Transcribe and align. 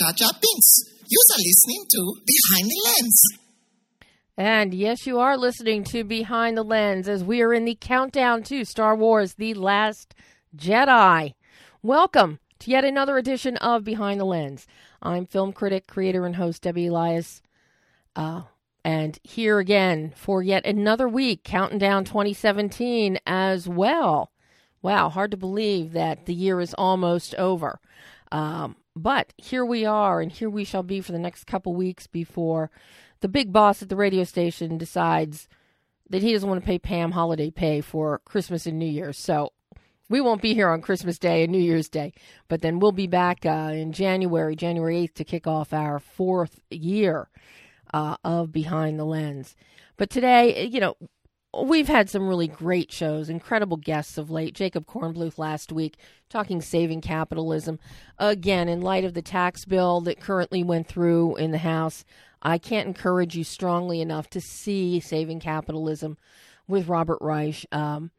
Jar 0.00 0.12
Jar 0.16 0.32
Binks. 0.40 0.80
You 1.08 1.18
are 1.34 1.38
listening 1.38 1.84
to 1.90 2.14
Behind 2.24 2.70
the 2.70 2.80
Lens. 2.88 3.39
And 4.40 4.72
yes, 4.72 5.06
you 5.06 5.18
are 5.18 5.36
listening 5.36 5.84
to 5.84 6.02
Behind 6.02 6.56
the 6.56 6.62
Lens 6.62 7.10
as 7.10 7.22
we 7.22 7.42
are 7.42 7.52
in 7.52 7.66
the 7.66 7.76
countdown 7.78 8.42
to 8.44 8.64
Star 8.64 8.96
Wars 8.96 9.34
The 9.34 9.52
Last 9.52 10.14
Jedi. 10.56 11.34
Welcome 11.82 12.38
to 12.60 12.70
yet 12.70 12.82
another 12.82 13.18
edition 13.18 13.58
of 13.58 13.84
Behind 13.84 14.18
the 14.18 14.24
Lens. 14.24 14.66
I'm 15.02 15.26
film 15.26 15.52
critic, 15.52 15.86
creator, 15.86 16.24
and 16.24 16.36
host 16.36 16.62
Debbie 16.62 16.86
Elias. 16.86 17.42
Uh, 18.16 18.44
and 18.82 19.18
here 19.24 19.58
again 19.58 20.14
for 20.16 20.42
yet 20.42 20.64
another 20.64 21.06
week, 21.06 21.44
counting 21.44 21.78
down 21.78 22.06
2017 22.06 23.18
as 23.26 23.68
well. 23.68 24.32
Wow, 24.80 25.10
hard 25.10 25.32
to 25.32 25.36
believe 25.36 25.92
that 25.92 26.24
the 26.24 26.32
year 26.32 26.62
is 26.62 26.72
almost 26.78 27.34
over. 27.34 27.78
Um, 28.32 28.76
but 28.96 29.34
here 29.36 29.66
we 29.66 29.84
are, 29.84 30.22
and 30.22 30.32
here 30.32 30.48
we 30.48 30.64
shall 30.64 30.82
be 30.82 31.02
for 31.02 31.12
the 31.12 31.18
next 31.18 31.44
couple 31.44 31.74
weeks 31.74 32.06
before 32.06 32.70
the 33.20 33.28
big 33.28 33.52
boss 33.52 33.82
at 33.82 33.88
the 33.88 33.96
radio 33.96 34.24
station 34.24 34.78
decides 34.78 35.48
that 36.08 36.22
he 36.22 36.32
doesn't 36.32 36.48
want 36.48 36.60
to 36.60 36.66
pay 36.66 36.78
Pam 36.78 37.12
holiday 37.12 37.50
pay 37.50 37.80
for 37.80 38.20
Christmas 38.24 38.66
and 38.66 38.78
New 38.78 38.86
Year's. 38.86 39.18
So 39.18 39.52
we 40.08 40.20
won't 40.20 40.42
be 40.42 40.54
here 40.54 40.68
on 40.68 40.82
Christmas 40.82 41.18
Day 41.18 41.44
and 41.44 41.52
New 41.52 41.60
Year's 41.60 41.88
Day, 41.88 42.12
but 42.48 42.62
then 42.62 42.80
we'll 42.80 42.92
be 42.92 43.06
back 43.06 43.46
uh, 43.46 43.70
in 43.72 43.92
January, 43.92 44.56
January 44.56 45.06
8th, 45.06 45.14
to 45.14 45.24
kick 45.24 45.46
off 45.46 45.72
our 45.72 46.00
fourth 46.00 46.60
year 46.68 47.28
uh, 47.94 48.16
of 48.24 48.50
Behind 48.50 48.98
the 48.98 49.04
Lens. 49.04 49.54
But 49.96 50.10
today, 50.10 50.66
you 50.66 50.80
know, 50.80 50.96
We've 51.52 51.88
had 51.88 52.08
some 52.08 52.28
really 52.28 52.46
great 52.46 52.92
shows, 52.92 53.28
incredible 53.28 53.76
guests 53.76 54.16
of 54.16 54.30
late. 54.30 54.54
Jacob 54.54 54.86
Kornbluth 54.86 55.36
last 55.36 55.72
week 55.72 55.96
talking 56.28 56.60
saving 56.60 57.00
capitalism. 57.00 57.80
Again, 58.18 58.68
in 58.68 58.80
light 58.82 59.04
of 59.04 59.14
the 59.14 59.22
tax 59.22 59.64
bill 59.64 60.00
that 60.02 60.20
currently 60.20 60.62
went 60.62 60.86
through 60.86 61.34
in 61.36 61.50
the 61.50 61.58
House, 61.58 62.04
I 62.42 62.58
can't 62.58 62.86
encourage 62.86 63.36
you 63.36 63.44
strongly 63.44 64.00
enough 64.00 64.30
to 64.30 64.40
see 64.40 65.00
Saving 65.00 65.40
Capitalism 65.40 66.16
with 66.66 66.88
Robert 66.88 67.18
Reich. 67.20 67.66
Um, 67.72 68.10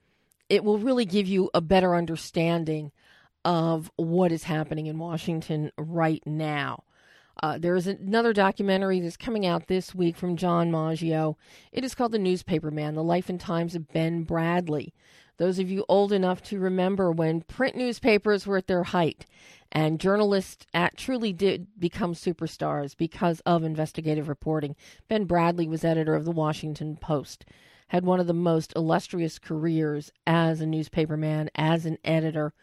it 0.50 0.64
will 0.64 0.78
really 0.78 1.06
give 1.06 1.28
you 1.28 1.50
a 1.54 1.62
better 1.62 1.96
understanding 1.96 2.92
of 3.44 3.92
what 3.96 4.32
is 4.32 4.44
happening 4.44 4.86
in 4.86 5.00
Washington 5.00 5.72
right 5.78 6.22
now. 6.26 6.84
Uh, 7.42 7.58
there 7.58 7.76
is 7.76 7.88
another 7.88 8.34
documentary 8.34 9.00
that's 9.00 9.18
coming 9.18 9.46
out 9.46 9.68
this 9.68 9.96
week 9.96 10.16
from 10.16 10.36
John 10.36 10.70
Maggio. 10.70 11.38
It 11.72 11.84
is 11.84 11.96
called 11.96 12.12
The 12.12 12.20
Newspaper 12.20 12.70
Man 12.70 12.94
The 12.94 13.04
Life 13.04 13.30
and 13.30 13.40
Times 13.40 13.74
of 13.74 13.92
Ben 13.92 14.26
Bradlee. 14.26 14.92
Those 15.42 15.58
of 15.58 15.72
you 15.72 15.86
old 15.90 16.14
enough 16.14 16.44
to 16.44 16.60
remember 16.60 17.12
when 17.12 17.42
print 17.42 17.76
newspapers 17.76 18.46
were 18.46 18.58
at 18.58 18.68
their 18.68 18.84
height 18.84 19.26
and 19.72 20.00
journalists 20.00 20.68
at, 20.72 20.96
truly 20.96 21.34
did 21.34 21.80
become 21.80 22.14
superstars 22.14 22.96
because 22.96 23.40
of 23.40 23.64
investigative 23.64 24.30
reporting. 24.30 24.76
Ben 25.08 25.26
Bradlee 25.26 25.68
was 25.68 25.84
editor 25.84 26.14
of 26.14 26.26
the 26.26 26.32
Washington 26.32 26.96
Post, 26.96 27.44
had 27.88 28.06
one 28.06 28.20
of 28.20 28.28
the 28.28 28.36
most 28.36 28.72
illustrious 28.76 29.40
careers 29.40 30.12
as 30.28 30.62
a 30.62 30.68
newspaperman, 30.68 31.50
as 31.56 31.88
an 31.88 31.98
editor, 32.06 32.54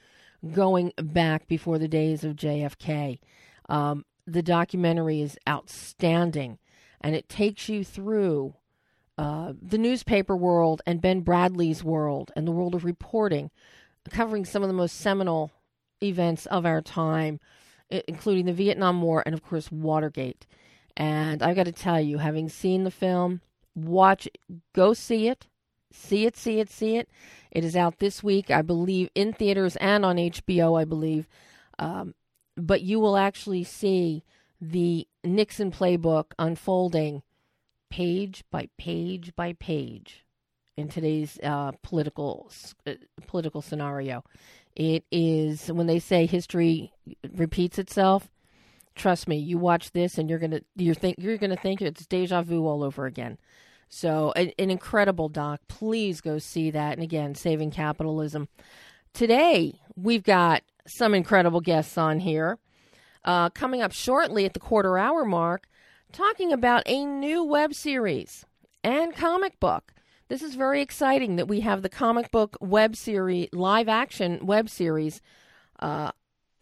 going 0.52 0.92
back 1.02 1.48
before 1.48 1.80
the 1.80 1.88
days 1.88 2.22
of 2.22 2.36
JFK. 2.36 3.18
Um, 3.68 4.04
the 4.24 4.40
documentary 4.40 5.20
is 5.20 5.36
outstanding, 5.48 6.60
and 7.00 7.16
it 7.16 7.28
takes 7.28 7.68
you 7.68 7.82
through 7.82 8.54
uh, 9.18 9.52
the 9.60 9.78
newspaper 9.78 10.36
world 10.36 10.80
and 10.86 11.00
Ben 11.00 11.22
Bradlee's 11.22 11.82
world 11.82 12.30
and 12.36 12.46
the 12.46 12.52
world 12.52 12.74
of 12.74 12.84
reporting, 12.84 13.50
covering 14.10 14.44
some 14.44 14.62
of 14.62 14.68
the 14.68 14.74
most 14.74 14.96
seminal 14.96 15.50
events 16.00 16.46
of 16.46 16.64
our 16.64 16.80
time, 16.80 17.40
including 17.90 18.46
the 18.46 18.52
Vietnam 18.52 19.02
War 19.02 19.24
and, 19.26 19.34
of 19.34 19.42
course, 19.42 19.72
Watergate. 19.72 20.46
And 20.96 21.42
I've 21.42 21.56
got 21.56 21.66
to 21.66 21.72
tell 21.72 22.00
you, 22.00 22.18
having 22.18 22.48
seen 22.48 22.84
the 22.84 22.92
film, 22.92 23.40
watch, 23.74 24.28
go 24.72 24.94
see 24.94 25.26
it, 25.26 25.48
see 25.92 26.24
it, 26.24 26.36
see 26.36 26.60
it, 26.60 26.70
see 26.70 26.96
it. 26.96 27.08
It 27.50 27.64
is 27.64 27.74
out 27.74 27.98
this 27.98 28.22
week, 28.22 28.52
I 28.52 28.62
believe, 28.62 29.10
in 29.16 29.32
theaters 29.32 29.74
and 29.76 30.04
on 30.04 30.16
HBO, 30.16 30.80
I 30.80 30.84
believe. 30.84 31.26
Um, 31.78 32.14
but 32.56 32.82
you 32.82 33.00
will 33.00 33.16
actually 33.16 33.64
see 33.64 34.22
the 34.60 35.08
Nixon 35.24 35.72
playbook 35.72 36.32
unfolding 36.38 37.22
page 37.90 38.44
by 38.50 38.68
page 38.78 39.34
by 39.36 39.52
page 39.54 40.24
in 40.76 40.88
today's 40.88 41.38
uh, 41.42 41.72
political 41.82 42.50
uh, 42.86 42.94
political 43.26 43.60
scenario. 43.60 44.22
It 44.76 45.04
is 45.10 45.66
when 45.72 45.88
they 45.88 45.98
say 45.98 46.26
history 46.26 46.92
repeats 47.34 47.78
itself. 47.78 48.30
Trust 48.94 49.28
me, 49.28 49.36
you 49.36 49.58
watch 49.58 49.92
this 49.92 50.18
and 50.18 50.30
you're 50.30 50.38
gonna 50.38 50.60
you 50.76 50.94
think 50.94 51.16
you're 51.18 51.36
gonna 51.36 51.56
think 51.56 51.82
it's 51.82 52.06
deja 52.06 52.42
vu 52.42 52.66
all 52.66 52.82
over 52.84 53.06
again. 53.06 53.38
So 53.88 54.32
an, 54.36 54.52
an 54.58 54.70
incredible 54.70 55.28
doc. 55.28 55.60
Please 55.66 56.20
go 56.20 56.38
see 56.38 56.70
that. 56.70 56.92
And 56.92 57.02
again, 57.02 57.34
saving 57.34 57.72
capitalism. 57.72 58.48
Today 59.12 59.80
we've 59.96 60.22
got 60.22 60.62
some 60.86 61.14
incredible 61.14 61.60
guests 61.60 61.98
on 61.98 62.20
here. 62.20 62.58
Uh, 63.24 63.50
coming 63.50 63.82
up 63.82 63.92
shortly 63.92 64.44
at 64.44 64.54
the 64.54 64.60
quarter 64.60 64.96
hour 64.96 65.24
mark, 65.24 65.66
talking 66.12 66.52
about 66.52 66.82
a 66.86 67.04
new 67.04 67.44
web 67.44 67.74
series 67.74 68.46
and 68.82 69.14
comic 69.14 69.58
book. 69.60 69.92
This 70.28 70.42
is 70.42 70.54
very 70.54 70.82
exciting 70.82 71.36
that 71.36 71.48
we 71.48 71.60
have 71.60 71.82
the 71.82 71.88
comic 71.88 72.30
book 72.30 72.56
web 72.60 72.96
series, 72.96 73.48
live 73.52 73.88
action 73.88 74.44
web 74.44 74.68
series, 74.68 75.20
uh, 75.80 76.12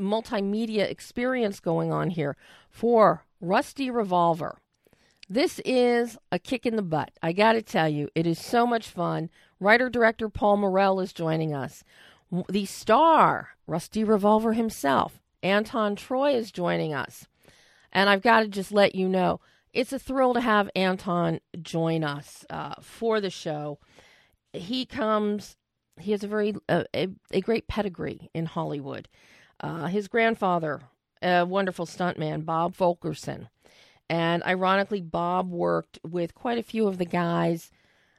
multimedia 0.01 0.89
experience 0.89 1.61
going 1.61 1.93
on 1.93 2.11
here 2.11 2.37
for 2.71 3.25
Rusty 3.41 3.91
Revolver. 3.91 4.59
This 5.29 5.61
is 5.65 6.17
a 6.31 6.39
kick 6.39 6.67
in 6.67 6.77
the 6.77 6.83
butt. 6.83 7.11
I 7.23 7.33
got 7.33 7.55
to 7.55 7.62
tell 7.62 7.89
you, 7.89 8.09
it 8.15 8.27
is 8.27 8.39
so 8.39 8.67
much 8.67 8.89
fun. 8.89 9.31
Writer 9.59 9.89
director 9.89 10.29
Paul 10.29 10.59
Morrell 10.59 11.01
is 11.01 11.12
joining 11.12 11.53
us. 11.53 11.83
The 12.49 12.67
star, 12.67 13.51
Rusty 13.67 14.05
Revolver 14.05 14.53
himself, 14.53 15.21
Anton 15.43 15.97
Troy 15.97 16.35
is 16.35 16.53
joining 16.53 16.95
us. 16.95 17.27
And 17.93 18.09
I've 18.11 18.23
got 18.23 18.41
to 18.41 18.49
just 18.49 18.73
let 18.73 18.95
you 18.95 19.09
know 19.09 19.41
it's 19.73 19.93
a 19.93 19.99
thrill 19.99 20.33
to 20.35 20.41
have 20.41 20.71
Anton 20.75 21.41
join 21.61 22.03
us 22.03 22.45
uh, 22.49 22.75
for 22.81 23.21
the 23.21 23.31
show. 23.31 23.79
He 24.53 24.87
comes, 24.87 25.57
he 26.01 26.13
has 26.13 26.25
a 26.25 26.29
very 26.29 26.55
uh, 26.69 26.85
a, 26.95 27.09
a, 27.31 27.43
great 27.43 27.69
pedigree 27.69 28.31
in 28.33 28.47
Hollywood. 28.47 29.07
Uh, 29.61 29.87
his 29.87 30.09
grandfather, 30.09 30.81
a 31.21 31.45
wonderful 31.45 31.85
stuntman, 31.85 32.47
Bob 32.47 32.75
Fulkerson. 32.75 33.49
And 34.09 34.43
ironically, 34.45 35.03
Bob 35.03 35.51
worked 35.51 35.99
with 36.03 36.35
quite 36.35 36.59
a 36.59 36.63
few 36.63 36.87
of 36.87 36.97
the 36.97 37.05
guys 37.05 37.71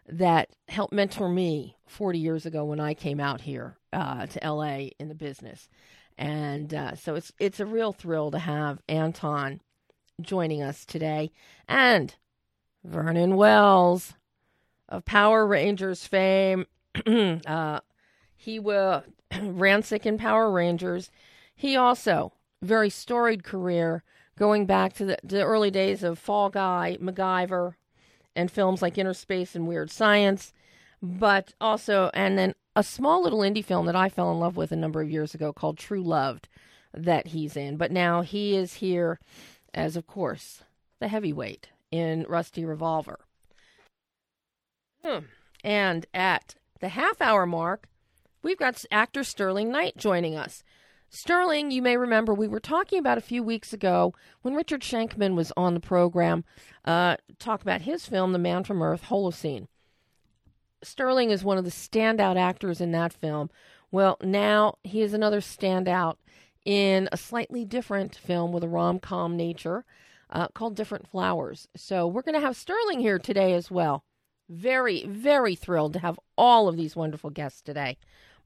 that 0.07 0.49
helped 0.67 0.93
mentor 0.93 1.29
me 1.29 1.77
40 1.87 2.19
years 2.19 2.45
ago 2.45 2.65
when 2.65 2.79
I 2.79 2.93
came 2.93 3.19
out 3.19 3.41
here 3.41 3.77
uh, 3.93 4.27
to 4.27 4.39
LA 4.47 4.89
in 4.99 5.09
the 5.09 5.15
business. 5.15 5.69
And 6.17 6.73
uh, 6.73 6.95
so 6.95 7.15
it's 7.15 7.31
it's 7.39 7.59
a 7.59 7.65
real 7.65 7.93
thrill 7.93 8.31
to 8.31 8.39
have 8.39 8.81
Anton 8.89 9.61
joining 10.19 10.63
us 10.63 10.83
today, 10.83 11.31
and 11.67 12.15
Vernon 12.83 13.35
Wells 13.35 14.13
of 14.89 15.05
Power 15.05 15.45
Rangers 15.45 16.07
fame. 16.07 16.65
uh, 17.05 17.81
he 18.35 18.59
will 18.59 19.03
Ransik 19.31 20.05
in 20.05 20.17
Power 20.17 20.49
Rangers. 20.51 21.11
He 21.55 21.75
also 21.75 22.33
very 22.61 22.89
storied 22.89 23.43
career 23.43 24.03
going 24.37 24.65
back 24.65 24.93
to 24.93 25.05
the, 25.05 25.17
the 25.23 25.43
early 25.43 25.71
days 25.71 26.03
of 26.03 26.19
Fall 26.19 26.49
Guy, 26.49 26.97
MacGyver, 27.01 27.75
and 28.35 28.51
films 28.51 28.81
like 28.81 28.95
Innerspace 28.95 29.55
and 29.55 29.67
Weird 29.67 29.91
Science, 29.91 30.53
but 31.01 31.53
also 31.59 32.09
and 32.13 32.37
then 32.37 32.53
a 32.77 32.83
small 32.83 33.23
little 33.23 33.39
indie 33.39 33.65
film 33.65 33.87
that 33.87 33.95
I 33.95 34.07
fell 34.07 34.31
in 34.31 34.39
love 34.39 34.55
with 34.55 34.71
a 34.71 34.75
number 34.75 35.01
of 35.01 35.09
years 35.09 35.33
ago 35.33 35.51
called 35.51 35.79
True 35.79 36.03
Loved 36.03 36.47
that 36.93 37.27
he's 37.27 37.57
in. 37.57 37.75
But 37.75 37.91
now 37.91 38.21
he 38.21 38.55
is 38.55 38.75
here 38.75 39.19
as, 39.73 39.95
of 39.95 40.05
course, 40.05 40.61
the 40.99 41.07
heavyweight 41.07 41.69
in 41.89 42.23
Rusty 42.29 42.63
Revolver. 42.63 43.19
Hmm. 45.03 45.25
And 45.63 46.05
at 46.13 46.53
the 46.79 46.89
half 46.89 47.19
hour 47.19 47.47
mark, 47.47 47.87
we've 48.43 48.59
got 48.59 48.85
actor 48.91 49.23
Sterling 49.23 49.71
Knight 49.71 49.97
joining 49.97 50.35
us. 50.35 50.63
Sterling, 51.09 51.71
you 51.71 51.81
may 51.81 51.97
remember 51.97 52.31
we 52.31 52.47
were 52.47 52.59
talking 52.59 52.99
about 52.99 53.17
a 53.17 53.21
few 53.21 53.41
weeks 53.41 53.73
ago 53.73 54.13
when 54.43 54.53
Richard 54.53 54.81
Schenkman 54.81 55.33
was 55.33 55.51
on 55.57 55.73
the 55.73 55.79
program, 55.79 56.45
uh, 56.85 57.17
talk 57.39 57.63
about 57.63 57.81
his 57.81 58.05
film, 58.05 58.33
The 58.33 58.37
Man 58.37 58.63
from 58.63 58.83
Earth, 58.83 59.05
Holocene. 59.05 59.65
Sterling 60.83 61.31
is 61.31 61.43
one 61.43 61.57
of 61.57 61.65
the 61.65 61.71
standout 61.71 62.37
actors 62.37 62.81
in 62.81 62.91
that 62.91 63.13
film. 63.13 63.49
Well, 63.91 64.17
now 64.21 64.77
he 64.83 65.01
is 65.01 65.13
another 65.13 65.41
standout 65.41 66.17
in 66.65 67.07
a 67.11 67.17
slightly 67.17 67.65
different 67.65 68.15
film 68.15 68.51
with 68.51 68.63
a 68.63 68.67
rom 68.67 68.99
com 68.99 69.37
nature 69.37 69.85
uh, 70.29 70.49
called 70.49 70.75
Different 70.75 71.07
Flowers. 71.07 71.67
So 71.75 72.05
we're 72.07 72.21
going 72.21 72.35
to 72.35 72.45
have 72.45 72.55
Sterling 72.55 72.99
here 72.99 73.19
today 73.19 73.53
as 73.53 73.71
well. 73.71 74.03
Very, 74.49 75.05
very 75.05 75.55
thrilled 75.55 75.93
to 75.93 75.99
have 75.99 76.19
all 76.37 76.67
of 76.67 76.77
these 76.77 76.95
wonderful 76.95 77.29
guests 77.29 77.61
today. 77.61 77.97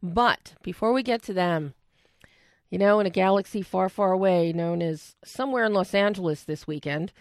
But 0.02 0.54
before 0.64 0.94
we 0.94 1.04
get 1.04 1.22
to 1.24 1.34
them, 1.34 1.74
you 2.70 2.78
know, 2.78 3.00
in 3.00 3.06
a 3.06 3.12
galaxy 3.12 3.62
far, 3.62 3.90
far 3.90 4.12
away, 4.12 4.54
known 4.54 4.82
as 4.82 5.16
somewhere 5.24 5.66
in 5.66 5.74
Los 5.74 5.94
Angeles 5.94 6.44
this 6.44 6.66
weekend, 6.66 7.12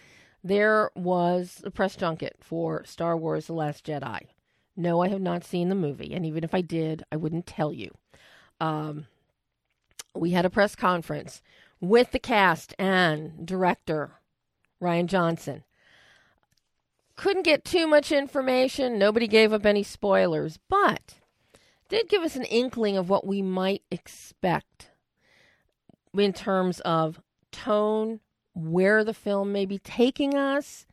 there 0.43 0.89
was 0.95 1.61
a 1.65 1.71
press 1.71 1.95
junket 1.95 2.37
for 2.39 2.83
Star 2.85 3.17
Wars 3.17 3.47
The 3.47 3.53
Last 3.53 3.85
Jedi. 3.85 4.27
No, 4.75 5.01
I 5.01 5.09
have 5.09 5.21
not 5.21 5.43
seen 5.43 5.69
the 5.69 5.75
movie, 5.75 6.13
and 6.13 6.25
even 6.25 6.43
if 6.43 6.53
I 6.53 6.61
did, 6.61 7.03
I 7.11 7.17
wouldn't 7.17 7.45
tell 7.45 7.73
you. 7.73 7.91
Um, 8.59 9.07
we 10.15 10.31
had 10.31 10.45
a 10.45 10.49
press 10.49 10.75
conference 10.75 11.41
with 11.79 12.11
the 12.11 12.19
cast 12.19 12.73
and 12.79 13.45
director, 13.45 14.11
Rian 14.81 15.07
Johnson. 15.07 15.63
Couldn't 17.15 17.43
get 17.43 17.65
too 17.65 17.87
much 17.87 18.11
information. 18.11 18.97
Nobody 18.97 19.27
gave 19.27 19.53
up 19.53 19.65
any 19.65 19.83
spoilers, 19.83 20.57
but 20.69 21.15
did 21.89 22.07
give 22.07 22.23
us 22.23 22.35
an 22.35 22.45
inkling 22.45 22.97
of 22.97 23.09
what 23.09 23.27
we 23.27 23.41
might 23.41 23.83
expect 23.91 24.91
in 26.17 26.33
terms 26.33 26.79
of 26.81 27.21
tone, 27.51 28.21
where 28.53 29.03
the 29.03 29.13
film 29.13 29.51
may 29.51 29.65
be 29.65 29.77
taking 29.77 30.35
us, 30.35 30.85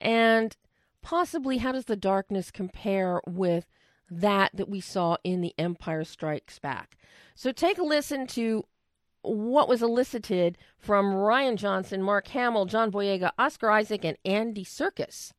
and 0.00 0.56
possibly 1.02 1.58
how 1.58 1.72
does 1.72 1.86
the 1.86 1.96
darkness 1.96 2.50
compare 2.50 3.20
with 3.26 3.66
that 4.10 4.50
that 4.54 4.68
we 4.68 4.80
saw 4.80 5.16
in 5.22 5.40
The 5.40 5.54
Empire 5.56 6.04
Strikes 6.04 6.58
Back. 6.58 6.96
So 7.34 7.52
take 7.52 7.78
a 7.78 7.82
listen 7.82 8.26
to 8.28 8.64
what 9.22 9.68
was 9.68 9.82
elicited 9.82 10.58
from 10.78 11.12
Rian 11.12 11.56
Johnson, 11.56 12.02
Mark 12.02 12.28
Hamill, 12.28 12.66
John 12.66 12.90
Boyega, 12.90 13.30
Oscar 13.38 13.70
Isaac, 13.70 14.04
and 14.04 14.16
Andy 14.24 14.64
Serkis 14.64 15.32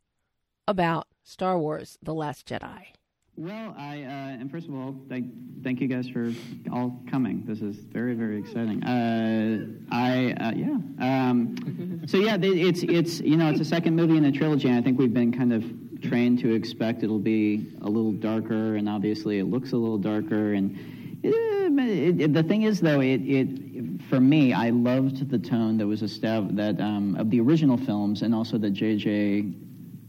about 0.67 1.07
Star 1.23 1.59
Wars 1.59 1.97
The 2.01 2.13
Last 2.13 2.47
Jedi. 2.47 2.93
Well, 3.37 3.73
I 3.77 4.03
uh, 4.03 4.39
and 4.39 4.51
first 4.51 4.67
of 4.67 4.75
all, 4.75 4.95
thank 5.09 5.25
thank 5.63 5.79
you 5.79 5.87
guys 5.87 6.07
for 6.07 6.31
all 6.71 7.01
coming. 7.09 7.43
This 7.45 7.61
is 7.61 7.77
very 7.77 8.13
very 8.13 8.37
exciting. 8.37 8.83
Uh, 8.83 9.65
I 9.89 10.33
uh, 10.33 10.51
yeah. 10.51 10.77
Um, 10.99 12.03
so 12.05 12.17
yeah, 12.17 12.37
it's 12.39 12.83
it's 12.83 13.19
you 13.21 13.37
know 13.37 13.49
it's 13.49 13.61
a 13.61 13.65
second 13.65 13.95
movie 13.95 14.17
in 14.17 14.25
a 14.25 14.31
trilogy, 14.31 14.67
and 14.67 14.77
I 14.77 14.81
think 14.81 14.99
we've 14.99 15.13
been 15.13 15.31
kind 15.31 15.53
of 15.53 15.63
trained 16.01 16.39
to 16.39 16.53
expect 16.53 17.03
it'll 17.03 17.19
be 17.19 17.73
a 17.81 17.89
little 17.89 18.11
darker, 18.11 18.75
and 18.75 18.89
obviously 18.89 19.39
it 19.39 19.45
looks 19.45 19.71
a 19.71 19.77
little 19.77 19.97
darker. 19.97 20.53
And 20.53 20.77
it, 21.23 22.21
it, 22.21 22.33
the 22.33 22.43
thing 22.43 22.63
is, 22.63 22.81
though, 22.81 22.99
it, 22.99 23.21
it 23.21 24.01
for 24.09 24.19
me, 24.19 24.51
I 24.53 24.71
loved 24.71 25.29
the 25.29 25.39
tone 25.39 25.77
that 25.77 25.87
was 25.87 26.01
established 26.01 26.57
that 26.57 26.81
um, 26.81 27.15
of 27.15 27.29
the 27.29 27.39
original 27.39 27.77
films, 27.77 28.23
and 28.23 28.35
also 28.35 28.57
that 28.57 28.71
J.J. 28.71 29.53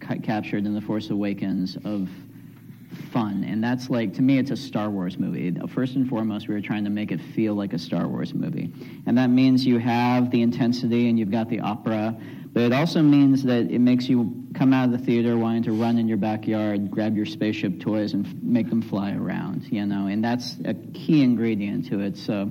Ca- 0.01 0.19
captured 0.23 0.67
in 0.67 0.75
The 0.75 0.81
Force 0.81 1.11
Awakens 1.11 1.77
of 1.85 2.09
fun. 3.13 3.45
And 3.45 3.63
that's 3.63 3.91
like, 3.91 4.15
to 4.15 4.23
me, 4.23 4.39
it's 4.39 4.51
a 4.51 4.57
Star 4.57 4.91
Wars 4.91 5.19
movie. 5.19 5.55
First 5.69 5.97
and 5.97 6.09
foremost, 6.09 6.49
we 6.49 6.55
were 6.55 6.61
trying 6.61 6.85
to 6.85 6.91
make 6.91 7.11
it 7.13 7.21
feel 7.35 7.55
like 7.55 7.73
a 7.73 7.79
Star 7.79 8.09
Wars 8.09 8.35
movie. 8.35 8.73
And 9.07 9.17
that 9.19 9.29
means 9.29 9.65
you 9.65 9.79
have 9.79 10.31
the 10.31 10.43
intensity 10.43 11.09
and 11.09 11.19
you've 11.19 11.31
got 11.31 11.49
the 11.49 11.61
opera, 11.61 12.17
but 12.53 12.63
it 12.63 12.73
also 12.73 13.01
means 13.01 13.43
that 13.45 13.71
it 13.71 13.81
makes 13.81 14.09
you 14.09 14.45
come 14.55 14.75
out 14.75 14.87
of 14.87 14.93
the 14.93 14.99
theater 14.99 15.39
wanting 15.39 15.63
to 15.63 15.73
run 15.73 15.99
in 15.99 16.07
your 16.07 16.19
backyard, 16.19 16.91
grab 16.91 17.17
your 17.17 17.25
spaceship 17.25 17.81
toys, 17.81 18.13
and 18.13 18.27
f- 18.27 18.35
make 18.43 18.69
them 18.69 18.83
fly 18.83 19.13
around, 19.13 19.65
you 19.73 19.87
know, 19.87 20.07
and 20.07 20.23
that's 20.23 20.57
a 20.67 20.75
key 20.75 21.23
ingredient 21.23 21.89
to 21.89 22.01
it. 22.01 22.17
So, 22.17 22.51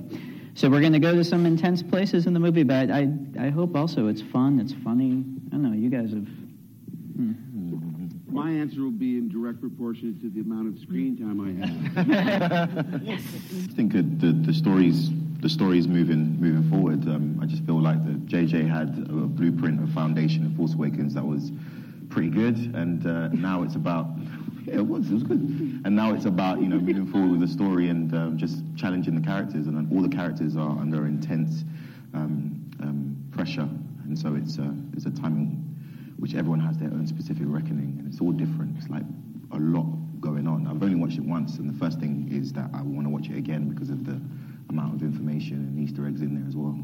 so 0.54 0.68
we're 0.68 0.80
going 0.80 0.92
to 0.92 0.98
go 0.98 1.14
to 1.14 1.22
some 1.22 1.46
intense 1.46 1.82
places 1.82 2.26
in 2.26 2.34
the 2.34 2.40
movie, 2.40 2.64
but 2.64 2.90
I, 2.90 3.08
I 3.38 3.50
hope 3.50 3.76
also 3.76 4.08
it's 4.08 4.22
fun, 4.22 4.58
it's 4.58 4.74
funny. 4.82 5.24
I 5.48 5.52
don't 5.52 5.62
know, 5.62 5.72
you 5.72 5.88
guys 5.88 6.10
have. 6.10 6.26
Hmm. 7.16 7.32
My 8.32 8.50
answer 8.50 8.80
will 8.80 8.90
be 8.90 9.18
in 9.18 9.28
direct 9.28 9.60
proportion 9.60 10.18
to 10.20 10.30
the 10.30 10.40
amount 10.40 10.74
of 10.74 10.80
screen 10.80 11.16
time 11.18 11.38
I 11.40 11.52
have. 11.66 13.02
yes. 13.02 13.20
I 13.70 13.72
think 13.74 13.92
the, 13.92 14.32
the 14.32 14.54
stories 14.54 15.10
the 15.40 15.48
stories 15.48 15.88
moving 15.88 16.40
moving 16.40 16.70
forward. 16.70 17.06
Um, 17.08 17.38
I 17.42 17.46
just 17.46 17.64
feel 17.64 17.80
like 17.80 18.02
the 18.06 18.12
JJ 18.12 18.70
had 18.70 19.06
a 19.10 19.26
blueprint, 19.26 19.82
a 19.82 19.92
foundation 19.92 20.46
of 20.46 20.54
Force 20.56 20.74
Awakens 20.74 21.14
that 21.14 21.24
was 21.24 21.50
pretty 22.10 22.30
good, 22.30 22.56
and 22.74 23.04
uh, 23.06 23.28
now 23.28 23.62
it's 23.62 23.74
about 23.74 24.06
yeah, 24.64 24.74
it 24.76 24.86
was 24.86 25.10
it 25.10 25.14
was 25.14 25.24
good, 25.24 25.40
and 25.84 25.96
now 25.96 26.14
it's 26.14 26.26
about 26.26 26.60
you 26.60 26.68
know 26.68 26.78
moving 26.78 27.06
forward 27.06 27.32
with 27.32 27.40
the 27.40 27.48
story 27.48 27.88
and 27.88 28.14
um, 28.14 28.38
just 28.38 28.62
challenging 28.76 29.20
the 29.20 29.26
characters, 29.26 29.66
and 29.66 29.92
all 29.92 30.00
the 30.00 30.08
characters 30.08 30.56
are 30.56 30.78
under 30.78 31.06
intense 31.06 31.64
um, 32.14 32.70
um 32.80 33.16
pressure, 33.32 33.68
and 34.04 34.16
so 34.16 34.36
it's 34.36 34.58
uh, 34.58 34.72
it's 34.94 35.06
a 35.06 35.10
timing 35.10 35.71
which 36.22 36.36
everyone 36.36 36.60
has 36.60 36.78
their 36.78 36.88
own 36.88 37.04
specific 37.04 37.42
reckoning, 37.48 37.96
and 37.98 38.06
it's 38.06 38.20
all 38.20 38.30
different. 38.30 38.76
It's 38.78 38.88
like 38.88 39.02
a 39.50 39.58
lot 39.58 39.86
going 40.20 40.46
on. 40.46 40.68
I've 40.68 40.80
only 40.80 40.94
watched 40.94 41.18
it 41.18 41.24
once, 41.24 41.58
and 41.58 41.68
the 41.68 41.76
first 41.76 41.98
thing 41.98 42.28
is 42.30 42.52
that 42.52 42.70
I 42.72 42.80
want 42.80 43.06
to 43.06 43.10
watch 43.10 43.28
it 43.28 43.36
again 43.36 43.68
because 43.68 43.90
of 43.90 44.06
the 44.06 44.20
amount 44.70 44.94
of 44.94 45.02
information 45.02 45.56
and 45.56 45.80
Easter 45.80 46.06
eggs 46.06 46.22
in 46.22 46.36
there 46.36 46.46
as 46.46 46.54
well. 46.54 46.78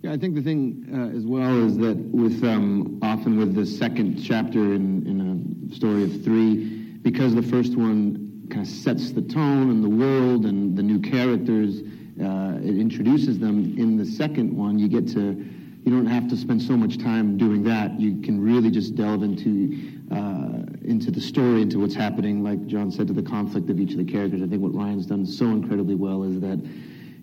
Yeah, 0.00 0.12
I 0.12 0.16
think 0.16 0.34
the 0.34 0.40
thing 0.40 0.88
uh, 0.90 1.14
as 1.14 1.26
well 1.26 1.66
is 1.66 1.76
that 1.76 1.98
with 1.98 2.42
um, 2.44 2.98
often 3.02 3.36
with 3.36 3.54
the 3.54 3.66
second 3.66 4.22
chapter 4.22 4.58
in, 4.58 5.06
in 5.06 5.68
a 5.70 5.74
story 5.74 6.04
of 6.04 6.24
three, 6.24 6.96
because 7.02 7.34
the 7.34 7.42
first 7.42 7.76
one 7.76 8.48
kind 8.48 8.66
of 8.66 8.72
sets 8.72 9.10
the 9.10 9.20
tone 9.20 9.68
and 9.68 9.84
the 9.84 9.90
world 9.90 10.46
and 10.46 10.78
the 10.78 10.82
new 10.82 10.98
characters, 10.98 11.82
uh, 12.22 12.56
it 12.64 12.78
introduces 12.78 13.38
them. 13.38 13.76
In 13.76 13.98
the 13.98 14.06
second 14.06 14.56
one, 14.56 14.78
you 14.78 14.88
get 14.88 15.06
to 15.08 15.44
you 15.84 15.90
don't 15.90 16.06
have 16.06 16.28
to 16.28 16.36
spend 16.36 16.62
so 16.62 16.76
much 16.76 16.98
time 16.98 17.36
doing 17.36 17.64
that. 17.64 17.98
You 17.98 18.20
can 18.22 18.40
really 18.40 18.70
just 18.70 18.94
delve 18.94 19.22
into 19.22 19.90
uh, 20.12 20.62
into 20.84 21.10
the 21.10 21.20
story, 21.20 21.62
into 21.62 21.78
what's 21.80 21.94
happening. 21.94 22.44
Like 22.44 22.66
John 22.66 22.90
said, 22.90 23.08
to 23.08 23.12
the 23.12 23.22
conflict 23.22 23.68
of 23.70 23.80
each 23.80 23.92
of 23.92 23.98
the 23.98 24.04
characters. 24.04 24.42
I 24.42 24.46
think 24.46 24.62
what 24.62 24.72
Rian's 24.72 25.06
done 25.06 25.26
so 25.26 25.46
incredibly 25.46 25.94
well 25.94 26.22
is 26.22 26.40
that 26.40 26.64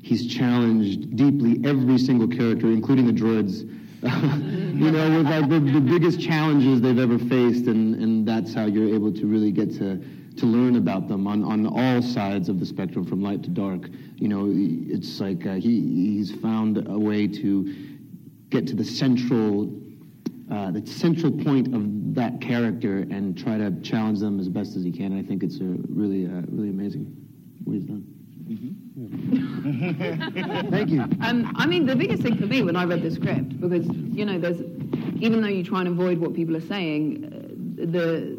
he's 0.01 0.27
challenged 0.27 1.15
deeply 1.15 1.61
every 1.63 1.97
single 1.97 2.27
character, 2.27 2.67
including 2.67 3.05
the 3.05 3.13
droids. 3.13 3.61
you 4.01 4.91
know, 4.91 5.17
with 5.17 5.27
like 5.27 5.49
the, 5.49 5.59
the 5.59 5.81
biggest 5.81 6.21
challenges 6.21 6.81
they've 6.81 6.99
ever 6.99 7.19
faced, 7.19 7.67
and, 7.67 7.95
and 7.95 8.27
that's 8.27 8.53
how 8.53 8.65
you're 8.65 8.93
able 8.93 9.13
to 9.13 9.25
really 9.25 9.51
get 9.51 9.73
to 9.77 10.03
to 10.37 10.45
learn 10.45 10.77
about 10.77 11.09
them 11.09 11.27
on, 11.27 11.43
on 11.43 11.67
all 11.67 12.01
sides 12.01 12.47
of 12.47 12.61
the 12.61 12.65
spectrum, 12.65 13.05
from 13.05 13.21
light 13.21 13.43
to 13.43 13.49
dark. 13.49 13.89
You 14.15 14.29
know, 14.29 14.47
it's 14.49 15.19
like 15.19 15.45
uh, 15.45 15.55
he 15.55 15.81
he's 16.15 16.33
found 16.35 16.87
a 16.87 16.97
way 16.97 17.27
to 17.27 17.88
get 18.49 18.67
to 18.67 18.75
the 18.75 18.85
central 18.85 19.71
uh, 20.51 20.71
the 20.71 20.85
central 20.87 21.31
point 21.31 21.75
of 21.75 22.15
that 22.15 22.41
character 22.41 22.99
and 23.11 23.37
try 23.37 23.57
to 23.57 23.71
challenge 23.81 24.19
them 24.19 24.39
as 24.39 24.49
best 24.49 24.75
as 24.75 24.83
he 24.83 24.91
can. 24.91 25.17
I 25.17 25.21
think 25.21 25.43
it's 25.43 25.59
a 25.59 25.75
really 25.89 26.25
uh, 26.25 26.41
really 26.49 26.69
amazing 26.69 27.15
what 27.63 27.75
he's 27.75 27.83
done. 27.83 28.03
Mm-hmm. 28.49 30.69
Thank 30.71 30.89
you. 30.89 31.01
Um, 31.21 31.53
I 31.55 31.67
mean, 31.67 31.85
the 31.85 31.95
biggest 31.95 32.23
thing 32.23 32.35
for 32.35 32.47
me 32.47 32.63
when 32.63 32.75
I 32.75 32.85
read 32.85 33.03
the 33.03 33.11
script, 33.11 33.61
because 33.61 33.85
you 33.87 34.25
know, 34.25 34.39
there's 34.39 34.61
even 35.21 35.41
though 35.41 35.47
you 35.47 35.63
try 35.63 35.81
and 35.81 35.87
avoid 35.87 36.17
what 36.17 36.33
people 36.33 36.57
are 36.57 36.67
saying, 36.67 37.77
uh, 37.79 37.85
the 37.91 38.37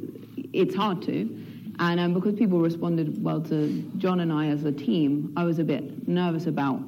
it's 0.52 0.74
hard 0.74 1.00
to. 1.02 1.36
And 1.78 1.98
um, 1.98 2.12
because 2.12 2.34
people 2.34 2.58
responded 2.58 3.22
well 3.22 3.40
to 3.42 3.68
John 3.98 4.20
and 4.20 4.32
I 4.32 4.48
as 4.48 4.64
a 4.64 4.72
team, 4.72 5.32
I 5.36 5.44
was 5.44 5.60
a 5.60 5.64
bit 5.64 6.06
nervous 6.06 6.46
about 6.46 6.80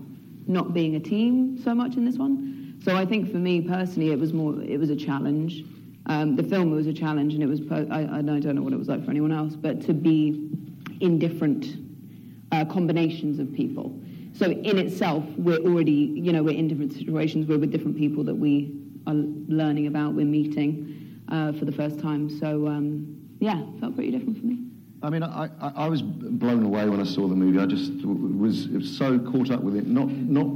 not 0.47 0.75
being 0.75 0.97
a 0.97 1.01
team 1.01 1.59
so 1.63 1.75
much 1.75 1.97
in 1.97 2.05
this 2.05 2.17
one. 2.17 2.62
So 2.85 2.97
I 2.97 3.07
think 3.07 3.31
for 3.31 3.39
me 3.39 3.61
personally, 3.61 4.11
it 4.11 4.19
was 4.19 4.33
more, 4.33 4.61
it 4.61 4.79
was 4.79 4.91
a 4.91 4.97
challenge. 4.97 5.65
Um, 6.07 6.35
the 6.35 6.43
film 6.43 6.73
was 6.73 6.89
a 6.89 6.93
challenge, 6.93 7.33
and 7.35 7.43
it 7.43 7.47
was, 7.47 7.61
per- 7.61 7.87
I, 7.91 8.19
I, 8.19 8.23
don't 8.23 8.45
know 8.57 8.63
what 8.63 8.73
it 8.73 8.79
was 8.79 8.89
like 8.89 9.05
for 9.05 9.11
anyone 9.13 9.31
else, 9.31 9.55
but 9.55 9.81
to 9.83 9.95
be 9.95 10.51
in 11.01 11.19
different 11.19 11.77
uh, 12.51 12.65
combinations 12.65 13.39
of 13.39 13.53
people. 13.53 13.97
So 14.35 14.47
in 14.47 14.79
itself, 14.79 15.25
we're 15.37 15.59
already, 15.59 15.93
you 15.93 16.33
know, 16.33 16.43
we're 16.43 16.59
in 16.59 16.67
different 16.67 16.93
situations. 16.93 17.47
We're 17.47 17.59
with 17.59 17.71
different 17.71 17.97
people 17.97 18.25
that 18.25 18.35
we 18.35 18.75
are 19.07 19.15
learning 19.15 19.87
about. 19.87 20.15
We're 20.15 20.27
meeting 20.27 21.23
uh, 21.29 21.53
for 21.53 21.65
the 21.65 21.73
first 21.73 22.01
time. 22.01 22.29
So 22.41 22.67
um, 22.67 23.17
yeah, 23.39 23.63
felt 23.79 23.95
pretty 23.95 24.11
different 24.11 24.39
for 24.41 24.47
me. 24.47 24.59
I 25.05 25.11
mean, 25.11 25.23
I, 25.23 25.49
I, 25.61 25.73
I, 25.77 25.89
was 25.89 26.01
blown 26.03 26.65
away 26.65 26.89
when 26.89 27.01
I 27.01 27.05
saw 27.05 27.27
the 27.29 27.35
movie. 27.35 27.59
I 27.59 27.67
just 27.67 27.93
was, 28.05 28.69
was 28.69 28.97
so 28.97 29.19
caught 29.19 29.51
up 29.51 29.61
with 29.61 29.77
it. 29.77 29.87
Not 29.87 30.09
not 30.09 30.47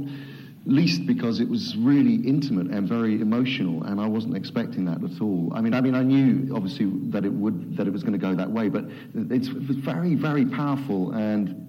least 0.67 1.05
because 1.05 1.39
it 1.39 1.47
was 1.47 1.75
really 1.77 2.15
intimate 2.15 2.67
and 2.67 2.87
very 2.87 3.21
emotional, 3.21 3.83
and 3.83 4.01
I 4.01 4.07
wasn't 4.07 4.35
expecting 4.35 4.85
that 4.85 5.03
at 5.03 5.21
all. 5.21 5.51
I 5.55 5.61
mean, 5.61 5.73
I 5.73 5.81
mean, 5.81 5.95
I 5.95 6.03
knew 6.03 6.53
obviously 6.53 6.91
that 7.11 7.25
it 7.25 7.31
would 7.31 7.77
that 7.77 7.87
it 7.87 7.93
was 7.93 8.03
going 8.03 8.13
to 8.13 8.19
go 8.19 8.35
that 8.35 8.51
way, 8.51 8.69
but 8.69 8.85
it's, 9.13 9.47
very, 9.47 10.15
very 10.15 10.45
powerful, 10.45 11.11
and 11.13 11.63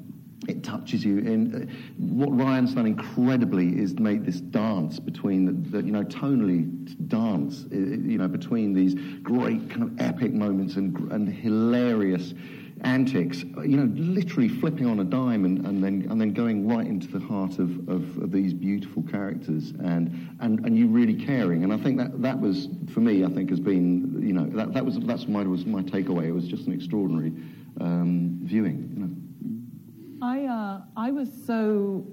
it 0.49 0.65
touches 0.65 1.05
you. 1.05 1.19
And 1.19 1.55
uh, 1.55 1.73
what 1.99 2.31
Rian's 2.31 2.75
done 2.75 2.87
incredibly 2.87 3.79
is 3.79 3.99
made 3.99 4.25
this 4.25 4.41
dance 4.41 4.99
between 4.99 5.45
the, 5.45 5.79
the, 5.79 5.87
you 5.87 5.93
know 5.93 6.03
tonally 6.05 6.67
dance, 7.09 7.67
you 7.71 8.19
know, 8.19 8.29
between 8.29 8.75
these 8.75 8.95
great 9.23 9.71
kind 9.71 9.83
of 9.85 10.01
epic 10.01 10.33
moments 10.33 10.77
and 10.77 11.13
and 11.13 11.29
hilarious 11.29 12.35
antics, 12.83 13.43
you 13.43 13.77
know, 13.77 13.91
literally 13.95 14.49
flipping 14.49 14.87
on 14.87 15.01
a 15.01 15.05
dime 15.05 15.45
and, 15.45 15.67
and 15.67 15.83
then 15.83 16.07
and 16.11 16.21
then 16.21 16.33
going 16.33 16.69
right 16.69 16.87
into 16.87 17.09
the 17.09 17.19
heart 17.19 17.59
of, 17.59 17.89
of, 17.89 18.19
of, 18.19 18.31
these 18.31 18.53
beautiful 18.53 19.03
characters 19.03 19.73
and, 19.83 20.37
and 20.41 20.65
and 20.65 20.77
you 20.77 20.87
really 20.87 21.15
caring. 21.15 21.65
And 21.65 21.73
I 21.73 21.79
think 21.79 21.99
that 21.99 22.21
that 22.23 22.39
was 22.39 22.69
for 22.93 23.01
me, 23.01 23.25
I 23.25 23.29
think 23.29 23.51
has 23.51 23.61
been 23.61 24.21
you 24.23 24.33
know 24.33 24.47
that, 24.57 24.73
that 24.75 24.85
was 24.85 24.99
that's 25.01 25.27
my 25.27 25.43
was 25.43 25.67
my 25.67 25.83
takeaway. 25.83 26.27
It 26.27 26.33
was 26.33 26.47
just 26.47 26.67
an 26.67 26.73
extraordinary 26.73 27.33
um, 27.81 28.39
viewing. 28.43 28.91
You 28.95 29.01
know. 29.01 30.27
I 30.27 30.45
uh, 30.45 30.83
I 30.97 31.11
was 31.11 31.29
so 31.47 32.07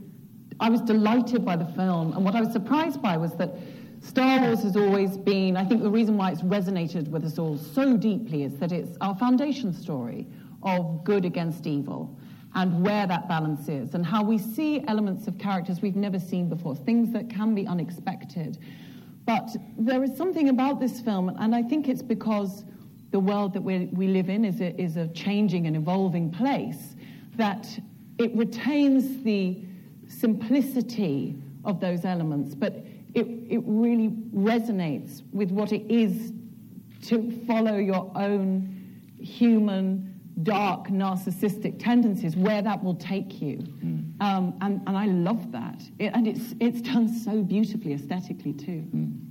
I 0.60 0.69
was 0.69 0.81
delighted 0.81 1.45
by 1.45 1.55
the 1.55 1.65
film, 1.65 2.13
and 2.13 2.24
what 2.24 2.36
I 2.36 2.41
was 2.41 2.51
surprised 2.51 3.01
by 3.01 3.17
was 3.17 3.36
that. 3.36 3.55
Star 4.01 4.39
Wars 4.39 4.62
has 4.62 4.77
always 4.77 5.17
been, 5.17 5.57
I 5.57 5.65
think 5.65 5.81
the 5.81 5.89
reason 5.89 6.15
why 6.15 6.29
it's 6.29 6.43
resonated 6.43 7.07
with 7.07 7.25
us 7.25 7.39
all 7.39 7.57
so 7.57 7.98
deeply 7.98 8.43
is 8.43 8.55
that 8.57 8.72
it's 8.72 8.95
our 9.01 9.15
foundation 9.15 9.74
story 9.74 10.27
of 10.65 11.03
good 11.03 11.24
against 11.24 11.67
evil 11.67 12.17
and 12.55 12.84
where 12.84 13.05
that 13.05 13.27
balance 13.27 13.67
is 13.67 13.93
and 13.93 14.05
how 14.05 14.24
we 14.24 14.38
see 14.38 14.84
elements 14.88 15.27
of 15.27 15.38
characters 15.38 15.81
we've 15.81 15.95
never 15.95 16.19
seen 16.19 16.50
before, 16.50 16.75
things 16.75 17.12
that 17.12 17.29
can 17.29 17.53
be 17.53 17.67
unexpected. 17.67 18.57
But 19.25 19.50
there 19.77 20.03
is 20.03 20.15
something 20.15 20.50
about 20.50 20.79
this 20.79 21.01
film, 21.01 21.29
and 21.39 21.53
I 21.53 21.63
think 21.63 21.89
it's 21.89 22.01
because 22.01 22.63
the 23.12 23.19
world 23.19 23.53
that 23.53 23.62
we, 23.62 23.86
we 23.91 24.07
live 24.07 24.29
in 24.29 24.45
is 24.45 24.62
a, 24.62 24.79
is 24.79 24.98
a 24.98 25.07
changing 25.10 25.67
and 25.67 25.75
evolving 25.75 26.31
place, 26.31 26.95
that 27.36 27.67
it 28.17 28.34
retains 28.36 29.24
the 29.24 29.62
simplicity 30.07 31.36
of 31.65 31.79
those 31.79 32.05
elements, 32.05 32.55
but 32.55 32.86
it, 33.13 33.27
it 33.50 33.62
really 33.65 34.10
resonates 34.34 35.24
with 35.34 35.51
what 35.51 35.72
it 35.72 35.84
is 35.89 36.31
to 37.07 37.31
follow 37.45 37.77
your 37.77 38.12
own 38.15 38.72
human 39.19 40.14
dark 40.44 40.88
narcissistic 40.88 41.80
tendencies, 41.80 42.36
where 42.36 42.62
that 42.62 42.84
will 42.84 42.96
take 42.96 43.42
you. 43.42 43.58
Mm. 43.58 44.22
Um, 44.22 44.58
and, 44.62 44.82
and 44.88 44.98
I 44.98 45.06
love 45.06 45.51
that. 45.51 45.82
It, 46.00 46.12
and 46.13 46.27
it's, 46.27 46.54
it's 46.60 46.82
done 46.82 47.08
so 47.08 47.42
beautifully 47.42 47.94
aesthetically, 47.94 48.54
too. 48.54 48.86
Mm. 48.94 49.25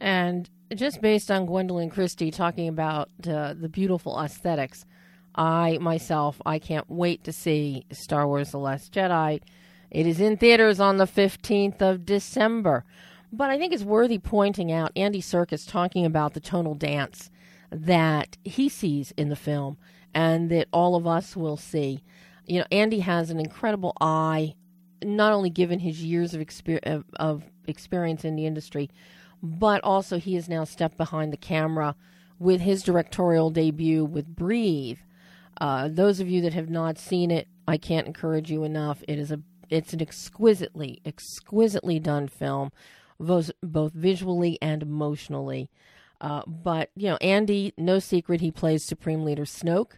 And 0.00 0.48
just 0.74 1.02
based 1.02 1.30
on 1.30 1.46
Gwendoline 1.46 1.90
Christie 1.90 2.30
talking 2.30 2.68
about 2.68 3.10
uh, 3.28 3.54
the 3.54 3.68
beautiful 3.68 4.18
aesthetics, 4.18 4.86
I 5.34 5.78
myself, 5.78 6.40
I 6.46 6.58
can't 6.58 6.88
wait 6.88 7.24
to 7.24 7.32
see 7.32 7.84
Star 7.92 8.26
Wars 8.26 8.50
The 8.50 8.58
Last 8.58 8.92
Jedi. 8.92 9.40
It 9.90 10.06
is 10.06 10.20
in 10.20 10.36
theaters 10.36 10.80
on 10.80 10.96
the 10.96 11.06
15th 11.06 11.82
of 11.82 12.06
December. 12.06 12.84
But 13.32 13.50
I 13.50 13.58
think 13.58 13.72
it's 13.72 13.84
worthy 13.84 14.18
pointing 14.18 14.72
out 14.72 14.92
Andy 14.96 15.20
Serkis 15.20 15.68
talking 15.68 16.04
about 16.04 16.34
the 16.34 16.40
tonal 16.40 16.74
dance 16.74 17.30
that 17.70 18.36
he 18.44 18.68
sees 18.68 19.12
in 19.12 19.28
the 19.28 19.36
film 19.36 19.78
and 20.14 20.50
that 20.50 20.68
all 20.72 20.96
of 20.96 21.06
us 21.06 21.36
will 21.36 21.56
see. 21.56 22.02
You 22.46 22.60
know, 22.60 22.66
Andy 22.72 23.00
has 23.00 23.30
an 23.30 23.38
incredible 23.38 23.96
eye, 24.00 24.54
not 25.02 25.32
only 25.32 25.50
given 25.50 25.78
his 25.78 26.02
years 26.02 26.34
of, 26.34 26.40
exper- 26.40 27.04
of 27.16 27.44
experience 27.66 28.24
in 28.24 28.36
the 28.36 28.46
industry, 28.46 28.90
but 29.42 29.82
also 29.84 30.18
he 30.18 30.34
has 30.34 30.48
now 30.48 30.64
stepped 30.64 30.96
behind 30.96 31.32
the 31.32 31.36
camera 31.36 31.94
with 32.38 32.60
his 32.60 32.82
directorial 32.82 33.50
debut 33.50 34.04
with 34.04 34.26
Breathe. 34.26 34.98
Uh, 35.60 35.88
those 35.88 36.20
of 36.20 36.28
you 36.28 36.40
that 36.40 36.54
have 36.54 36.70
not 36.70 36.98
seen 36.98 37.30
it, 37.30 37.46
I 37.68 37.76
can't 37.76 38.06
encourage 38.06 38.50
you 38.50 38.64
enough. 38.64 39.02
It 39.06 39.18
is 39.18 39.30
a 39.30 39.40
it's 39.70 39.92
an 39.92 40.02
exquisitely, 40.02 41.00
exquisitely 41.06 42.00
done 42.00 42.26
film, 42.26 42.72
both, 43.20 43.52
both 43.62 43.92
visually 43.92 44.58
and 44.60 44.82
emotionally. 44.82 45.70
Uh, 46.20 46.42
but, 46.46 46.90
you 46.94 47.08
know, 47.08 47.16
Andy, 47.16 47.72
no 47.78 47.98
secret, 47.98 48.40
he 48.40 48.50
plays 48.50 48.84
Supreme 48.84 49.24
Leader 49.24 49.44
Snoke 49.44 49.92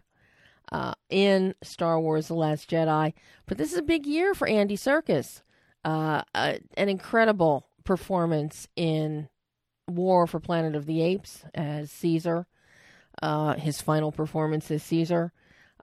uh, 0.70 0.94
in 1.10 1.54
Star 1.62 2.00
Wars 2.00 2.28
The 2.28 2.34
Last 2.34 2.70
Jedi. 2.70 3.12
But 3.46 3.58
this 3.58 3.72
is 3.72 3.78
a 3.78 3.82
big 3.82 4.06
year 4.06 4.34
for 4.34 4.46
Andy 4.46 4.76
Serkis. 4.76 5.42
Uh, 5.84 6.22
an 6.34 6.88
incredible 6.88 7.66
performance 7.84 8.68
in 8.76 9.28
War 9.88 10.28
for 10.28 10.38
Planet 10.38 10.76
of 10.76 10.86
the 10.86 11.02
Apes 11.02 11.44
as 11.54 11.90
Caesar, 11.90 12.46
uh, 13.20 13.54
his 13.54 13.80
final 13.80 14.12
performance 14.12 14.70
as 14.70 14.82
Caesar, 14.84 15.32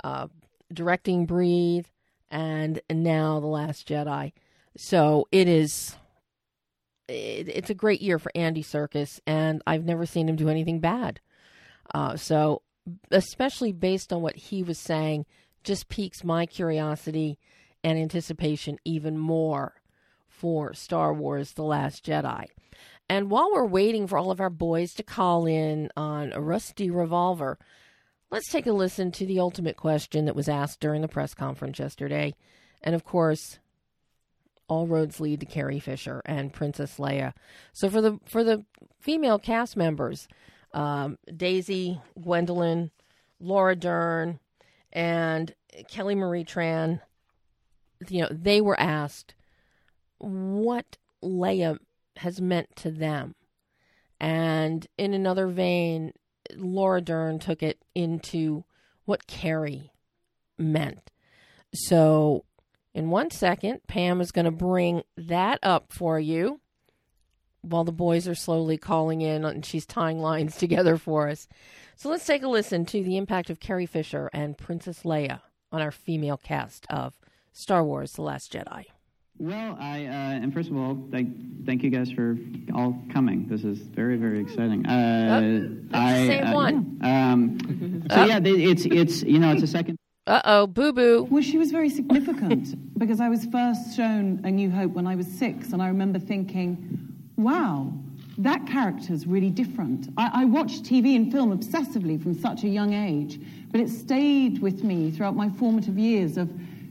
uh, 0.04 0.28
directing 0.72 1.26
Breathe, 1.26 1.88
and 2.32 2.80
now 2.90 3.42
The 3.42 3.48
Last 3.48 3.90
Jedi. 3.90 4.32
So 4.78 5.28
it 5.34 5.50
is 5.50 5.98
it, 7.10 7.50
it's 7.50 7.70
a 7.70 7.76
great 7.76 8.02
year 8.02 8.20
for 8.20 8.32
Andy 8.36 8.64
Serkis, 8.64 9.20
and 9.26 9.62
I've 9.68 9.86
never 9.86 10.06
seen 10.06 10.30
him 10.30 10.36
do 10.36 10.50
anything 10.50 10.80
bad. 10.80 11.20
Uh, 11.94 12.16
so, 12.16 12.62
especially 13.12 13.72
based 13.72 14.14
on 14.14 14.22
what 14.22 14.36
he 14.36 14.64
was 14.64 14.78
saying, 14.78 15.26
just 15.64 15.90
piques 15.90 16.24
my 16.24 16.46
curiosity 16.46 17.38
and 17.84 17.98
anticipation 17.98 18.78
even 18.86 19.18
more 19.18 19.74
for 20.28 20.74
Star 20.74 21.14
Wars 21.14 21.54
The 21.54 21.64
Last 21.64 22.06
Jedi. 22.06 22.46
And 23.10 23.32
while 23.32 23.52
we're 23.52 23.66
waiting 23.66 24.08
for 24.08 24.18
all 24.18 24.32
of 24.32 24.40
our 24.40 24.52
boys 24.52 24.94
to 24.94 25.04
call 25.04 25.46
in 25.48 25.90
on 25.98 26.32
a 26.32 26.40
rusty 26.40 26.92
revolver, 26.92 27.58
let's 28.30 28.52
take 28.52 28.68
a 28.68 28.72
listen 28.72 29.12
to 29.14 29.26
the 29.26 29.40
ultimate 29.40 29.78
question 29.78 30.26
that 30.26 30.36
was 30.36 30.48
asked 30.48 30.80
during 30.80 31.02
the 31.02 31.08
press 31.08 31.34
conference 31.34 31.80
yesterday. 31.80 32.36
And 32.84 32.94
of 32.94 33.04
course, 33.04 33.60
all 34.70 34.88
roads 34.88 35.20
lead 35.20 35.40
to 35.42 35.46
Carrie 35.46 35.80
Fisher 35.80 36.22
and 36.26 36.54
Princess 36.54 36.98
Leia. 36.98 37.34
So 37.74 37.90
for 37.90 38.02
the 38.02 38.20
for 38.26 38.44
the 38.44 38.64
female 39.00 39.40
cast 39.40 39.76
members, 39.76 40.28
um, 40.74 41.18
Daisy, 41.36 42.00
Gwendoline, 42.20 42.92
Laura 43.40 43.76
Dern, 43.76 44.40
and 44.94 45.54
Kelly 45.90 46.16
Marie 46.16 46.46
Tran, 46.46 47.02
you 48.08 48.22
know, 48.22 48.30
they 48.32 48.62
were 48.62 48.80
asked 48.80 49.34
what 50.20 50.98
Leia 51.24 51.80
has 52.18 52.40
meant 52.40 52.76
to 52.78 52.92
them. 52.92 53.36
And 54.20 54.86
in 54.98 55.14
another 55.14 55.48
vein, 55.48 56.14
Laura 56.56 57.02
Dern 57.02 57.40
took 57.40 57.64
it 57.64 57.84
into 57.96 58.66
what 59.06 59.28
Carrie 59.28 59.92
meant. 60.58 61.12
So 61.74 62.46
in 63.00 63.10
one 63.10 63.32
second, 63.32 63.80
Pam 63.88 64.20
is 64.20 64.34
going 64.34 64.44
to 64.44 64.52
bring 64.52 65.04
that 65.16 65.58
up 65.64 65.94
for 65.94 66.20
you 66.20 66.60
while 67.62 67.86
the 67.86 67.94
boys 67.94 68.28
are 68.28 68.36
slowly 68.36 68.78
calling 68.78 69.22
in 69.22 69.46
and 69.46 69.66
she's 69.66 69.86
tying 69.86 70.20
lines 70.20 70.58
together 70.58 70.98
for 70.98 71.30
us. 71.30 71.48
So 71.96 72.10
let's 72.10 72.26
take 72.26 72.44
a 72.44 72.50
listen 72.50 72.86
to 72.88 73.02
the 73.02 73.16
impact 73.16 73.50
of 73.50 73.62
Carrie 73.62 73.86
Fisher 73.86 74.30
and 74.34 74.58
Princess 74.58 75.04
Leia 75.04 75.40
on 75.72 75.82
our 75.82 75.92
female 75.92 76.36
cast 76.36 76.86
of 76.90 77.18
Star 77.54 77.86
Wars 77.86 78.12
The 78.12 78.22
Last 78.22 78.52
Jedi. 78.52 78.88
Well, 79.38 79.78
I 79.80 80.04
uh, 80.04 80.44
and 80.44 80.54
first 80.54 80.70
of 80.70 80.76
all, 80.76 80.98
thank 81.10 81.66
thank 81.66 81.82
you 81.82 81.90
guys 81.90 82.12
for 82.12 82.38
all 82.76 83.02
coming. 83.14 83.48
This 83.48 83.64
is 83.64 83.78
very 83.78 84.18
very 84.18 84.42
exciting. 84.42 84.86
Uh, 84.86 85.40
oh, 85.42 85.98
I, 85.98 86.28
same 86.28 86.48
uh, 86.48 86.54
one. 86.54 87.00
Um, 87.02 88.04
so 88.12 88.26
yeah, 88.26 88.42
it's 88.44 88.84
it's 88.84 89.24
you 89.24 89.40
know 89.40 89.54
it's 89.54 89.64
a 89.64 89.68
second. 89.68 89.98
Uh 90.30 90.42
oh, 90.46 90.68
boo 90.68 90.94
boo. 90.94 91.28
Well, 91.32 91.42
she 91.42 91.58
was 91.58 91.72
very 91.72 91.90
significant 91.90 92.76
because 93.00 93.20
I 93.20 93.30
was 93.30 93.46
first 93.46 93.96
shown 93.96 94.40
A 94.44 94.52
New 94.52 94.70
Hope 94.70 94.92
when 94.92 95.08
I 95.08 95.16
was 95.16 95.26
six, 95.26 95.74
and 95.74 95.82
I 95.82 95.88
remember 95.88 96.20
thinking, 96.20 97.18
wow, 97.36 97.92
that 98.38 98.68
character's 98.68 99.26
really 99.26 99.50
different. 99.50 100.10
I, 100.18 100.42
I 100.42 100.46
watched 100.46 100.84
TV 100.84 101.16
and 101.16 101.32
film 101.32 101.58
obsessively 101.58 102.22
from 102.22 102.40
such 102.40 102.64
a 102.64 102.68
young 102.68 102.94
age, 102.94 103.42
but 103.72 103.82
it 103.82 103.90
stayed 103.90 104.62
with 104.62 104.84
me 104.84 105.10
throughout 105.10 105.36
my 105.36 105.50
formative 105.50 105.98
years 105.98 106.38
of 106.38 106.48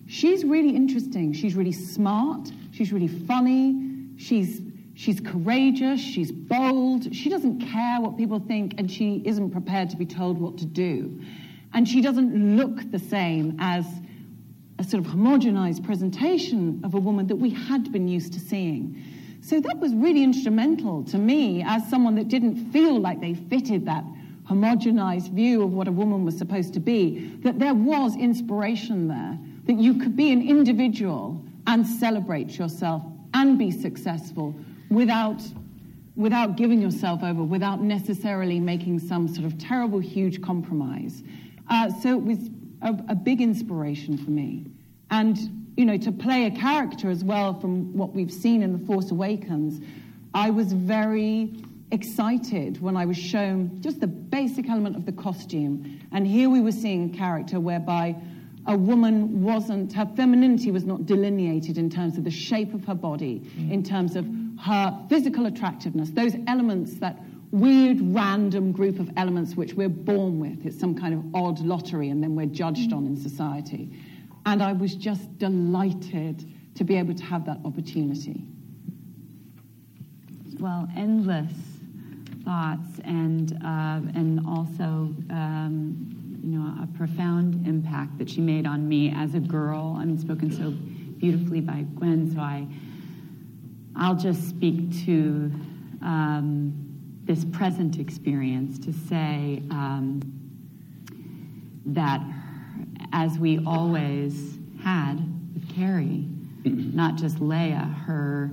she's 0.09 0.45
really 0.45 0.75
interesting, 0.75 1.33
she's 1.33 1.55
really 1.55 1.71
smart, 1.71 2.51
she's 2.73 2.93
really 2.93 3.07
funny, 3.07 4.09
she's 4.17 4.63
She's 4.99 5.21
courageous, 5.21 6.01
she's 6.01 6.33
bold, 6.33 7.15
she 7.15 7.31
doesn't 7.31 7.61
care 7.61 8.01
what 8.01 8.17
people 8.17 8.41
think, 8.41 8.75
and 8.79 8.91
she 8.91 9.23
isn't 9.25 9.51
prepared 9.51 9.91
to 9.91 9.97
be 9.97 10.05
told 10.05 10.41
what 10.41 10.59
to 10.59 10.65
do. 10.65 11.21
And 11.75 11.89
she 11.89 12.01
doesn't 12.01 12.57
look 12.57 12.91
the 12.91 12.99
same 12.99 13.57
as 13.59 13.85
a 14.79 14.85
sort 14.85 15.05
of 15.05 15.13
homogenized 15.13 15.85
presentation 15.85 16.81
of 16.85 16.95
a 16.95 16.99
woman 16.99 17.27
that 17.27 17.37
we 17.37 17.51
had 17.51 17.91
been 17.93 18.09
used 18.09 18.33
to 18.35 18.41
seeing. 18.41 19.03
So 19.41 19.61
that 19.61 19.79
was 19.79 19.95
really 19.95 20.23
instrumental 20.23 21.05
to 21.05 21.19
me 21.19 21.63
as 21.67 21.89
someone 21.89 22.15
that 22.17 22.29
didn't 22.29 22.73
feel 22.73 23.01
like 23.01 23.21
they 23.21 23.35
fitted 23.35 23.87
that 23.87 24.05
homogenized 24.49 25.31
view 25.33 25.63
of 25.63 25.73
what 25.73 25.89
a 25.89 25.93
woman 25.93 26.25
was 26.25 26.37
supposed 26.37 26.75
to 26.75 26.81
be, 26.81 27.37
that 27.43 27.59
there 27.59 27.75
was 27.75 28.17
inspiration 28.17 29.09
there, 29.09 29.39
that 29.67 29.81
you 29.81 29.99
could 29.99 30.17
be 30.17 30.33
an 30.33 30.47
individual 30.47 31.43
and 31.67 31.87
celebrate 31.87 32.59
yourself 32.59 33.03
and 33.35 33.59
be 33.59 33.71
successful 33.71 34.55
without, 34.91 35.43
without 36.17 36.57
giving 36.57 36.81
yourself 36.81 37.23
over, 37.23 37.43
without 37.43 37.83
necessarily 37.83 38.59
making 38.59 38.99
some 38.99 39.29
sort 39.29 39.45
of 39.45 39.59
terrible, 39.59 39.99
huge 39.99 40.41
compromise. 40.41 41.23
Uh, 41.69 41.91
so 42.03 42.19
it 42.19 42.23
was 42.23 42.39
a, 42.83 42.95
a 43.11 43.15
big 43.15 43.41
inspiration 43.41 44.17
for 44.17 44.31
me. 44.31 44.67
And, 45.11 45.39
you 45.77 45.85
know, 45.85 45.97
to 45.99 46.13
play 46.13 46.47
a 46.47 46.51
character 46.51 47.11
as 47.11 47.25
well 47.25 47.59
from 47.59 47.97
what 47.97 48.15
we've 48.15 48.33
seen 48.33 48.63
in 48.63 48.73
The 48.73 48.87
Force 48.87 49.11
Awakens, 49.11 49.81
I 50.35 50.51
was 50.51 50.73
very 50.73 51.63
excited 51.91 52.81
when 52.83 52.97
I 52.97 53.07
was 53.07 53.17
shown 53.17 53.81
just 53.81 54.01
the 54.01 54.07
basic 54.07 54.69
element 54.69 54.97
of 54.97 55.07
the 55.07 55.13
costume. 55.13 56.01
And 56.13 56.27
here 56.27 56.51
we 56.51 56.61
were 56.61 56.73
seeing 56.73 57.13
a 57.13 57.17
character 57.17 57.61
whereby 57.61 58.17
a 58.67 58.77
woman 58.77 59.43
wasn't, 59.43 59.95
her 59.95 60.07
femininity 60.15 60.71
was 60.71 60.85
not 60.85 61.07
delineated 61.07 61.79
in 61.79 61.89
terms 61.89 62.19
of 62.19 62.25
the 62.25 62.31
shape 62.31 62.75
of 62.75 62.85
her 62.85 62.95
body, 62.95 63.51
in 63.71 63.83
terms 63.83 64.15
of 64.15 64.27
her 64.61 65.07
physical 65.09 65.47
attractiveness, 65.47 66.11
those 66.11 66.35
elements 66.47 66.99
that 66.99 67.19
weird, 67.51 67.99
random 68.01 68.73
group 68.73 68.99
of 68.99 69.11
elements 69.17 69.55
which 69.55 69.75
we're 69.75 69.89
born 69.89 70.39
with. 70.39 70.67
It's 70.67 70.79
some 70.79 70.95
kind 70.95 71.15
of 71.15 71.35
odd 71.35 71.61
lottery, 71.61 72.11
and 72.11 72.23
then 72.23 72.35
we're 72.35 72.47
judged 72.47 72.93
on 72.93 73.07
in 73.07 73.17
society. 73.17 73.91
And 74.47 74.63
I 74.63 74.73
was 74.73 74.95
just 74.95 75.39
delighted 75.39 76.45
to 76.75 76.85
be 76.85 76.97
able 76.97 77.15
to 77.15 77.25
have 77.25 77.45
that 77.47 77.59
opportunity. 77.65 78.45
Well, 80.61 80.89
endless 80.97 81.53
thoughts, 82.45 82.99
and 83.05 83.53
uh, 83.65 84.01
and 84.15 84.41
also 84.47 85.15
um, 85.31 86.41
you 86.43 86.59
know 86.59 86.83
a 86.83 86.87
profound 86.97 87.67
impact 87.67 88.19
that 88.19 88.29
she 88.29 88.41
made 88.41 88.67
on 88.67 88.89
me 88.89 89.13
as 89.15 89.35
a 89.35 89.41
girl. 89.41 89.97
I 89.99 90.05
mean, 90.05 90.19
spoken 90.19 90.51
so 90.51 90.71
beautifully 91.19 91.61
by 91.61 91.85
Gwen. 91.95 92.33
So 92.35 92.41
I 92.41 92.67
I'll 93.97 94.17
just 94.17 94.49
speak 94.49 95.05
to 95.05 95.53
um, 96.03 96.88
this 97.29 97.45
present 97.45 97.99
experience 97.99 98.79
to 98.79 98.91
say 98.91 99.63
um, 99.71 100.19
that 101.85 102.23
as 103.13 103.39
we 103.39 103.63
always 103.67 104.59
had 104.83 105.17
with 105.53 105.69
Carrie, 105.75 106.27
not 106.65 107.17
just 107.17 107.37
Leia, 107.37 107.95
her 108.07 108.51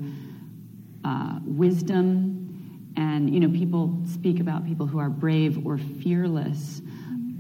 uh, 1.05 1.39
wisdom, 1.46 2.91
and 2.98 3.34
you 3.34 3.39
know, 3.39 3.48
people 3.48 3.98
speak 4.05 4.41
about 4.41 4.65
people 4.65 4.86
who 4.86 5.00
are 5.00 5.10
brave 5.10 5.65
or 5.65 5.77
fearless, 5.77 6.82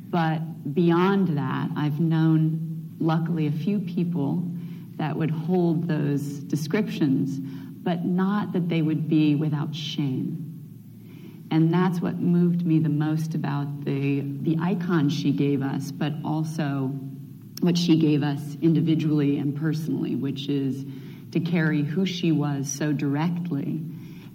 but 0.09 0.39
beyond 0.73 1.37
that, 1.37 1.67
I've 1.75 1.99
known, 1.99 2.95
luckily, 3.01 3.47
a 3.47 3.51
few 3.51 3.81
people 3.81 4.41
that 4.95 5.13
would 5.13 5.31
hold 5.31 5.85
those 5.85 6.21
descriptions, 6.21 7.39
but 7.83 8.05
not 8.05 8.53
that 8.53 8.69
they 8.69 8.81
would 8.81 9.09
be 9.09 9.35
without 9.35 9.75
shame. 9.75 10.44
And 11.51 11.73
that's 11.73 11.99
what 12.01 12.19
moved 12.19 12.65
me 12.65 12.79
the 12.79 12.89
most 12.89 13.35
about 13.35 13.85
the, 13.85 14.21
the 14.41 14.57
icon 14.59 15.09
she 15.09 15.31
gave 15.31 15.61
us, 15.61 15.91
but 15.91 16.13
also 16.23 16.91
what 17.61 17.77
she 17.77 17.97
gave 17.99 18.23
us 18.23 18.57
individually 18.61 19.37
and 19.37 19.55
personally, 19.55 20.15
which 20.15 20.49
is 20.49 20.85
to 21.31 21.39
carry 21.39 21.83
who 21.83 22.05
she 22.05 22.31
was 22.31 22.71
so 22.71 22.91
directly 22.91 23.81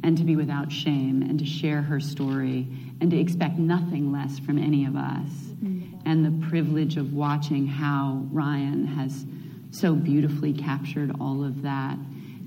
and 0.02 0.16
to 0.16 0.24
be 0.24 0.36
without 0.36 0.72
shame 0.72 1.22
and 1.22 1.38
to 1.38 1.44
share 1.44 1.82
her 1.82 2.00
story 2.00 2.66
and 3.00 3.10
to 3.10 3.18
expect 3.18 3.58
nothing 3.58 4.12
less 4.12 4.38
from 4.38 4.58
any 4.58 4.86
of 4.86 4.96
us. 4.96 5.28
Mm-hmm. 5.28 5.98
And 6.06 6.24
the 6.24 6.48
privilege 6.48 6.96
of 6.96 7.12
watching 7.12 7.66
how 7.66 8.26
Rian 8.32 8.86
has 8.96 9.26
so 9.70 9.94
beautifully 9.94 10.52
captured 10.52 11.12
all 11.20 11.44
of 11.44 11.62
that 11.62 11.96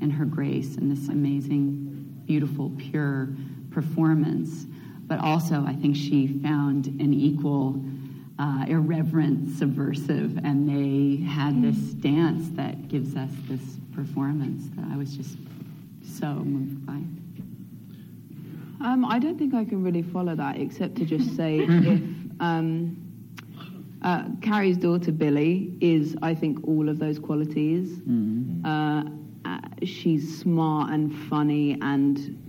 and 0.02 0.12
her 0.12 0.26
grace 0.26 0.76
and 0.76 0.92
this 0.92 1.08
amazing, 1.10 2.24
beautiful, 2.26 2.72
pure 2.78 3.30
performance. 3.74 4.66
But 5.08 5.20
also, 5.20 5.64
I 5.66 5.76
think 5.76 5.96
she 5.96 6.28
found 6.28 6.88
an 6.88 7.14
equal 7.14 7.84
uh, 8.40 8.66
irreverent, 8.68 9.58
subversive, 9.58 10.38
and 10.44 10.68
they 10.68 11.24
had 11.24 11.62
this 11.62 11.78
dance 11.94 12.50
that 12.52 12.88
gives 12.88 13.16
us 13.16 13.30
this 13.48 13.62
performance 13.94 14.66
that 14.76 14.86
I 14.92 14.98
was 14.98 15.16
just 15.16 15.38
so 16.04 16.28
moved 16.28 16.86
by. 16.86 17.02
Um, 18.84 19.06
I 19.06 19.20
don't 19.20 19.38
think 19.38 19.54
I 19.54 19.64
can 19.64 19.84
really 19.84 20.02
follow 20.02 20.36
that, 20.36 20.58
except 20.58 20.96
to 20.98 21.06
just 21.06 21.36
say 21.36 21.60
if 21.70 22.02
um, 22.40 22.98
uh, 24.02 24.26
Carrie's 24.42 24.78
daughter 24.78 25.12
Billie 25.12 25.74
is, 25.80 26.16
I 26.22 26.34
think, 26.34 26.68
all 26.68 26.90
of 26.90 27.00
those 27.00 27.20
qualities. 27.20 28.00
Mm-hmm. 28.00 28.66
Uh, 28.66 29.04
uh, 29.46 29.60
she's 29.84 30.40
smart 30.40 30.92
and 30.92 31.14
funny 31.30 31.78
and 31.82 32.43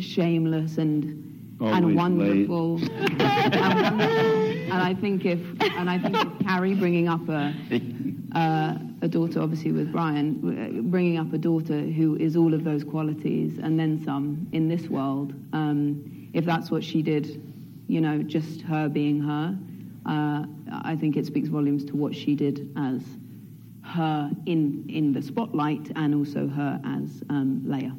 shameless 0.00 0.78
and 0.78 1.26
Always 1.60 1.76
and 1.76 1.96
wonderful. 1.96 2.80
and. 2.82 4.50
And 4.70 4.80
I 4.80 4.94
think 4.94 5.24
if 5.24 5.40
and 5.76 5.90
I 5.90 5.98
think 5.98 6.16
if 6.16 6.46
Carrie 6.46 6.74
bringing 6.74 7.08
up 7.08 7.28
a 7.28 7.52
uh, 8.36 8.76
a 9.02 9.08
daughter, 9.08 9.40
obviously 9.40 9.72
with 9.72 9.90
Bryan, 9.90 10.88
bringing 10.90 11.18
up 11.18 11.32
a 11.32 11.38
daughter 11.38 11.80
who 11.80 12.16
is 12.16 12.36
all 12.36 12.54
of 12.54 12.62
those 12.62 12.84
qualities 12.84 13.58
and 13.58 13.78
then 13.78 14.02
some 14.04 14.46
in 14.52 14.68
this 14.68 14.88
world. 14.88 15.34
Um, 15.52 16.28
if 16.32 16.44
that's 16.44 16.70
what 16.70 16.84
she 16.84 17.02
did, 17.02 17.42
you 17.88 18.00
know, 18.00 18.22
just 18.22 18.60
her 18.62 18.88
being 18.88 19.20
her, 19.20 19.58
uh, 20.06 20.44
I 20.84 20.94
think 20.94 21.16
it 21.16 21.26
speaks 21.26 21.48
volumes 21.48 21.84
to 21.86 21.96
what 21.96 22.14
she 22.14 22.36
did 22.36 22.70
as 22.76 23.02
her 23.82 24.30
in 24.46 24.86
in 24.88 25.12
the 25.12 25.20
spotlight 25.20 25.90
and 25.96 26.14
also 26.14 26.46
her 26.46 26.80
as 26.84 27.24
um, 27.28 27.62
Leia. 27.66 27.90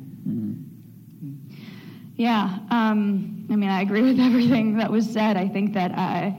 Yeah, 2.22 2.60
um, 2.70 3.48
I 3.50 3.56
mean, 3.56 3.72
I 3.72 3.82
agree 3.82 4.04
with 4.04 4.20
everything 4.20 4.78
that 4.78 4.92
was 4.92 5.10
said. 5.10 5.38
I 5.38 5.48
think 5.48 5.74
that 5.74 5.92
uh, 5.98 6.30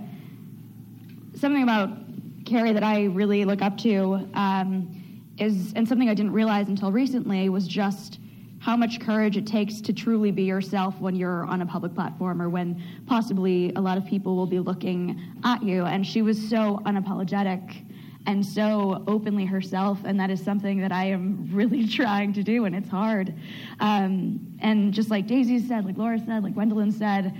something 1.34 1.64
about 1.64 1.90
Carrie 2.46 2.72
that 2.72 2.84
I 2.84 3.06
really 3.06 3.44
look 3.44 3.62
up 3.62 3.76
to 3.78 4.28
um, 4.34 5.24
is, 5.38 5.72
and 5.74 5.88
something 5.88 6.08
I 6.08 6.14
didn't 6.14 6.34
realize 6.34 6.68
until 6.68 6.92
recently, 6.92 7.48
was 7.48 7.66
just 7.66 8.20
how 8.60 8.76
much 8.76 9.00
courage 9.00 9.36
it 9.36 9.44
takes 9.44 9.80
to 9.80 9.92
truly 9.92 10.30
be 10.30 10.44
yourself 10.44 11.00
when 11.00 11.16
you're 11.16 11.46
on 11.46 11.62
a 11.62 11.66
public 11.66 11.96
platform 11.96 12.40
or 12.40 12.48
when 12.48 12.80
possibly 13.08 13.72
a 13.74 13.80
lot 13.80 13.98
of 13.98 14.06
people 14.06 14.36
will 14.36 14.46
be 14.46 14.60
looking 14.60 15.20
at 15.42 15.64
you. 15.64 15.84
And 15.84 16.06
she 16.06 16.22
was 16.22 16.38
so 16.48 16.80
unapologetic 16.86 17.84
and 18.26 18.44
so 18.44 19.02
openly 19.06 19.44
herself, 19.44 19.98
and 20.04 20.18
that 20.20 20.30
is 20.30 20.42
something 20.42 20.80
that 20.80 20.92
I 20.92 21.06
am 21.06 21.48
really 21.52 21.86
trying 22.00 22.32
to 22.34 22.42
do, 22.42 22.64
and 22.64 22.74
it's 22.74 22.88
hard. 22.88 23.34
Um, 23.80 24.56
and 24.60 24.92
just 24.92 25.10
like 25.10 25.26
Daisy 25.26 25.58
said, 25.58 25.84
like 25.84 25.96
Laura 25.96 26.18
said, 26.18 26.42
like 26.42 26.54
Gwendoline 26.54 26.92
said, 26.92 27.34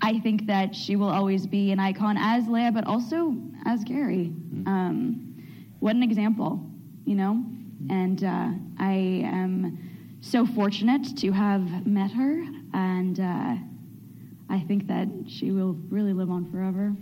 I 0.00 0.18
think 0.18 0.46
that 0.46 0.74
she 0.74 0.96
will 0.96 1.08
always 1.08 1.46
be 1.46 1.70
an 1.70 1.78
icon 1.78 2.16
as 2.18 2.44
Leia, 2.44 2.74
but 2.74 2.86
also 2.86 3.36
as 3.66 3.84
Carrie. 3.84 4.32
Um, 4.66 5.34
what 5.78 5.94
an 5.94 6.02
example, 6.02 6.60
you 7.04 7.14
know? 7.14 7.44
And 7.90 8.22
uh, 8.22 8.50
I 8.78 8.92
am 9.24 10.18
so 10.20 10.46
fortunate 10.46 11.16
to 11.18 11.32
have 11.32 11.86
met 11.86 12.12
her, 12.12 12.44
and 12.74 13.18
uh, 13.18 13.56
I 14.48 14.60
think 14.60 14.86
that 14.86 15.08
she 15.26 15.50
will 15.50 15.74
really 15.88 16.12
live 16.12 16.30
on 16.30 16.50
forever. 16.50 16.94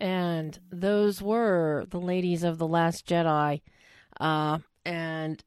And 0.00 0.58
those 0.70 1.20
were 1.20 1.86
the 1.90 2.00
ladies 2.00 2.44
of 2.44 2.58
the 2.58 2.66
Last 2.68 3.06
Jedi, 3.06 3.60
uh, 4.20 4.58
and 4.84 5.42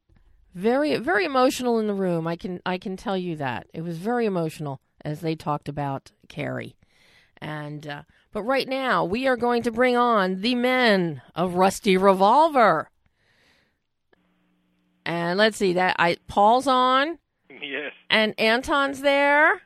very 0.53 0.97
very 0.97 1.23
emotional 1.25 1.79
in 1.79 1.87
the 1.87 1.93
room. 1.93 2.27
I 2.27 2.35
can 2.35 2.61
I 2.65 2.77
can 2.77 2.97
tell 2.97 3.17
you 3.17 3.35
that 3.37 3.67
it 3.73 3.81
was 3.81 3.97
very 3.97 4.25
emotional 4.25 4.81
as 5.05 5.21
they 5.21 5.35
talked 5.35 5.69
about 5.69 6.11
Carrie. 6.27 6.75
And 7.37 7.87
uh, 7.87 8.03
but 8.31 8.43
right 8.43 8.67
now 8.67 9.05
we 9.05 9.27
are 9.27 9.37
going 9.37 9.63
to 9.63 9.71
bring 9.71 9.95
on 9.95 10.41
the 10.41 10.55
men 10.55 11.21
of 11.33 11.55
Rusty 11.55 11.97
Revolver. 11.97 12.89
And 15.05 15.37
let's 15.37 15.57
see 15.57 15.73
that 15.73 15.95
I 15.97 16.17
Paul's 16.27 16.67
on 16.67 17.17
Yes. 17.49 17.93
and 18.09 18.33
Anton's 18.39 19.01
there. 19.01 19.61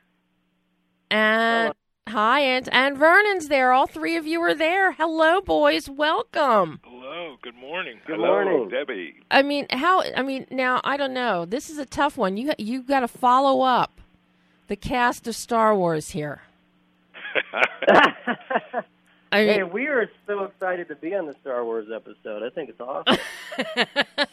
And 1.10 1.74
hi, 2.08 2.40
Ant 2.40 2.68
and 2.72 2.96
Vernon's 2.96 3.48
there. 3.48 3.72
All 3.72 3.86
three 3.86 4.16
of 4.16 4.26
you 4.26 4.40
are 4.42 4.54
there. 4.54 4.92
Hello, 4.92 5.40
boys. 5.40 5.88
Welcome. 5.88 6.80
Hello. 6.84 7.36
Good 7.42 7.56
morning. 7.56 7.98
Good 8.06 8.16
Hello, 8.16 8.44
morning. 8.44 8.68
Debbie. 8.68 9.14
I 9.30 9.42
mean, 9.42 9.66
how? 9.70 10.02
I 10.16 10.22
mean, 10.22 10.46
now 10.50 10.80
I 10.84 10.96
don't 10.96 11.12
know. 11.14 11.44
This 11.44 11.70
is 11.70 11.78
a 11.78 11.86
tough 11.86 12.16
one. 12.16 12.36
You 12.36 12.52
you 12.58 12.82
got 12.82 13.00
to 13.00 13.08
follow 13.08 13.62
up 13.62 14.00
the 14.68 14.76
cast 14.76 15.26
of 15.26 15.36
Star 15.36 15.74
Wars 15.74 16.10
here. 16.10 16.42
I 19.32 19.40
hey, 19.44 19.58
mean, 19.58 19.72
we 19.72 19.86
are 19.86 20.08
so 20.26 20.44
excited 20.44 20.88
to 20.88 20.94
be 20.96 21.14
on 21.14 21.26
the 21.26 21.34
Star 21.42 21.64
Wars 21.64 21.88
episode. 21.94 22.42
I 22.42 22.50
think 22.50 22.70
it's 22.70 22.80
awesome. 22.80 23.18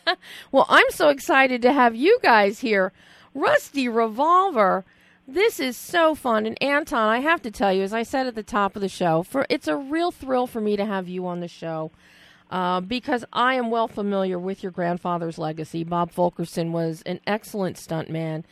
well, 0.52 0.66
I'm 0.70 0.90
so 0.90 1.10
excited 1.10 1.62
to 1.64 1.74
have 1.74 1.96
you 1.96 2.20
guys 2.22 2.60
here. 2.60 2.94
Rusty 3.34 3.90
Revolver. 3.90 4.86
This 5.28 5.60
is 5.60 5.78
so 5.78 6.16
fun. 6.16 6.46
And 6.46 6.62
Anton, 6.62 7.08
I 7.10 7.20
have 7.20 7.42
to 7.44 7.52
tell 7.52 7.72
you, 7.72 7.84
as 7.84 7.94
I 7.94 8.04
said 8.04 8.28
at 8.28 8.36
the 8.36 8.44
top 8.44 8.76
of 8.76 8.82
the 8.82 8.90
show, 8.90 9.24
for 9.24 9.46
it's 9.50 9.68
a 9.68 9.76
real 9.76 10.12
thrill 10.12 10.48
for 10.48 10.60
me 10.60 10.76
to 10.76 10.86
have 10.86 11.08
you 11.08 11.26
on 11.28 11.40
the 11.40 11.48
show. 11.48 11.92
Uh, 12.52 12.82
because 12.82 13.26
I 13.34 13.56
am 13.56 13.72
well 13.72 13.88
familiar 13.88 14.38
with 14.38 14.62
your 14.62 14.72
grandfather's 14.72 15.40
legacy. 15.40 15.84
Bob 15.84 16.12
Fulkerson 16.12 16.72
was 16.72 17.02
an 17.04 17.20
excellent 17.26 17.78
stuntman, 17.78 18.44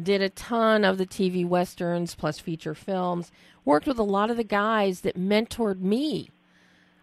did 0.00 0.22
a 0.22 0.28
ton 0.28 0.84
of 0.84 0.96
the 0.96 1.06
TV 1.06 1.44
westerns 1.44 2.14
plus 2.14 2.38
feature 2.38 2.74
films. 2.74 3.32
Worked 3.64 3.88
with 3.88 3.98
a 3.98 4.04
lot 4.04 4.30
of 4.30 4.36
the 4.36 4.44
guys 4.44 5.00
that 5.00 5.18
mentored 5.18 5.80
me 5.80 6.30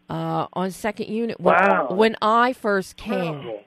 uh, 0.10 0.48
on 0.54 0.72
Second 0.72 1.10
Unit 1.10 1.42
when, 1.42 1.56
Wow. 1.56 1.88
when 1.92 2.16
I 2.22 2.54
first 2.54 2.96
came. 2.96 3.46
Wow. 3.48 3.60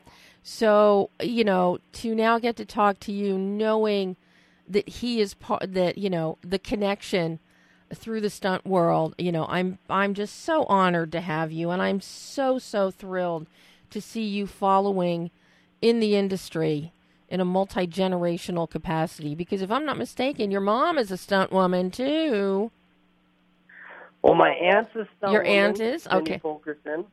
So 0.43 1.11
you 1.21 1.45
know, 1.45 1.79
to 1.95 2.15
now 2.15 2.39
get 2.39 2.57
to 2.57 2.65
talk 2.65 3.01
to 3.01 3.13
you, 3.13 3.37
knowing 3.37 4.17
that 4.69 4.89
he 4.89 5.21
is 5.21 5.35
part, 5.35 5.73
that 5.75 5.99
you 5.99 6.11
know 6.11 6.39
the 6.43 6.59
connection 6.59 7.39
through 7.95 8.21
the 8.21 8.31
stunt 8.31 8.67
world. 8.67 9.15
You 9.19 9.33
know, 9.33 9.47
I'm 9.49 9.79
I'm 9.89 10.15
just 10.15 10.45
so 10.45 10.65
honored 10.65 11.13
to 11.13 11.21
have 11.21 11.53
you, 11.53 11.71
and 11.71 11.81
I'm 11.83 12.01
so 12.01 12.59
so 12.59 12.91
thrilled 12.91 13.47
to 13.91 14.01
see 14.01 14.25
you 14.25 14.47
following 14.47 15.31
in 15.81 16.01
the 16.01 16.17
industry 16.17 16.93
in 17.29 17.41
a 17.41 17.45
multi 17.45 17.87
generational 17.87 18.69
capacity. 18.69 19.35
Because 19.35 19.63
if 19.63 19.71
I'm 19.71 19.85
not 19.85 19.99
mistaken, 19.99 20.51
your 20.51 20.61
mom 20.61 20.99
is 20.99 21.11
a 21.11 21.17
stunt 21.17 21.53
woman 21.53 21.91
too. 21.91 22.71
Well, 24.23 24.35
my 24.35 24.51
aunt's 24.51 24.91
a 24.97 25.07
stunt 25.17 25.33
Your 25.33 25.43
woman, 25.43 25.57
aunt 25.57 25.81
is? 25.81 26.03
Cindy 26.03 26.17
Okay. 26.17 26.39
Fulkerson. 26.39 27.05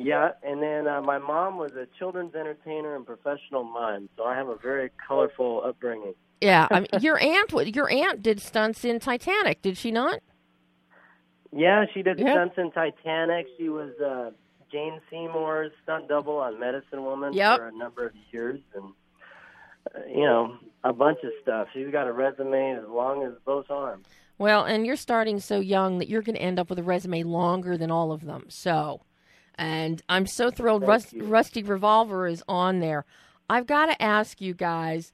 Yeah, 0.00 0.30
and 0.44 0.62
then 0.62 0.86
uh, 0.86 1.00
my 1.00 1.18
mom 1.18 1.58
was 1.58 1.72
a 1.72 1.86
children's 1.98 2.34
entertainer 2.36 2.94
and 2.94 3.04
professional 3.04 3.64
mime, 3.64 4.08
so 4.16 4.22
I 4.22 4.36
have 4.36 4.48
a 4.48 4.56
very 4.56 4.90
colorful 5.06 5.62
upbringing. 5.66 6.14
Yeah, 6.40 6.68
I 6.70 6.80
mean, 6.80 6.88
your 7.00 7.18
aunt 7.20 7.50
your 7.74 7.90
aunt 7.90 8.22
did 8.22 8.40
stunts 8.40 8.84
in 8.84 9.00
Titanic, 9.00 9.60
did 9.62 9.76
she 9.76 9.90
not? 9.90 10.20
Yeah, 11.52 11.84
she 11.94 12.02
did 12.02 12.18
Yeah. 12.18 12.32
stunts 12.34 12.54
in 12.58 12.70
Titanic. 12.72 13.46
She 13.56 13.68
was 13.68 13.92
uh, 14.00 14.30
Jane 14.70 15.00
Seymour's 15.10 15.72
stunt 15.82 16.08
double 16.08 16.36
on 16.36 16.60
Medicine 16.60 17.02
Woman 17.04 17.32
Yep. 17.32 17.58
for 17.58 17.66
a 17.68 17.72
number 17.72 18.06
of 18.06 18.12
years, 18.30 18.60
and 18.74 18.92
uh, 19.94 19.98
you 20.08 20.24
know 20.24 20.56
a 20.84 20.92
bunch 20.92 21.18
of 21.24 21.30
stuff. 21.42 21.68
She's 21.72 21.90
got 21.90 22.06
a 22.06 22.12
resume 22.12 22.72
as 22.76 22.88
long 22.88 23.24
as 23.24 23.32
both 23.44 23.70
arms. 23.70 24.06
Well, 24.36 24.64
and 24.64 24.86
you're 24.86 24.94
starting 24.96 25.40
so 25.40 25.58
young 25.58 25.98
that 25.98 26.08
you're 26.08 26.22
going 26.22 26.36
to 26.36 26.42
end 26.42 26.60
up 26.60 26.70
with 26.70 26.78
a 26.78 26.82
resume 26.84 27.24
longer 27.24 27.76
than 27.76 27.90
all 27.90 28.12
of 28.12 28.24
them. 28.24 28.44
So, 28.48 29.00
and 29.56 30.00
I'm 30.08 30.26
so 30.26 30.50
thrilled 30.52 30.86
Rust. 30.86 31.12
Rusty 31.16 31.62
Revolver 31.64 32.28
is 32.28 32.44
on 32.46 32.78
there. 32.78 33.04
I've 33.50 33.66
got 33.66 33.86
to 33.86 34.00
ask 34.00 34.40
you 34.40 34.54
guys, 34.54 35.12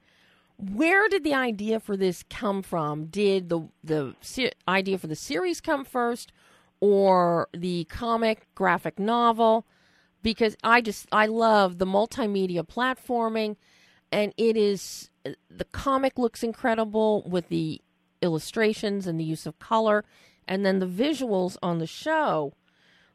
where 0.57 1.07
did 1.09 1.23
the 1.23 1.33
idea 1.33 1.79
for 1.79 1.97
this 1.97 2.23
come 2.29 2.61
from? 2.61 3.05
Did 3.05 3.49
the 3.49 3.67
the 3.83 4.15
se- 4.21 4.51
idea 4.67 4.97
for 4.97 5.07
the 5.07 5.15
series 5.15 5.61
come 5.61 5.85
first, 5.85 6.31
or 6.79 7.49
the 7.53 7.85
comic 7.85 8.47
graphic 8.55 8.99
novel? 8.99 9.65
Because 10.23 10.55
I 10.63 10.81
just 10.81 11.07
I 11.11 11.27
love 11.27 11.77
the 11.77 11.85
multimedia 11.85 12.65
platforming, 12.65 13.57
and 14.11 14.33
it 14.37 14.55
is 14.57 15.09
the 15.49 15.65
comic 15.65 16.17
looks 16.17 16.43
incredible 16.43 17.23
with 17.27 17.49
the 17.49 17.81
illustrations 18.21 19.07
and 19.07 19.19
the 19.19 19.23
use 19.23 19.45
of 19.45 19.59
color, 19.59 20.05
and 20.47 20.65
then 20.65 20.79
the 20.79 20.87
visuals 20.87 21.57
on 21.61 21.79
the 21.79 21.87
show 21.87 22.53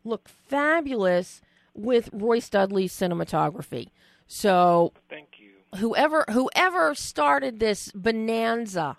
look 0.05 0.29
fabulous 0.29 1.41
with 1.75 2.11
Roy 2.13 2.39
Studley's 2.39 2.93
cinematography. 2.93 3.91
So 4.27 4.93
Thank. 5.09 5.30
Whoever 5.77 6.25
whoever 6.31 6.95
started 6.95 7.61
this 7.61 7.91
bonanza, 7.95 8.97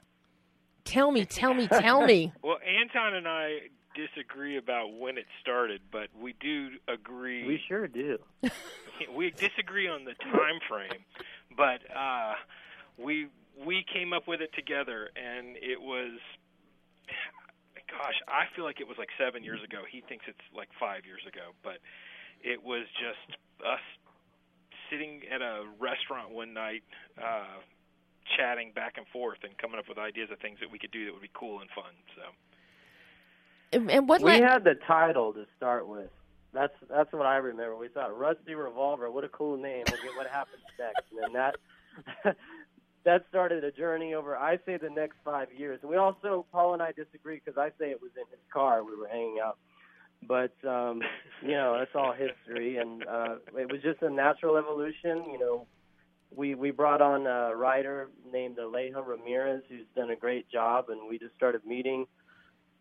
tell 0.86 1.12
me, 1.12 1.26
tell 1.26 1.54
me, 1.54 1.68
tell 1.68 2.06
me. 2.06 2.34
Well, 2.44 2.58
Anton 2.66 3.16
and 3.16 3.28
I 3.28 3.60
disagree 3.96 4.58
about 4.58 4.98
when 4.98 5.18
it 5.18 5.26
started, 5.42 5.82
but 5.92 6.08
we 6.20 6.34
do 6.40 6.70
agree. 6.88 7.46
We 7.48 7.62
sure 7.68 7.88
do. 7.88 8.20
we 9.16 9.32
disagree 9.32 9.88
on 9.88 10.06
the 10.06 10.14
time 10.14 10.60
frame, 10.68 11.06
but 11.56 11.82
uh, 11.96 12.34
we 12.98 13.28
we 13.66 13.86
came 13.94 14.14
up 14.14 14.28
with 14.28 14.42
it 14.42 14.54
together, 14.54 15.10
and 15.16 15.58
it 15.58 15.80
was. 15.82 16.20
Gosh, 17.92 18.16
I 18.26 18.48
feel 18.56 18.64
like 18.64 18.80
it 18.80 18.88
was 18.88 18.98
like 18.98 19.10
seven 19.20 19.44
years 19.44 19.60
ago. 19.64 19.84
He 19.84 20.00
thinks 20.00 20.24
it's 20.26 20.40
like 20.56 20.70
five 20.80 21.04
years 21.06 21.28
ago, 21.28 21.52
but 21.62 21.84
it 22.42 22.64
was 22.64 22.88
just 22.96 23.36
us 23.68 23.84
sitting 24.92 25.22
at 25.34 25.42
a 25.42 25.64
restaurant 25.80 26.32
one 26.32 26.54
night, 26.54 26.84
uh, 27.18 27.64
chatting 28.38 28.72
back 28.76 28.96
and 28.98 29.08
forth, 29.08 29.40
and 29.44 29.58
coming 29.58 29.80
up 29.80 29.88
with 29.88 29.98
ideas 29.98 30.30
of 30.32 30.40
things 30.40 30.60
that 30.60 30.70
we 30.70 30.78
could 30.78 30.92
do 30.92 31.06
that 31.06 31.14
would 31.14 31.22
be 31.22 31.32
cool 31.34 31.62
and 31.62 31.70
fun. 31.72 31.94
So. 32.16 32.22
And, 33.74 33.90
and 33.90 34.08
what 34.08 34.22
we 34.22 34.32
led- 34.32 34.44
had 34.44 34.64
the 34.64 34.76
title 34.86 35.34
to 35.34 35.46
start 35.58 35.88
with. 35.88 36.10
That's 36.54 36.74
that's 36.90 37.12
what 37.14 37.26
I 37.26 37.38
remember. 37.38 37.78
We 37.78 37.88
thought 37.88 38.18
Rusty 38.18 38.56
Revolver, 38.56 39.10
what 39.10 39.24
a 39.24 39.30
cool 39.30 39.56
name. 39.56 39.86
Okay, 39.88 40.10
what 40.18 40.28
happens 40.28 40.62
next? 40.78 41.10
And 41.12 41.24
then 41.24 41.34
that 41.34 42.36
that 43.06 43.26
started 43.30 43.64
a 43.64 43.72
journey 43.72 44.14
over 44.14 44.36
I 44.36 44.58
say 44.66 44.76
the 44.76 44.90
next 44.90 45.16
five 45.24 45.48
years. 45.58 45.80
And 45.82 45.90
we 45.90 45.96
also 45.96 46.46
Paul 46.52 46.74
and 46.74 46.82
I 46.82 46.92
disagree 46.92 47.42
because 47.44 47.58
I 47.58 47.70
say 47.80 47.92
it 47.92 48.02
was 48.02 48.12
in 48.18 48.26
his 48.30 48.40
car 48.52 48.84
we 48.84 48.98
were 48.98 49.08
hanging 49.08 49.38
out. 49.42 49.58
But 50.28 50.54
um, 50.68 51.02
you 51.42 51.52
know, 51.52 51.76
that's 51.80 51.92
all 51.96 52.14
history 52.14 52.78
and 52.78 53.06
uh 53.08 53.36
it 53.58 53.72
was 53.72 53.82
just 53.82 54.02
a 54.02 54.10
natural 54.10 54.58
evolution, 54.58 55.26
you 55.32 55.40
know. 55.40 55.68
We 56.34 56.56
we 56.56 56.72
brought 56.72 57.02
on 57.02 57.28
a 57.28 57.56
writer 57.56 58.10
named 58.32 58.58
Aleja 58.58 59.06
Ramirez 59.06 59.64
who's 59.68 59.86
done 59.96 60.10
a 60.12 60.16
great 60.16 60.50
job 60.50 60.86
and 60.90 61.10
we 61.10 61.20
just 61.20 61.36
started 61.36 61.66
meeting 61.66 62.06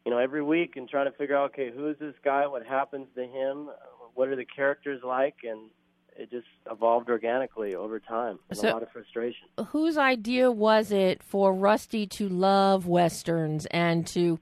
you 0.07 0.11
know, 0.11 0.17
every 0.19 0.43
week 0.43 0.77
and 0.77 0.89
trying 0.89 1.05
to 1.05 1.17
figure 1.19 1.37
out, 1.37 1.51
okay, 1.51 1.71
who 1.71 1.89
is 1.89 1.97
this 1.99 2.15
guy? 2.25 2.47
What 2.47 2.65
happens 2.65 3.07
to 3.17 3.23
him? 3.27 3.69
What 4.15 4.29
are 4.29 4.37
the 4.37 4.47
characters 4.47 5.03
like? 5.05 5.35
And 5.45 5.69
it 6.17 6.31
just 6.31 6.47
evolved 6.71 7.11
organically 7.11 7.75
over 7.75 8.01
time 8.01 8.39
with 8.49 8.59
So- 8.59 8.71
a 8.71 8.73
lot 8.73 8.83
of 8.83 8.91
frustration. 8.93 9.49
whose 9.69 9.99
idea 9.99 10.51
was 10.51 10.91
it 10.91 11.23
for 11.23 11.53
Rusty 11.53 12.07
to 12.07 12.29
love 12.31 12.87
westerns 12.87 13.67
and 13.67 14.07
to 14.07 14.41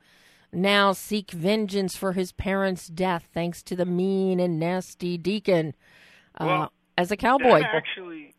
now 0.52 0.92
seek 0.92 1.30
vengeance 1.30 1.96
for 1.96 2.12
his 2.12 2.32
parents' 2.32 2.88
death 2.88 3.28
thanks 3.32 3.62
to 3.64 3.76
the 3.76 3.86
mean 3.86 4.40
and 4.40 4.58
nasty 4.58 5.18
deacon 5.18 5.74
uh, 6.38 6.44
Well, 6.46 6.72
as 6.96 7.10
a 7.10 7.16
cowboy? 7.16 7.60
That 7.60 7.74
actually, 7.74 8.34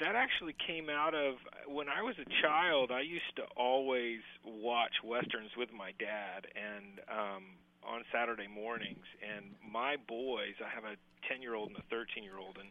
that 0.00 0.14
actually 0.14 0.54
came 0.66 0.88
out 0.88 1.14
of 1.14 1.36
when 1.66 1.88
I 1.88 2.02
was 2.02 2.16
a 2.18 2.42
child. 2.42 2.90
I 2.90 3.00
used 3.00 3.36
to 3.36 3.42
always 3.56 4.20
watch 4.44 4.94
westerns 5.04 5.50
with 5.56 5.72
my 5.72 5.92
dad, 5.98 6.46
and 6.56 7.00
um, 7.08 7.44
on 7.84 8.04
Saturday 8.12 8.48
mornings. 8.48 9.04
And 9.22 9.54
my 9.70 9.96
boys, 9.96 10.54
I 10.64 10.68
have 10.74 10.84
a 10.84 10.96
ten-year-old 11.28 11.68
and 11.68 11.78
a 11.78 11.82
thirteen-year-old, 11.90 12.58
and 12.60 12.70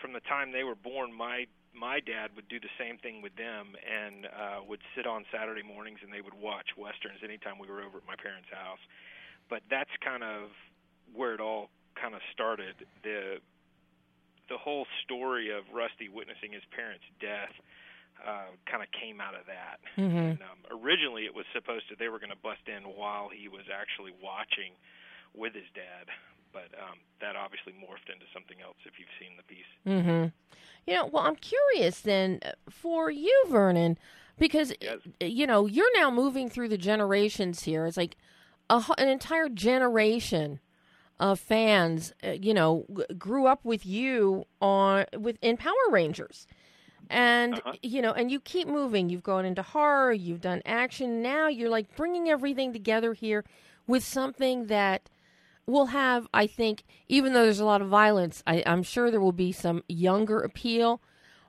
from 0.00 0.12
the 0.12 0.20
time 0.20 0.52
they 0.52 0.64
were 0.64 0.74
born, 0.74 1.12
my 1.12 1.46
my 1.72 2.00
dad 2.00 2.30
would 2.36 2.48
do 2.48 2.58
the 2.58 2.72
same 2.78 2.98
thing 2.98 3.22
with 3.22 3.34
them, 3.36 3.76
and 3.86 4.26
uh, 4.26 4.60
would 4.66 4.80
sit 4.94 5.06
on 5.06 5.24
Saturday 5.32 5.62
mornings 5.62 5.98
and 6.02 6.12
they 6.12 6.20
would 6.20 6.34
watch 6.34 6.74
westerns 6.76 7.22
anytime 7.22 7.58
we 7.58 7.68
were 7.68 7.80
over 7.82 7.98
at 7.98 8.06
my 8.06 8.16
parents' 8.16 8.48
house. 8.50 8.80
But 9.48 9.62
that's 9.70 9.90
kind 10.04 10.22
of 10.22 10.50
where 11.14 11.34
it 11.34 11.40
all 11.40 11.70
kind 12.00 12.14
of 12.14 12.20
started. 12.32 12.74
The 13.02 13.38
the 14.48 14.58
whole 14.58 14.86
story 15.06 15.50
of 15.54 15.62
Rusty 15.72 16.08
witnessing 16.10 16.50
his 16.50 16.62
parents' 16.74 17.06
death 17.22 17.54
uh, 18.18 18.50
kind 18.66 18.82
of 18.82 18.90
came 18.90 19.20
out 19.22 19.34
of 19.38 19.46
that. 19.46 19.78
Mhm. 19.96 20.34
And, 20.34 20.42
um, 20.42 20.58
originally, 20.82 21.24
it 21.24 21.34
was 21.34 21.46
supposed 21.54 21.88
to 21.88 21.94
they 21.94 22.08
were 22.08 22.18
going 22.18 22.34
to 22.34 22.42
bust 22.42 22.66
in 22.66 22.82
while 22.82 23.28
he 23.30 23.46
was 23.46 23.70
actually 23.72 24.10
watching 24.20 24.74
with 25.34 25.54
his 25.54 25.70
dad, 25.72 26.10
but 26.52 26.68
um, 26.78 26.98
that 27.20 27.36
obviously 27.36 27.72
morphed 27.72 28.12
into 28.12 28.26
something 28.32 28.58
else. 28.62 28.76
If 28.84 28.94
you've 28.98 29.08
seen 29.18 29.36
the 29.36 29.42
piece. 29.42 29.64
Mm-hmm. 29.86 30.28
You 30.86 30.94
know, 30.94 31.06
well, 31.06 31.24
I'm 31.24 31.36
curious 31.36 32.00
then 32.00 32.40
uh, 32.44 32.52
for 32.68 33.10
you, 33.10 33.44
Vernon, 33.48 33.98
because 34.38 34.72
uh, 34.72 35.24
you 35.24 35.46
know 35.46 35.66
you're 35.66 35.96
now 35.98 36.10
moving 36.10 36.48
through 36.48 36.68
the 36.68 36.78
generations 36.78 37.62
here. 37.64 37.86
It's 37.86 37.96
like 37.96 38.16
a, 38.68 38.82
an 38.98 39.08
entire 39.08 39.48
generation 39.48 40.60
of 41.18 41.38
fans, 41.38 42.14
uh, 42.24 42.30
you 42.30 42.54
know, 42.54 42.86
g- 42.96 43.14
grew 43.18 43.46
up 43.46 43.64
with 43.64 43.84
you 43.84 44.46
on 44.60 45.04
with 45.16 45.36
in 45.42 45.56
Power 45.56 45.74
Rangers, 45.90 46.46
and 47.10 47.60
you 47.82 48.00
know, 48.00 48.12
and 48.12 48.30
you 48.30 48.40
keep 48.40 48.66
moving. 48.66 49.10
You've 49.10 49.22
gone 49.22 49.44
into 49.44 49.62
horror, 49.62 50.12
you've 50.12 50.40
done 50.40 50.62
action. 50.64 51.20
Now 51.22 51.48
you're 51.48 51.68
like 51.68 51.94
bringing 51.94 52.30
everything 52.30 52.72
together 52.72 53.12
here 53.12 53.44
with 53.86 54.02
something 54.02 54.66
that 54.66 55.10
will 55.66 55.86
have, 55.86 56.26
I 56.34 56.46
think, 56.46 56.84
even 57.08 57.32
though 57.32 57.44
there's 57.44 57.60
a 57.60 57.64
lot 57.64 57.82
of 57.82 57.88
violence, 57.88 58.42
I, 58.46 58.62
I'm 58.66 58.82
sure 58.82 59.10
there 59.10 59.20
will 59.20 59.32
be 59.32 59.52
some 59.52 59.82
younger 59.88 60.40
appeal, 60.40 61.00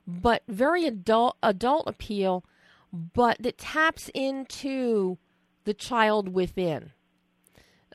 but 0.06 0.42
very 0.48 0.86
adult 0.86 1.36
adult 1.42 1.88
appeal, 1.88 2.44
but 2.92 3.38
that 3.40 3.58
taps 3.58 4.10
into 4.14 5.18
the 5.64 5.74
child 5.74 6.28
within. 6.28 6.92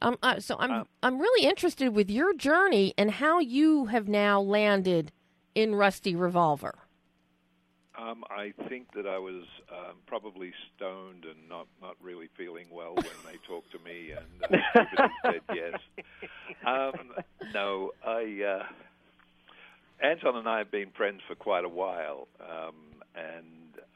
Um, 0.02 0.18
uh, 0.22 0.40
so 0.40 0.58
I'm 0.60 0.86
I'm 1.02 1.20
really 1.20 1.48
interested 1.48 1.90
with 1.90 2.10
your 2.10 2.34
journey 2.34 2.94
and 2.98 3.12
how 3.12 3.40
you 3.40 3.86
have 3.86 4.08
now 4.08 4.40
landed 4.40 5.12
in 5.56 5.76
Rusty 5.76 6.16
Revolver. 6.16 6.87
Um, 8.00 8.24
I 8.30 8.54
think 8.70 8.94
that 8.96 9.08
I 9.08 9.18
was 9.18 9.44
um, 9.72 9.96
probably 10.06 10.52
stoned 10.76 11.26
and 11.26 11.50
not, 11.50 11.68
not 11.82 11.96
really 12.02 12.30
feeling 12.38 12.68
well 12.72 12.94
when 12.94 13.06
they 13.26 13.38
talked 13.48 13.72
to 13.72 13.80
me, 13.80 14.12
and 14.12 14.62
uh, 14.76 15.08
said 15.26 15.42
yes. 15.54 15.80
Um, 16.66 17.14
no, 17.54 17.92
I 18.06 18.60
uh, 18.60 20.06
Anton 20.06 20.36
and 20.36 20.48
I 20.48 20.60
have 20.60 20.70
been 20.72 20.92
friends 20.96 21.22
for 21.28 21.36
quite 21.36 21.66
a 21.66 21.70
while, 21.70 22.28
um, 22.40 22.76
and 23.16 23.46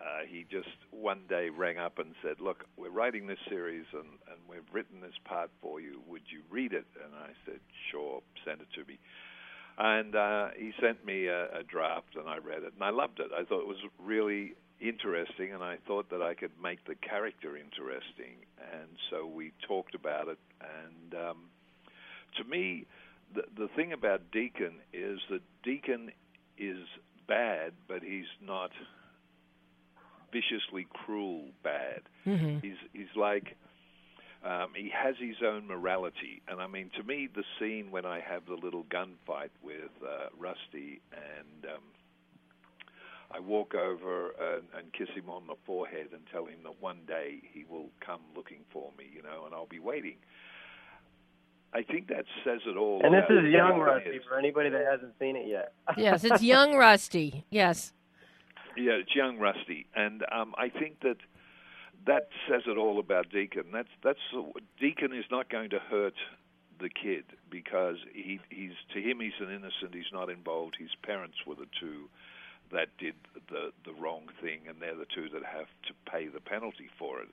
Uh, 0.01 0.25
he 0.27 0.45
just 0.49 0.77
one 0.89 1.21
day 1.29 1.49
rang 1.49 1.77
up 1.77 1.99
and 1.99 2.15
said, 2.23 2.41
"Look, 2.41 2.65
we're 2.75 2.89
writing 2.89 3.27
this 3.27 3.37
series, 3.47 3.85
and, 3.93 4.09
and 4.29 4.39
we've 4.49 4.65
written 4.73 4.99
this 4.99 5.17
part 5.25 5.51
for 5.61 5.79
you. 5.79 6.01
Would 6.07 6.23
you 6.25 6.41
read 6.49 6.73
it?" 6.73 6.87
And 7.03 7.13
I 7.13 7.29
said, 7.45 7.59
"Sure, 7.91 8.21
send 8.43 8.61
it 8.61 8.67
to 8.73 8.83
me." 8.85 8.97
And 9.77 10.15
uh, 10.15 10.49
he 10.57 10.71
sent 10.81 11.05
me 11.05 11.27
a, 11.27 11.59
a 11.59 11.63
draft, 11.63 12.15
and 12.15 12.27
I 12.27 12.37
read 12.37 12.63
it, 12.63 12.73
and 12.73 12.83
I 12.83 12.89
loved 12.89 13.19
it. 13.19 13.31
I 13.37 13.43
thought 13.43 13.61
it 13.61 13.67
was 13.67 13.83
really 13.99 14.53
interesting, 14.79 15.53
and 15.53 15.63
I 15.63 15.77
thought 15.87 16.09
that 16.09 16.21
I 16.21 16.33
could 16.33 16.51
make 16.61 16.85
the 16.85 16.95
character 16.95 17.55
interesting. 17.55 18.45
And 18.73 18.89
so 19.09 19.25
we 19.25 19.51
talked 19.67 19.95
about 19.95 20.27
it. 20.27 20.39
And 20.59 21.13
um, 21.13 21.37
to 22.37 22.43
me, 22.43 22.85
the 23.33 23.43
the 23.57 23.69
thing 23.75 23.93
about 23.93 24.31
Deacon 24.31 24.75
is 24.93 25.19
that 25.29 25.41
Deacon 25.63 26.11
is 26.57 26.79
bad, 27.27 27.73
but 27.87 28.03
he's 28.03 28.25
not 28.45 28.71
viciously 30.31 30.87
cruel 30.93 31.45
bad. 31.63 32.01
Mm-hmm. 32.25 32.59
He's 32.65 32.77
he's 32.93 33.15
like 33.15 33.55
um, 34.43 34.69
he 34.75 34.89
has 34.89 35.15
his 35.19 35.37
own 35.45 35.67
morality, 35.67 36.41
and 36.47 36.61
I 36.61 36.67
mean 36.67 36.89
to 36.97 37.03
me 37.03 37.27
the 37.33 37.43
scene 37.59 37.91
when 37.91 38.05
I 38.05 38.19
have 38.19 38.45
the 38.47 38.55
little 38.55 38.83
gunfight 38.85 39.51
with 39.63 39.91
uh, 40.03 40.29
Rusty 40.37 41.01
and 41.11 41.65
um, 41.73 41.81
I 43.33 43.39
walk 43.39 43.75
over 43.75 44.31
and, 44.39 44.63
and 44.77 44.91
kiss 44.93 45.09
him 45.15 45.29
on 45.29 45.47
the 45.47 45.55
forehead 45.65 46.07
and 46.11 46.21
tell 46.31 46.45
him 46.45 46.59
that 46.63 46.81
one 46.81 46.99
day 47.07 47.41
he 47.53 47.63
will 47.69 47.89
come 48.05 48.21
looking 48.35 48.59
for 48.71 48.91
me, 48.97 49.05
you 49.13 49.21
know, 49.21 49.45
and 49.45 49.53
I'll 49.53 49.67
be 49.67 49.79
waiting. 49.79 50.15
I 51.73 51.83
think 51.83 52.09
that 52.09 52.25
says 52.43 52.59
it 52.65 52.75
all. 52.75 53.01
And 53.03 53.13
this 53.13 53.23
is 53.29 53.49
young 53.49 53.79
Rusty 53.79 54.09
is. 54.09 54.23
for 54.27 54.37
anybody 54.37 54.69
that 54.69 54.85
hasn't 54.91 55.13
seen 55.19 55.37
it 55.37 55.47
yet. 55.47 55.73
yes, 55.97 56.23
it's 56.23 56.43
young 56.43 56.75
Rusty. 56.75 57.45
Yes. 57.49 57.93
Yeah, 58.75 58.93
it's 58.93 59.15
young 59.15 59.37
Rusty, 59.37 59.85
and 59.95 60.23
um, 60.31 60.53
I 60.57 60.69
think 60.69 61.01
that 61.01 61.17
that 62.05 62.29
says 62.47 62.63
it 62.67 62.77
all 62.77 62.99
about 62.99 63.29
Deacon. 63.29 63.65
That's 63.71 63.89
that's 64.03 64.19
Deacon 64.79 65.13
is 65.13 65.25
not 65.31 65.49
going 65.49 65.69
to 65.71 65.79
hurt 65.79 66.15
the 66.79 66.89
kid 66.89 67.25
because 67.49 67.97
he 68.13 68.39
he's 68.49 68.73
to 68.93 69.01
him 69.01 69.19
he's 69.19 69.39
an 69.39 69.49
innocent. 69.51 69.93
He's 69.93 70.11
not 70.11 70.29
involved. 70.29 70.75
His 70.79 70.95
parents 71.03 71.37
were 71.45 71.55
the 71.55 71.67
two 71.79 72.09
that 72.71 72.87
did 72.97 73.15
the 73.49 73.71
the 73.85 73.93
wrong 73.93 74.29
thing, 74.41 74.61
and 74.67 74.81
they're 74.81 74.95
the 74.95 75.05
two 75.05 75.29
that 75.29 75.43
have 75.43 75.67
to 75.87 75.93
pay 76.11 76.27
the 76.27 76.39
penalty 76.39 76.89
for 76.97 77.21
it. 77.21 77.29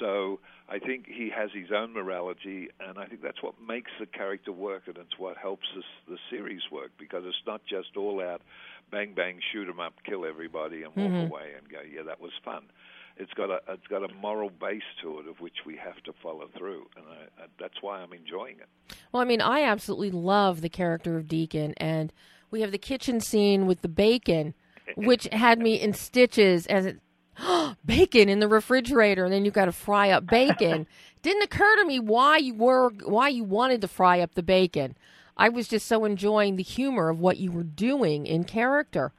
So 0.00 0.40
I 0.68 0.78
think 0.80 1.06
he 1.06 1.30
has 1.30 1.50
his 1.52 1.70
own 1.70 1.92
morality, 1.92 2.70
and 2.80 2.98
I 2.98 3.06
think 3.06 3.22
that's 3.22 3.42
what 3.42 3.54
makes 3.60 3.92
the 4.00 4.06
character 4.06 4.50
work, 4.50 4.88
and 4.88 4.96
it's 4.96 5.16
what 5.18 5.36
helps 5.36 5.68
us, 5.76 5.84
the 6.08 6.18
series 6.28 6.62
work 6.72 6.90
because 6.98 7.22
it's 7.24 7.46
not 7.46 7.64
just 7.66 7.96
all 7.96 8.20
out 8.20 8.42
bang 8.90 9.14
bang 9.14 9.40
shoot 9.52 9.68
'em 9.68 9.80
up, 9.80 9.94
kill 10.04 10.24
everybody, 10.24 10.82
and 10.82 10.94
walk 10.94 11.10
Mhm. 11.12 11.28
away 11.28 11.54
and 11.56 11.68
go, 11.68 11.80
yeah, 11.82 12.02
that 12.02 12.20
was 12.20 12.32
fun. 12.44 12.70
It's 13.16 13.32
got 13.32 13.50
a 13.50 13.60
it's 13.68 13.86
got 13.88 14.08
a 14.08 14.12
moral 14.14 14.50
base 14.50 14.82
to 15.02 15.20
it 15.20 15.28
of 15.28 15.40
which 15.40 15.64
we 15.64 15.76
have 15.76 16.02
to 16.04 16.12
follow 16.22 16.48
through, 16.56 16.86
and 16.96 17.06
I, 17.08 17.42
I, 17.42 17.46
that's 17.58 17.80
why 17.80 18.00
I'm 18.00 18.12
enjoying 18.12 18.56
it. 18.58 18.96
Well, 19.10 19.22
I 19.22 19.24
mean, 19.24 19.40
I 19.40 19.62
absolutely 19.62 20.10
love 20.10 20.60
the 20.60 20.68
character 20.68 21.16
of 21.16 21.26
Deacon, 21.26 21.72
and 21.78 22.12
we 22.50 22.60
have 22.60 22.72
the 22.72 22.78
kitchen 22.78 23.20
scene 23.20 23.66
with 23.66 23.80
the 23.80 23.88
bacon, 23.88 24.54
which 24.96 25.28
had 25.32 25.58
me 25.58 25.80
in 25.80 25.92
stitches 25.92 26.66
as 26.66 26.86
it. 26.86 27.00
bacon 27.84 28.30
in 28.30 28.40
the 28.40 28.48
refrigerator, 28.48 29.24
and 29.24 29.32
then 29.32 29.44
you've 29.44 29.52
got 29.52 29.66
to 29.66 29.72
fry 29.72 30.08
up 30.10 30.26
bacon. 30.26 30.86
Didn't 31.22 31.42
occur 31.42 31.76
to 31.76 31.84
me 31.84 32.00
why 32.00 32.38
you 32.38 32.54
were 32.54 32.90
why 33.04 33.28
you 33.28 33.44
wanted 33.44 33.82
to 33.82 33.88
fry 33.88 34.20
up 34.20 34.34
the 34.34 34.42
bacon. 34.42 34.96
I 35.36 35.48
was 35.50 35.68
just 35.68 35.86
so 35.86 36.04
enjoying 36.04 36.56
the 36.56 36.62
humor 36.62 37.08
of 37.10 37.20
what 37.20 37.36
you 37.36 37.52
were 37.52 37.62
doing 37.62 38.26
in 38.26 38.44
character. 38.44 39.12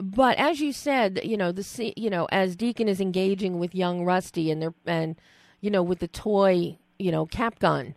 But 0.00 0.38
as 0.38 0.60
you 0.60 0.72
said, 0.72 1.20
you 1.22 1.36
know 1.36 1.52
the 1.52 1.92
you 1.96 2.08
know 2.08 2.26
as 2.32 2.56
Deacon 2.56 2.88
is 2.88 3.00
engaging 3.00 3.58
with 3.58 3.74
young 3.74 4.04
Rusty 4.04 4.50
and 4.50 4.62
they're 4.62 4.74
and 4.86 5.16
you 5.60 5.70
know 5.70 5.82
with 5.82 5.98
the 5.98 6.08
toy 6.08 6.78
you 6.98 7.12
know 7.12 7.26
cap 7.26 7.58
gun, 7.58 7.94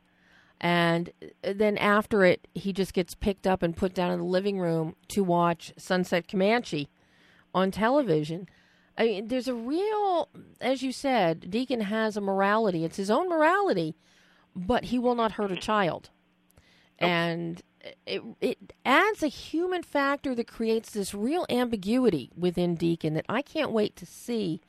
and 0.60 1.12
uh, 1.44 1.54
then 1.56 1.78
after 1.78 2.26
it 2.26 2.46
he 2.54 2.74
just 2.74 2.94
gets 2.94 3.16
picked 3.16 3.48
up 3.48 3.64
and 3.64 3.78
put 3.78 3.94
down 3.94 4.12
in 4.12 4.20
the 4.20 4.26
living 4.26 4.60
room 4.60 4.98
to 5.10 5.24
watch 5.24 5.72
Sunset 5.78 6.28
Comanche 6.28 6.90
on 7.56 7.72
television. 7.72 8.50
I 8.98 9.06
mean, 9.06 9.28
there's 9.30 9.48
a 9.48 9.56
real, 9.56 10.30
as 10.62 10.84
you 10.84 10.92
said, 10.92 11.50
Deacon 11.50 11.82
has 11.82 12.16
a 12.16 12.22
morality. 12.22 12.86
It's 12.86 12.98
his 12.98 13.10
own 13.10 13.28
morality, 13.28 13.96
but 14.56 14.86
he 14.86 15.00
will 15.00 15.16
not 15.16 15.32
hurt 15.32 15.52
a 15.52 15.56
child. 15.56 16.12
And 17.00 17.62
it, 18.06 18.22
it 18.42 18.74
adds 18.86 19.24
a 19.24 19.28
human 19.28 19.84
factor 19.84 20.34
that 20.36 20.48
creates 20.48 20.92
this 20.92 21.14
real 21.14 21.46
ambiguity 21.50 22.32
within 22.38 22.76
Deacon 22.76 23.14
that 23.14 23.26
I 23.28 23.42
can't 23.42 23.72
wait 23.72 23.96
to 23.98 24.06
see 24.06 24.62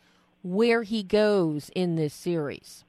where 0.43 0.83
he 0.83 1.03
goes 1.03 1.71
in 1.75 1.97
this 1.97 2.13
series. 2.13 2.85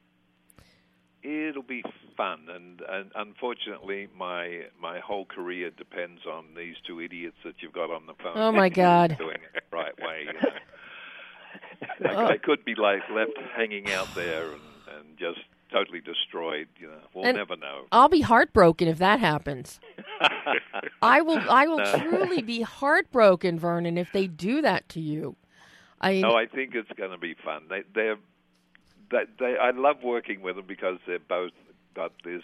It'll 1.24 1.64
be 1.64 1.84
fun, 2.16 2.48
and, 2.54 2.82
and 2.88 3.12
unfortunately, 3.16 4.08
my 4.16 4.66
my 4.80 5.00
whole 5.00 5.26
career 5.26 5.72
depends 5.72 6.22
on 6.26 6.46
these 6.56 6.76
two 6.86 7.02
idiots 7.02 7.38
that 7.44 7.56
you've 7.62 7.74
got 7.74 7.90
on 7.90 8.06
the 8.06 8.14
phone. 8.22 8.34
Oh, 8.36 8.52
my 8.52 8.70
God. 8.84 9.18
doing 9.18 9.38
it 9.38 9.64
the 9.70 9.76
right 9.76 9.98
way. 10.00 10.26
You 10.28 10.34
know? 10.34 12.10
I, 12.10 12.14
I 12.14 12.34
oh. 12.34 12.38
could 12.44 12.64
be 12.64 12.76
like 12.76 13.02
left 13.10 13.38
hanging 13.56 13.92
out 13.92 14.14
there 14.14 14.52
and, 14.52 14.62
and 14.98 15.18
just 15.18 15.40
totally 15.76 16.00
destroyed. 16.02 16.68
You 16.80 16.88
know, 16.88 17.00
we'll 17.14 17.26
And 17.26 17.38
never 17.38 17.56
know. 17.56 17.86
I'll 17.92 18.10
be 18.10 18.22
heartbroken 18.22 18.88
if 18.88 18.98
that 19.00 19.20
happens. 19.20 19.80
I 21.02 21.22
will. 21.22 21.40
I 21.50 21.68
will 21.68 21.78
No. 21.78 21.98
truly 22.00 22.42
be 22.42 22.62
heartbroken, 22.62 23.60
Vernon, 23.60 23.98
if 23.98 24.12
they 24.12 24.28
do 24.28 24.62
that 24.62 24.88
to 24.90 25.00
you. 25.02 25.36
I 26.00 26.22
No, 26.22 26.36
I 26.36 26.46
think 26.46 26.76
it's 26.76 26.92
going 26.98 27.12
to 27.12 27.18
be 27.18 27.36
fun. 27.44 27.64
They, 27.70 27.84
they're, 27.94 28.18
they, 29.12 29.24
they, 29.40 29.58
I 29.58 29.72
love 29.72 29.98
working 30.04 30.42
with 30.42 30.56
them 30.56 30.66
because 30.68 30.98
they're 31.06 31.20
both 31.20 31.52
got 31.96 32.12
this 32.24 32.44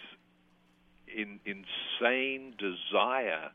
in, 1.14 1.40
insane 1.44 2.54
desire 2.58 3.50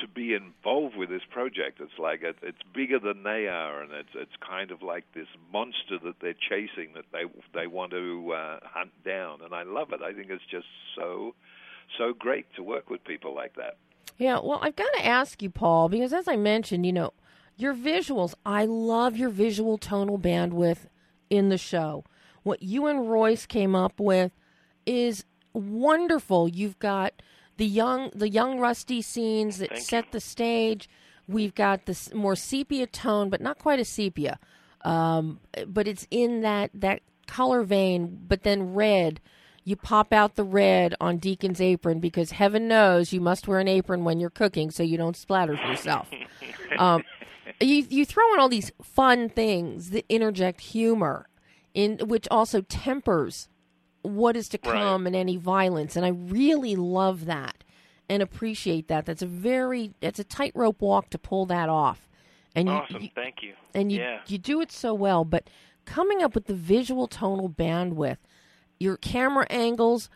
to 0.00 0.08
be 0.08 0.34
involved 0.34 0.96
with 0.96 1.08
this 1.08 1.22
project. 1.30 1.80
It's 1.80 1.98
like 1.98 2.22
it, 2.22 2.36
it's 2.42 2.62
bigger 2.74 2.98
than 2.98 3.22
they 3.22 3.48
are, 3.48 3.82
and 3.82 3.92
it's 3.92 4.10
it's 4.14 4.36
kind 4.46 4.70
of 4.70 4.82
like 4.82 5.04
this 5.14 5.26
monster 5.52 5.98
that 6.04 6.14
they're 6.20 6.34
chasing 6.34 6.94
that 6.94 7.06
they 7.12 7.24
they 7.54 7.66
want 7.66 7.92
to 7.92 8.32
uh, 8.32 8.58
hunt 8.62 8.92
down. 9.04 9.40
And 9.42 9.54
I 9.54 9.62
love 9.64 9.92
it. 9.92 10.00
I 10.02 10.12
think 10.12 10.30
it's 10.30 10.46
just 10.50 10.66
so 10.96 11.34
so 11.98 12.12
great 12.12 12.46
to 12.56 12.62
work 12.62 12.88
with 12.88 13.02
people 13.04 13.34
like 13.34 13.56
that. 13.56 13.76
Yeah, 14.18 14.40
well, 14.42 14.58
I've 14.62 14.76
got 14.76 14.92
to 14.96 15.06
ask 15.06 15.42
you, 15.42 15.50
Paul, 15.50 15.88
because 15.88 16.12
as 16.12 16.28
I 16.28 16.36
mentioned, 16.36 16.84
you 16.84 16.92
know, 16.92 17.12
your 17.56 17.74
visuals, 17.74 18.34
I 18.44 18.66
love 18.66 19.16
your 19.16 19.30
visual 19.30 19.78
tonal 19.78 20.18
bandwidth 20.18 20.86
in 21.30 21.48
the 21.48 21.58
show. 21.58 22.04
What 22.42 22.62
you 22.62 22.86
and 22.86 23.10
Royce 23.10 23.46
came 23.46 23.74
up 23.74 23.98
with 23.98 24.32
is 24.86 25.24
wonderful. 25.52 26.48
You've 26.48 26.78
got 26.78 27.14
the 27.60 27.66
young 27.66 28.08
the 28.14 28.30
young 28.30 28.58
rusty 28.58 29.02
scenes 29.02 29.58
that 29.58 29.76
set 29.76 30.12
the 30.12 30.20
stage. 30.20 30.88
We've 31.28 31.54
got 31.54 31.84
this 31.84 32.12
more 32.14 32.34
sepia 32.34 32.86
tone, 32.86 33.28
but 33.28 33.42
not 33.42 33.58
quite 33.58 33.78
a 33.78 33.84
sepia. 33.84 34.38
Um, 34.80 35.40
but 35.66 35.86
it's 35.86 36.06
in 36.10 36.40
that 36.40 36.70
that 36.72 37.02
color 37.26 37.62
vein, 37.62 38.18
but 38.26 38.44
then 38.44 38.72
red. 38.72 39.20
You 39.62 39.76
pop 39.76 40.10
out 40.10 40.36
the 40.36 40.42
red 40.42 40.94
on 41.02 41.18
Deacon's 41.18 41.60
apron 41.60 42.00
because 42.00 42.30
heaven 42.30 42.66
knows 42.66 43.12
you 43.12 43.20
must 43.20 43.46
wear 43.46 43.58
an 43.58 43.68
apron 43.68 44.04
when 44.04 44.20
you're 44.20 44.30
cooking 44.30 44.70
so 44.70 44.82
you 44.82 44.96
don't 44.96 45.14
splatter 45.14 45.52
yourself. 45.52 46.08
um, 46.78 47.04
you 47.60 47.86
you 47.90 48.06
throw 48.06 48.32
in 48.32 48.40
all 48.40 48.48
these 48.48 48.72
fun 48.82 49.28
things 49.28 49.90
that 49.90 50.06
interject 50.08 50.62
humor, 50.62 51.28
in 51.74 51.98
which 51.98 52.26
also 52.30 52.62
tempers 52.62 53.50
what 54.02 54.36
is 54.36 54.48
to 54.50 54.58
come 54.58 55.06
and 55.06 55.14
any 55.14 55.36
violence, 55.36 55.96
and 55.96 56.04
I 56.06 56.10
really 56.10 56.76
love 56.76 57.26
that 57.26 57.64
and 58.08 58.22
appreciate 58.22 58.88
that. 58.88 59.06
That's 59.06 59.22
a 59.22 59.26
very 59.26 59.92
it's 60.00 60.18
a 60.18 60.24
tightrope 60.24 60.80
walk 60.80 61.10
to 61.10 61.18
pull 61.18 61.46
that 61.46 61.68
off, 61.68 62.08
and 62.54 62.68
you, 62.68 62.74
awesome. 62.74 63.02
you- 63.02 63.10
Thank 63.14 63.42
you. 63.42 63.54
and 63.74 63.92
you 63.92 63.98
yeah. 63.98 64.20
you 64.26 64.38
do 64.38 64.60
it 64.60 64.72
so 64.72 64.94
well. 64.94 65.24
But 65.24 65.48
coming 65.84 66.22
up 66.22 66.34
with 66.34 66.46
the 66.46 66.54
visual 66.54 67.06
tonal 67.06 67.48
bandwidth, 67.48 68.18
your 68.78 68.96
camera 68.96 69.46
angles, 69.50 70.08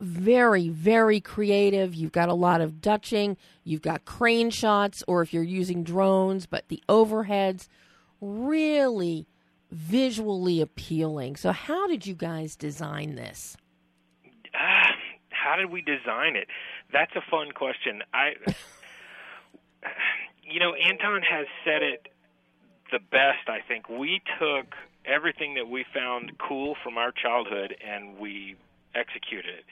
very 0.00 0.68
very 0.68 1.20
creative. 1.20 1.94
You've 1.94 2.12
got 2.12 2.28
a 2.28 2.34
lot 2.34 2.60
of 2.60 2.80
dutching. 2.80 3.36
You've 3.64 3.82
got 3.82 4.04
crane 4.04 4.50
shots, 4.50 5.02
or 5.08 5.22
if 5.22 5.32
you're 5.34 5.42
using 5.42 5.82
drones, 5.82 6.46
but 6.46 6.68
the 6.68 6.82
overheads, 6.88 7.66
really 8.20 9.26
visually 9.70 10.60
appealing. 10.60 11.36
So 11.36 11.52
how 11.52 11.86
did 11.86 12.06
you 12.06 12.14
guys 12.14 12.56
design 12.56 13.14
this? 13.14 13.56
Ah, 14.54 14.92
how 15.30 15.56
did 15.56 15.70
we 15.70 15.82
design 15.82 16.36
it? 16.36 16.48
That's 16.92 17.14
a 17.16 17.22
fun 17.30 17.52
question. 17.52 18.02
I, 18.12 18.34
you 20.42 20.60
know, 20.60 20.74
Anton 20.74 21.22
has 21.22 21.46
said 21.64 21.82
it 21.82 22.08
the 22.92 22.98
best. 22.98 23.48
I 23.48 23.60
think 23.66 23.88
we 23.88 24.22
took 24.38 24.74
everything 25.04 25.54
that 25.54 25.68
we 25.68 25.84
found 25.94 26.32
cool 26.38 26.76
from 26.82 26.98
our 26.98 27.12
childhood 27.12 27.76
and 27.86 28.18
we 28.18 28.56
executed 28.94 29.50
it. 29.60 29.64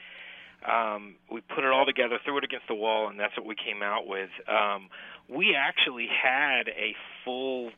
Um, 0.69 1.17
we 1.31 1.41
put 1.43 1.65
it 1.65 1.71
all 1.71 1.85
together, 1.85 2.19
threw 2.25 2.39
it 2.39 2.45
against 2.45 2.69
the 2.69 2.75
wall, 2.75 3.09
and 3.09 3.21
that's 3.21 3.37
what 3.37 3.47
we 3.47 3.55
came 3.55 3.83
out 3.83 4.07
with. 4.07 4.31
Um, 4.49 4.89
we 5.29 5.55
actually 5.55 6.09
had 6.09 6.69
a 6.69 6.95
full 7.25 7.71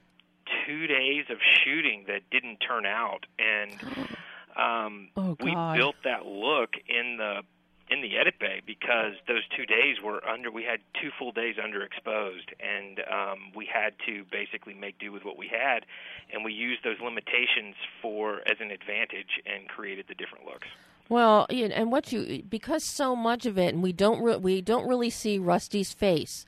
two 0.66 0.86
days 0.86 1.24
of 1.30 1.38
shooting 1.64 2.04
that 2.08 2.22
didn't 2.30 2.58
turn 2.58 2.86
out, 2.86 3.26
and 3.38 3.72
um, 4.56 5.08
Oh, 5.16 5.36
we 5.40 5.54
built 5.76 5.96
that 6.04 6.26
look 6.26 6.70
in 6.88 7.16
the 7.18 7.42
in 7.88 8.02
the 8.02 8.18
edit 8.18 8.34
bay 8.40 8.60
because 8.66 9.12
those 9.28 9.42
two 9.56 9.64
days 9.64 9.96
were 10.02 10.26
under. 10.26 10.50
We 10.50 10.64
had 10.64 10.80
two 11.00 11.10
full 11.18 11.32
days 11.32 11.56
underexposed, 11.56 12.50
and 12.60 13.00
um, 13.10 13.38
we 13.54 13.66
had 13.72 13.94
to 14.06 14.24
basically 14.30 14.74
make 14.74 14.98
do 14.98 15.12
with 15.12 15.24
what 15.24 15.38
we 15.38 15.48
had, 15.48 15.86
and 16.32 16.44
we 16.44 16.52
used 16.52 16.82
those 16.82 16.96
limitations 17.02 17.76
for 18.02 18.40
as 18.46 18.56
an 18.60 18.70
advantage 18.70 19.40
and 19.46 19.68
created 19.68 20.06
the 20.08 20.14
different 20.14 20.44
looks. 20.46 20.66
Well, 21.08 21.46
and 21.50 21.92
what 21.92 22.10
you 22.12 22.42
because 22.48 22.82
so 22.82 23.14
much 23.14 23.46
of 23.46 23.56
it, 23.58 23.72
and 23.74 23.82
we 23.82 23.92
don't 23.92 24.20
re- 24.22 24.36
we 24.36 24.60
don't 24.60 24.88
really 24.88 25.10
see 25.10 25.38
Rusty's 25.38 25.92
face. 25.92 26.44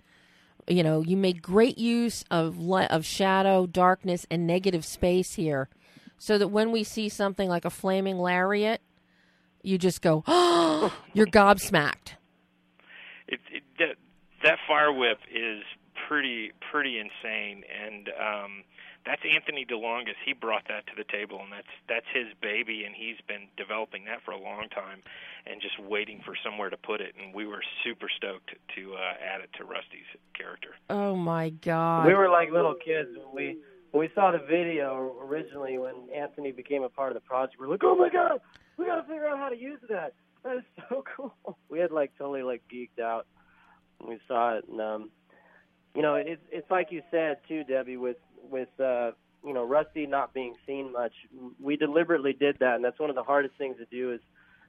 You 0.69 0.83
know, 0.83 1.01
you 1.03 1.17
make 1.17 1.41
great 1.41 1.79
use 1.79 2.25
of 2.31 2.59
li- 2.59 2.87
of 2.89 3.05
shadow, 3.07 3.67
darkness, 3.67 4.27
and 4.31 4.47
negative 4.47 4.85
space 4.85 5.35
here, 5.35 5.69
so 6.19 6.37
that 6.39 6.49
when 6.49 6.73
we 6.73 6.85
see 6.85 7.09
something 7.09 7.49
like 7.49 7.65
a 7.65 7.71
flaming 7.71 8.19
lariat, 8.19 8.83
you 9.63 9.79
just 9.79 10.03
go, 10.03 10.25
"Oh!" 10.27 10.95
You're 11.15 11.27
gobsmacked. 11.27 12.17
it, 13.27 13.41
it 13.51 13.63
that 13.79 13.97
that 14.43 14.59
fire 14.67 14.93
whip 14.93 15.19
is 15.35 15.63
pretty 16.07 16.53
pretty 16.71 16.99
insane 16.99 17.65
and 17.85 18.09
um 18.21 18.65
that's 19.07 19.23
Anthony 19.25 19.65
DeLongis. 19.65 20.19
He 20.25 20.33
brought 20.33 20.69
that 20.69 20.87
to 20.87 20.93
the 20.97 21.05
table 21.05 21.41
and 21.43 21.53
that's 21.53 21.73
that's 21.89 22.07
his 22.13 22.27
baby 22.41 22.85
and 22.85 22.95
he's 22.95 23.17
been 23.27 23.49
developing 23.57 24.05
that 24.07 24.23
for 24.25 24.33
a 24.33 24.41
long 24.41 24.69
time 24.69 25.03
and 25.47 25.61
just 25.61 25.79
waiting 25.81 26.21
for 26.25 26.35
somewhere 26.45 26.71
to 26.71 26.77
put 26.77 27.01
it 27.01 27.15
and 27.21 27.35
we 27.35 27.47
were 27.47 27.63
super 27.85 28.09
stoked 28.15 28.51
to 28.77 28.95
uh 28.95 29.15
add 29.23 29.41
it 29.41 29.51
to 29.59 29.65
Rusty's 29.65 30.09
character. 30.35 30.75
Oh 30.91 31.17
my 31.17 31.51
God! 31.51 32.07
We 32.07 32.15
were 32.15 32.29
like 32.29 32.51
little 32.51 32.75
kids 32.75 33.11
when 33.17 33.35
we 33.35 33.59
when 33.91 34.01
we 34.01 34.11
saw 34.15 34.31
the 34.31 34.39
video 34.39 35.17
originally 35.23 35.79
when 35.79 35.95
Anthony 36.15 36.53
became 36.53 36.83
a 36.83 36.89
part 36.89 37.11
of 37.11 37.15
the 37.15 37.27
project. 37.27 37.59
We're 37.61 37.69
like, 37.69 37.85
oh 37.85 37.97
my 37.97 38.11
god, 38.11 38.41
we 38.77 38.87
got 38.87 38.97
to 38.97 39.03
figure 39.03 39.27
out 39.27 39.39
how 39.39 39.49
to 39.49 39.59
use 39.59 39.81
that. 39.89 40.15
That 40.45 40.57
is 40.59 40.63
so 40.89 41.05
cool. 41.17 41.59
We 41.69 41.79
had 41.79 41.91
like 41.91 42.13
totally 42.19 42.43
like 42.43 42.63
geeked 42.73 43.03
out 43.03 43.27
when 43.99 44.11
we 44.11 44.21
saw 44.29 44.59
it, 44.59 44.65
and 44.69 44.81
um, 44.81 45.11
you 45.95 46.03
know, 46.03 46.15
it's 46.15 46.43
it's 46.51 46.71
like 46.71 46.89
you 46.91 47.03
said 47.11 47.39
too, 47.49 47.65
Debbie, 47.65 47.97
with 47.97 48.17
with 48.43 48.69
uh, 48.81 49.13
you 49.45 49.55
know 49.55 49.65
Rusty 49.65 50.07
not 50.07 50.35
being 50.35 50.55
seen 50.67 50.93
much. 50.93 51.13
We 51.61 51.77
deliberately 51.77 52.33
did 52.33 52.59
that, 52.61 52.77
and 52.77 52.85
that's 52.85 52.99
one 52.99 53.11
of 53.11 53.17
the 53.17 53.23
hardest 53.23 53.55
things 53.57 53.77
to 53.79 53.87
do 53.87 54.13
as 54.13 54.21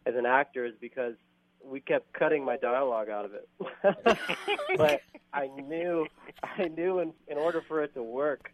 as 0.06 0.16
an 0.16 0.26
actor 0.26 0.66
is 0.66 0.74
because 0.80 1.16
we 1.64 1.80
kept 1.80 2.14
cutting 2.14 2.44
my 2.46 2.58
dialogue 2.58 3.10
out 3.10 3.26
of 3.26 3.32
it. 3.34 3.50
but 4.78 5.02
I 5.34 5.48
knew 5.48 6.08
I 6.44 6.68
knew 6.68 7.00
in 7.00 7.14
in 7.28 7.38
order 7.38 7.64
for 7.68 7.84
it 7.84 7.94
to 7.96 8.04
work, 8.04 8.52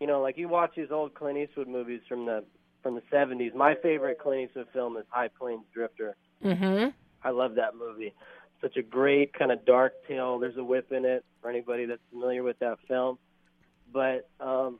you 0.00 0.06
know, 0.06 0.20
like 0.20 0.38
you 0.38 0.48
watch 0.48 0.72
these 0.76 0.90
old 0.90 1.14
Clint 1.14 1.38
Eastwood 1.38 1.68
movies 1.68 2.00
from 2.08 2.26
the 2.26 2.44
from 2.82 2.94
the 2.94 3.02
70s. 3.12 3.54
My 3.54 3.74
favorite 3.82 4.18
Clint 4.18 4.50
Eastwood 4.50 4.68
film 4.72 4.96
is 4.96 5.04
High 5.08 5.28
Plains 5.28 5.64
Drifter. 5.72 6.16
Mm-hmm. 6.44 6.90
I 7.22 7.30
love 7.30 7.54
that 7.54 7.74
movie. 7.76 8.12
Such 8.60 8.76
a 8.76 8.82
great 8.82 9.32
kind 9.32 9.50
of 9.50 9.64
dark 9.64 9.94
tale. 10.06 10.38
There's 10.38 10.56
a 10.56 10.64
whip 10.64 10.92
in 10.92 11.04
it 11.04 11.24
for 11.40 11.50
anybody 11.50 11.86
that's 11.86 12.02
familiar 12.10 12.42
with 12.42 12.58
that 12.58 12.78
film. 12.86 13.18
But 13.94 14.28
um 14.40 14.78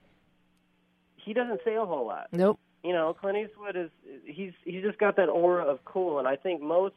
he 1.16 1.32
doesn't 1.32 1.60
say 1.64 1.76
a 1.76 1.86
whole 1.86 2.06
lot. 2.06 2.26
Nope. 2.32 2.60
You 2.82 2.92
know, 2.92 3.14
Clint 3.14 3.38
Eastwood 3.38 3.76
is 3.76 3.90
he's 4.26 4.52
he's 4.64 4.82
just 4.82 4.98
got 4.98 5.16
that 5.16 5.30
aura 5.30 5.64
of 5.64 5.82
cool 5.86 6.18
and 6.18 6.28
I 6.28 6.36
think 6.36 6.60
most 6.60 6.94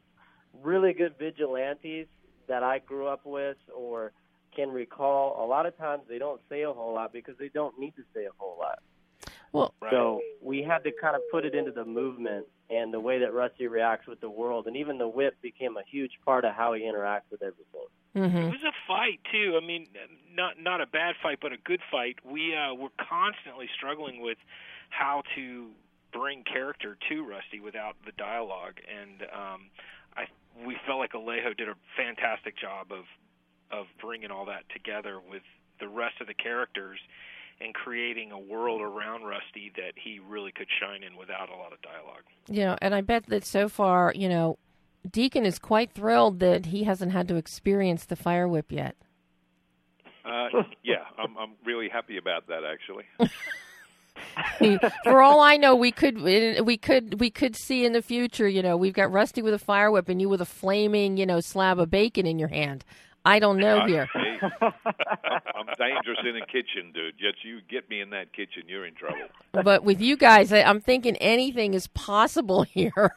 really 0.62 0.92
good 0.92 1.16
vigilantes 1.18 2.08
that 2.48 2.64
I 2.64 2.80
grew 2.80 3.08
up 3.08 3.22
with 3.26 3.58
or 3.74 4.12
can 4.58 4.72
recall, 4.72 5.46
a 5.46 5.48
lot 5.48 5.66
of 5.66 5.78
times 5.78 6.02
they 6.10 6.18
don't 6.18 6.42
say 6.50 6.64
a 6.64 6.74
whole 6.74 6.96
lot 6.96 7.14
because 7.14 7.36
they 7.38 7.50
don't 7.50 7.80
need 7.80 7.96
to 7.96 8.04
say 8.14 8.26
a 8.26 8.32
whole 8.38 8.58
lot. 8.60 8.80
Well, 9.54 9.74
So 9.92 10.22
we 10.42 10.64
had 10.64 10.84
to 10.84 10.92
kind 10.92 11.16
of 11.16 11.22
put 11.32 11.46
it 11.46 11.56
into 11.56 11.72
the 11.72 11.86
movement 11.86 12.48
and 12.70 12.94
the 12.94 13.00
way 13.00 13.20
that 13.20 13.34
Rusty 13.34 13.68
reacts 13.68 14.08
with 14.08 14.20
the 14.20 14.30
world, 14.30 14.68
and 14.68 14.76
even 14.76 14.98
the 14.98 15.08
whip 15.08 15.36
became 15.42 15.78
a 15.78 15.84
huge 15.90 16.12
part 16.26 16.44
of 16.44 16.54
how 16.54 16.74
he 16.74 16.82
interacts 16.82 17.30
with 17.32 17.42
everything. 17.42 17.86
Mm-hmm. 18.18 18.38
It 18.38 18.50
was 18.50 18.64
a 18.64 18.74
fight 18.88 19.20
too. 19.32 19.60
I 19.62 19.66
mean, 19.66 19.88
not 20.34 20.62
not 20.62 20.82
a 20.82 20.88
bad 20.88 21.16
fight, 21.22 21.40
but 21.42 21.54
a 21.54 21.58
good 21.58 21.82
fight. 21.92 22.18
We 22.26 22.56
uh, 22.56 22.74
were 22.74 22.90
constantly 22.98 23.70
struggling 23.78 24.22
with 24.22 24.38
how 24.90 25.24
to 25.36 25.70
bring 26.12 26.44
character 26.44 26.98
to 27.10 27.24
Rusty 27.24 27.60
without 27.60 27.96
the 28.06 28.12
dialogue, 28.18 28.80
and 28.90 29.22
um, 29.24 29.70
I 30.16 30.26
we 30.66 30.76
felt 30.86 31.00
like 31.00 31.14
Alejo 31.14 31.56
did 31.56 31.70
a 31.70 31.76
fantastic 31.96 32.58
job 32.58 32.92
of 32.92 33.06
of 33.72 33.86
bringing 34.02 34.32
all 34.32 34.46
that 34.46 34.64
together 34.74 35.20
with 35.20 35.44
the 35.80 35.88
rest 35.88 36.16
of 36.22 36.28
the 36.28 36.34
characters 36.34 37.00
and 37.60 37.74
creating 37.74 38.32
a 38.32 38.40
world 38.40 38.82
around 38.82 39.24
Rusty 39.24 39.72
that 39.76 39.94
he 39.96 40.20
really 40.20 40.52
could 40.52 40.68
shine 40.80 41.04
in 41.04 41.18
without 41.18 41.50
a 41.50 41.56
lot 41.56 41.74
of 41.74 41.82
dialogue. 41.82 42.24
You 42.48 42.66
know, 42.66 42.78
and 42.82 42.94
I 42.94 43.02
bet 43.02 43.26
that 43.28 43.46
so 43.46 43.68
far, 43.68 44.14
you 44.16 44.30
know, 44.30 44.58
Deacon 45.12 45.46
is 45.46 45.60
quite 45.60 45.92
thrilled 45.92 46.40
that 46.40 46.68
he 46.68 46.84
hasn't 46.84 47.12
had 47.12 47.28
to 47.28 47.36
experience 47.36 48.06
the 48.06 48.16
fire 48.16 48.48
whip 48.48 48.72
yet. 48.72 48.96
Uh, 50.26 50.64
yeah, 50.84 51.06
I'm 51.18 51.38
I'm 51.38 51.54
really 51.66 51.90
happy 51.90 52.18
about 52.18 52.48
that 52.48 52.64
actually. 52.64 53.06
For 55.04 55.22
all 55.22 55.42
I 55.42 55.58
know, 55.58 55.76
we 55.76 55.92
could 55.92 56.22
we 56.22 56.78
could 56.78 57.20
we 57.20 57.30
could 57.30 57.56
see 57.56 57.86
in 57.86 57.94
the 57.94 58.02
future. 58.02 58.48
You 58.48 58.62
know, 58.62 58.78
we've 58.78 58.94
got 58.94 59.12
Rusty 59.12 59.42
with 59.42 59.54
a 59.54 59.60
fire 59.60 59.92
whip 59.92 60.10
and 60.10 60.22
you 60.22 60.30
with 60.30 60.42
a 60.42 60.46
flaming, 60.46 61.18
you 61.18 61.26
know, 61.26 61.40
slab 61.40 61.80
of 61.80 61.90
bacon 61.90 62.26
in 62.26 62.40
your 62.40 62.50
hand. 62.50 62.84
I 63.28 63.40
don't 63.40 63.58
know 63.58 63.86
here. 63.86 64.08
Hey, 64.14 64.40
I'm 64.62 65.68
dangerous 65.78 66.20
in 66.24 66.36
the 66.40 66.46
kitchen, 66.48 66.94
dude. 66.94 67.16
Just 67.20 67.44
you 67.44 67.60
get 67.70 67.90
me 67.90 68.00
in 68.00 68.12
that 68.12 68.32
kitchen, 68.32 68.64
you're 68.68 68.86
in 68.86 68.96
trouble. 68.96 69.28
But 69.52 69.84
with 69.84 70.00
you 70.00 70.16
guys, 70.16 70.54
I, 70.54 70.62
I'm 70.62 70.80
thinking 70.80 71.18
anything 71.18 71.74
is 71.74 71.88
possible 71.88 72.64
here. 72.74 73.14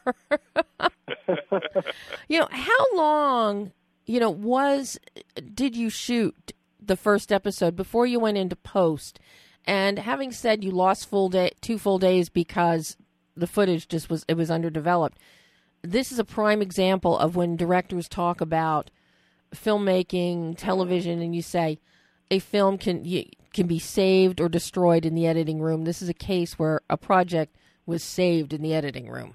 you 2.28 2.40
know, 2.40 2.48
how 2.50 2.96
long, 2.96 3.70
you 4.04 4.18
know, 4.18 4.30
was 4.30 4.98
did 5.54 5.76
you 5.76 5.88
shoot 5.88 6.52
the 6.84 6.96
first 6.96 7.30
episode 7.30 7.76
before 7.76 8.04
you 8.04 8.18
went 8.18 8.36
into 8.36 8.56
post? 8.56 9.20
And 9.64 10.00
having 10.00 10.32
said 10.32 10.64
you 10.64 10.72
lost 10.72 11.08
full 11.08 11.28
day, 11.28 11.52
two 11.60 11.78
full 11.78 12.00
days 12.00 12.28
because 12.28 12.96
the 13.36 13.46
footage 13.46 13.86
just 13.86 14.10
was 14.10 14.24
it 14.26 14.34
was 14.34 14.50
underdeveloped. 14.50 15.18
This 15.82 16.10
is 16.10 16.18
a 16.18 16.24
prime 16.24 16.60
example 16.60 17.16
of 17.16 17.36
when 17.36 17.54
directors 17.56 18.08
talk 18.08 18.40
about 18.40 18.90
filmmaking, 19.54 20.56
television, 20.56 21.20
and 21.20 21.34
you 21.34 21.42
say 21.42 21.78
a 22.30 22.38
film 22.38 22.78
can 22.78 23.04
you, 23.04 23.24
can 23.52 23.66
be 23.66 23.78
saved 23.78 24.40
or 24.40 24.48
destroyed 24.48 25.04
in 25.04 25.14
the 25.14 25.26
editing 25.26 25.60
room. 25.60 25.84
This 25.84 26.02
is 26.02 26.08
a 26.08 26.14
case 26.14 26.58
where 26.58 26.80
a 26.88 26.96
project 26.96 27.56
was 27.86 28.02
saved 28.02 28.52
in 28.52 28.62
the 28.62 28.74
editing 28.74 29.08
room. 29.08 29.34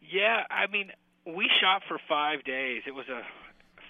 Yeah, 0.00 0.44
I 0.50 0.70
mean, 0.70 0.92
we 1.26 1.48
shot 1.60 1.82
for 1.88 1.98
five 2.08 2.44
days. 2.44 2.82
It 2.86 2.94
was 2.94 3.08
a 3.08 3.22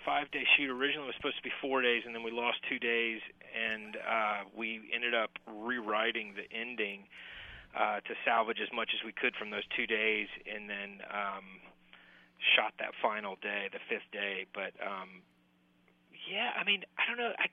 five 0.04 0.30
day 0.30 0.44
shoot. 0.56 0.70
Originally, 0.70 1.04
it 1.04 1.12
was 1.12 1.16
supposed 1.16 1.36
to 1.36 1.42
be 1.42 1.52
four 1.60 1.82
days, 1.82 2.02
and 2.06 2.14
then 2.14 2.22
we 2.22 2.30
lost 2.30 2.58
two 2.68 2.78
days, 2.78 3.20
and 3.54 3.96
uh, 3.96 4.48
we 4.56 4.80
ended 4.94 5.14
up 5.14 5.30
rewriting 5.46 6.34
the 6.34 6.46
ending 6.56 7.04
uh, 7.76 8.00
to 8.00 8.14
salvage 8.24 8.58
as 8.62 8.72
much 8.74 8.90
as 8.94 9.04
we 9.04 9.12
could 9.12 9.34
from 9.36 9.50
those 9.50 9.66
two 9.76 9.86
days, 9.86 10.28
and 10.46 10.68
then 10.70 11.04
um, 11.12 11.44
shot 12.56 12.74
that 12.78 12.92
final 13.02 13.36
day, 13.42 13.68
the 13.72 13.82
fifth 13.88 14.08
day. 14.12 14.46
But 14.54 14.74
um, 14.82 15.22
yeah, 16.28 16.52
I 16.58 16.64
mean, 16.64 16.84
I 16.98 17.08
don't 17.08 17.18
know. 17.18 17.32
I, 17.38 17.46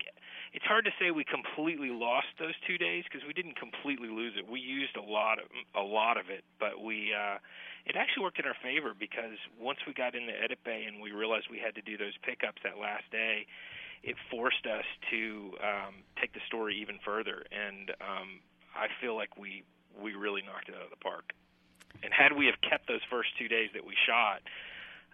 it's 0.54 0.66
hard 0.66 0.86
to 0.86 0.92
say 1.00 1.12
we 1.12 1.24
completely 1.24 1.90
lost 1.90 2.28
those 2.40 2.56
two 2.68 2.78
days 2.78 3.04
because 3.04 3.26
we 3.28 3.34
didn't 3.34 3.60
completely 3.60 4.08
lose 4.08 4.34
it. 4.38 4.48
We 4.48 4.60
used 4.60 4.96
a 4.96 5.04
lot 5.04 5.40
of 5.40 5.48
a 5.76 5.84
lot 5.84 6.18
of 6.18 6.30
it, 6.30 6.44
but 6.60 6.80
we 6.84 7.12
uh, 7.12 7.38
it 7.86 7.96
actually 7.96 8.24
worked 8.24 8.40
in 8.40 8.46
our 8.46 8.58
favor 8.64 8.94
because 8.98 9.38
once 9.60 9.80
we 9.86 9.94
got 9.94 10.16
in 10.16 10.28
the 10.28 10.36
edit 10.36 10.60
bay 10.64 10.86
and 10.88 11.02
we 11.02 11.12
realized 11.12 11.48
we 11.50 11.60
had 11.60 11.76
to 11.76 11.82
do 11.82 11.98
those 11.98 12.16
pickups 12.24 12.62
that 12.64 12.78
last 12.78 13.06
day, 13.12 13.46
it 14.04 14.16
forced 14.30 14.66
us 14.66 14.86
to 15.12 15.54
um, 15.62 16.04
take 16.20 16.34
the 16.34 16.44
story 16.48 16.78
even 16.82 17.00
further. 17.04 17.44
And 17.52 17.92
um, 18.02 18.40
I 18.76 18.88
feel 19.02 19.16
like 19.16 19.38
we 19.38 19.64
we 19.96 20.14
really 20.16 20.42
knocked 20.42 20.70
it 20.70 20.76
out 20.76 20.84
of 20.84 20.90
the 20.92 21.04
park. 21.04 21.32
And 22.04 22.12
had 22.12 22.34
we 22.34 22.46
have 22.48 22.60
kept 22.62 22.88
those 22.88 23.04
first 23.10 23.30
two 23.40 23.48
days 23.48 23.70
that 23.74 23.86
we 23.86 23.96
shot, 24.08 24.44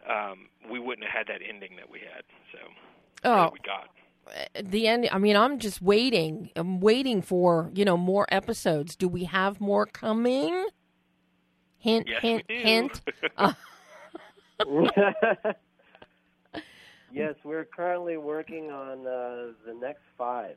um, 0.10 0.48
we 0.70 0.80
wouldn't 0.80 1.08
have 1.08 1.28
had 1.28 1.28
that 1.28 1.42
ending 1.48 1.76
that 1.78 1.90
we 1.90 2.00
had. 2.00 2.24
So 2.52 2.60
Oh. 3.24 3.36
that 3.44 3.54
we 3.54 3.60
got. 3.60 3.90
The 4.70 4.88
end. 4.88 5.10
I 5.12 5.18
mean, 5.18 5.36
I'm 5.36 5.60
just 5.60 5.82
waiting. 5.82 6.52
I'm 6.56 6.80
waiting 6.80 7.22
for 7.22 7.72
you 7.74 7.84
know 7.86 7.98
more 7.98 8.26
episodes. 8.30 8.96
Do 8.96 9.08
we 9.08 9.26
have 9.26 9.60
more 9.60 9.86
coming? 9.86 10.68
Hint, 11.78 12.08
Yes, 12.08 12.22
hint, 12.22 12.44
we 12.48 12.56
do. 12.58 12.62
hint. 12.62 13.02
Uh, 13.38 13.54
yes, 17.12 17.34
we're 17.44 17.66
currently 17.66 18.18
working 18.18 18.70
on 18.70 19.00
uh, 19.08 19.54
the 19.66 19.74
next 19.74 20.04
five 20.18 20.56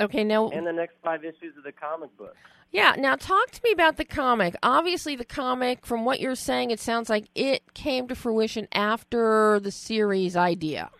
okay, 0.00 0.22
now 0.24 0.48
and 0.50 0.66
the 0.66 0.72
next 0.72 0.94
five 1.02 1.24
issues 1.24 1.56
of 1.56 1.64
the 1.64 1.72
comic 1.72 2.16
book. 2.16 2.36
Yeah, 2.74 2.96
now 2.98 3.14
talk 3.14 3.52
to 3.52 3.60
me 3.62 3.70
about 3.70 3.98
the 3.98 4.04
comic. 4.04 4.56
Obviously, 4.60 5.14
the 5.14 5.24
comic, 5.24 5.86
from 5.86 6.04
what 6.04 6.18
you're 6.18 6.34
saying, 6.34 6.72
it 6.72 6.80
sounds 6.80 7.08
like 7.08 7.26
it 7.36 7.72
came 7.72 8.08
to 8.08 8.16
fruition 8.16 8.66
after 8.72 9.60
the 9.60 9.70
series 9.70 10.34
idea. 10.36 10.90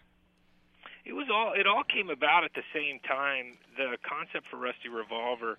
it 1.05 1.12
was 1.14 1.27
all 1.35 1.53
it 1.53 1.66
all 1.66 1.83
came 1.83 2.11
about 2.11 2.45
at 2.45 2.53
the 2.55 2.62
same 2.72 3.01
time. 3.01 3.59
The 3.77 3.99
concept 4.09 4.47
for 4.51 4.57
Rusty 4.57 4.89
Revolver 4.89 5.59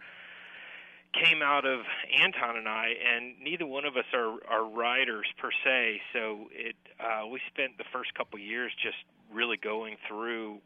came 1.14 1.42
out 1.42 1.66
of 1.66 1.82
Anton 2.22 2.56
and 2.58 2.68
I, 2.68 2.94
and 2.96 3.36
neither 3.42 3.66
one 3.66 3.84
of 3.84 3.98
us 3.98 4.06
are 4.14 4.40
are 4.50 4.64
writers 4.64 5.28
per 5.38 5.50
se. 5.66 6.00
So 6.14 6.48
it 6.52 6.78
uh, 6.98 7.28
we 7.28 7.42
spent 7.52 7.78
the 7.78 7.86
first 7.92 8.14
couple 8.16 8.40
years 8.40 8.72
just 8.82 9.04
really 9.34 9.58
going 9.58 9.98
through 10.08 10.60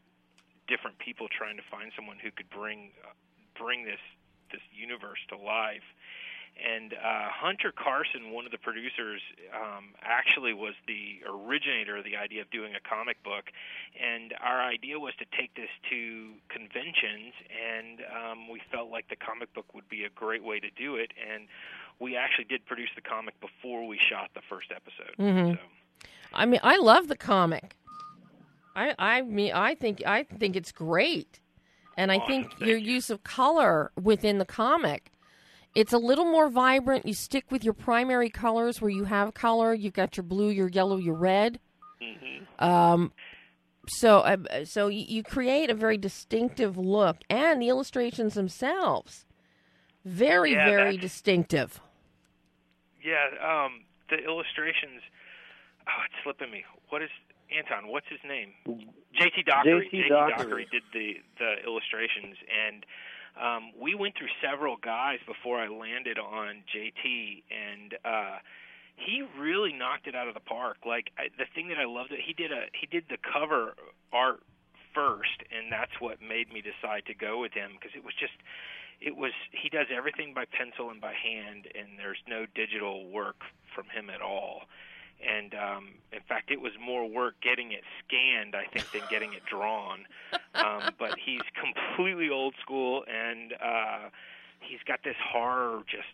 different 0.68 0.98
people 0.98 1.26
trying 1.26 1.56
to 1.56 1.62
find 1.68 1.90
someone 1.96 2.18
who 2.22 2.30
could 2.30 2.48
bring 2.50 2.92
bring 3.58 3.84
this 3.84 3.98
this 4.52 4.62
universe 4.72 5.18
to 5.28 5.36
life. 5.36 5.84
And 6.60 6.92
uh, 6.92 7.30
Hunter 7.30 7.72
Carson, 7.72 8.32
one 8.32 8.44
of 8.44 8.52
the 8.52 8.58
producers, 8.58 9.22
um, 9.54 9.94
actually 10.02 10.52
was 10.52 10.74
the 10.86 11.20
originator 11.26 11.96
of 11.96 12.04
the 12.04 12.16
idea 12.16 12.42
of 12.42 12.50
doing 12.50 12.74
a 12.74 12.80
comic 12.86 13.22
book. 13.22 13.50
And 13.98 14.34
our 14.42 14.60
idea 14.60 14.98
was 14.98 15.14
to 15.20 15.24
take 15.36 15.54
this 15.54 15.70
to 15.88 16.32
conventions, 16.48 17.32
and 17.48 18.02
um, 18.12 18.50
we 18.50 18.60
felt 18.70 18.90
like 18.90 19.08
the 19.08 19.16
comic 19.16 19.54
book 19.54 19.72
would 19.74 19.88
be 19.88 20.04
a 20.04 20.10
great 20.10 20.44
way 20.44 20.60
to 20.60 20.70
do 20.70 20.96
it. 20.96 21.12
And 21.32 21.46
we 21.98 22.16
actually 22.16 22.44
did 22.44 22.66
produce 22.66 22.90
the 22.94 23.02
comic 23.02 23.40
before 23.40 23.86
we 23.86 23.98
shot 23.98 24.30
the 24.34 24.42
first 24.42 24.70
episode. 24.74 25.14
Mhm. 25.18 25.56
So. 25.56 26.08
I 26.32 26.46
mean, 26.46 26.60
I 26.62 26.76
love 26.76 27.08
the 27.08 27.16
comic. 27.16 27.76
I 28.76 28.94
I 28.98 29.22
mean, 29.22 29.52
I 29.52 29.74
think 29.74 30.02
I 30.06 30.22
think 30.24 30.56
it's 30.56 30.72
great, 30.72 31.40
and 32.00 32.10
I 32.10 32.18
think 32.18 32.58
your 32.60 32.78
use 32.78 33.10
of 33.10 33.22
color 33.22 33.92
within 34.00 34.38
the 34.38 34.46
comic, 34.46 35.12
it's 35.74 35.92
a 35.92 35.98
little 35.98 36.24
more 36.24 36.48
vibrant. 36.48 37.04
You 37.04 37.12
stick 37.12 37.50
with 37.50 37.62
your 37.62 37.74
primary 37.74 38.30
colors 38.30 38.80
where 38.80 38.90
you 38.90 39.04
have 39.04 39.34
color. 39.34 39.74
You've 39.74 39.92
got 39.92 40.16
your 40.16 40.24
blue, 40.24 40.48
your 40.48 40.68
yellow, 40.68 40.96
your 40.96 41.14
red. 41.14 41.60
Mm-hmm. 42.02 42.64
Um, 42.64 43.12
so 43.86 44.20
uh, 44.20 44.64
so 44.64 44.88
you, 44.88 45.04
you 45.06 45.22
create 45.22 45.68
a 45.68 45.74
very 45.74 45.98
distinctive 45.98 46.78
look, 46.78 47.18
and 47.28 47.60
the 47.60 47.68
illustrations 47.68 48.32
themselves, 48.32 49.26
very 50.06 50.52
Yeah, 50.52 50.70
very 50.70 50.96
distinctive. 50.96 51.82
Yeah, 53.04 53.26
um, 53.44 53.84
the 54.08 54.24
illustrations. 54.24 55.02
Oh, 55.86 56.02
it's 56.06 56.14
slipping 56.24 56.50
me. 56.50 56.64
What 56.88 57.02
is 57.02 57.10
Anton? 57.56 57.88
What's 57.90 58.06
his 58.08 58.20
name? 58.26 58.52
JT 58.66 59.44
Dockery. 59.46 59.88
JT 59.92 60.08
Dockery. 60.08 60.36
Dockery 60.36 60.66
did 60.70 60.82
the 60.92 61.16
the 61.38 61.54
illustrations, 61.66 62.36
and 62.48 62.86
um, 63.40 63.72
we 63.78 63.94
went 63.94 64.16
through 64.16 64.32
several 64.42 64.76
guys 64.76 65.18
before 65.26 65.58
I 65.58 65.68
landed 65.68 66.18
on 66.18 66.62
JT, 66.74 67.42
and 67.50 67.94
uh, 68.04 68.38
he 68.96 69.22
really 69.38 69.72
knocked 69.72 70.06
it 70.06 70.14
out 70.14 70.28
of 70.28 70.34
the 70.34 70.40
park. 70.40 70.78
Like 70.86 71.10
I, 71.18 71.28
the 71.38 71.46
thing 71.54 71.68
that 71.68 71.78
I 71.78 71.86
loved, 71.86 72.12
it 72.12 72.20
he 72.24 72.32
did 72.32 72.52
a 72.52 72.66
he 72.78 72.86
did 72.86 73.04
the 73.08 73.18
cover 73.18 73.74
art 74.12 74.42
first, 74.94 75.42
and 75.50 75.70
that's 75.70 76.00
what 76.00 76.20
made 76.20 76.52
me 76.52 76.62
decide 76.62 77.06
to 77.06 77.14
go 77.14 77.40
with 77.40 77.52
him 77.52 77.72
because 77.78 77.94
it 77.96 78.04
was 78.04 78.14
just 78.18 78.34
it 79.00 79.16
was 79.16 79.32
he 79.50 79.68
does 79.68 79.86
everything 79.94 80.34
by 80.34 80.44
pencil 80.44 80.90
and 80.90 81.00
by 81.00 81.14
hand 81.14 81.66
and 81.74 81.98
there's 81.98 82.20
no 82.28 82.44
digital 82.54 83.08
work 83.08 83.40
from 83.74 83.86
him 83.88 84.10
at 84.10 84.20
all 84.20 84.62
and 85.26 85.54
um 85.54 85.88
in 86.12 86.20
fact 86.28 86.50
it 86.50 86.60
was 86.60 86.72
more 86.80 87.08
work 87.08 87.34
getting 87.42 87.72
it 87.72 87.82
scanned 88.04 88.54
i 88.54 88.64
think 88.72 88.90
than 88.92 89.02
getting 89.10 89.32
it 89.32 89.42
drawn 89.44 90.00
um 90.54 90.90
but 90.98 91.14
he's 91.24 91.42
completely 91.60 92.28
old 92.30 92.54
school 92.60 93.04
and 93.08 93.52
uh 93.54 94.08
he's 94.60 94.80
got 94.86 95.00
this 95.04 95.16
horror 95.32 95.82
just 95.86 96.08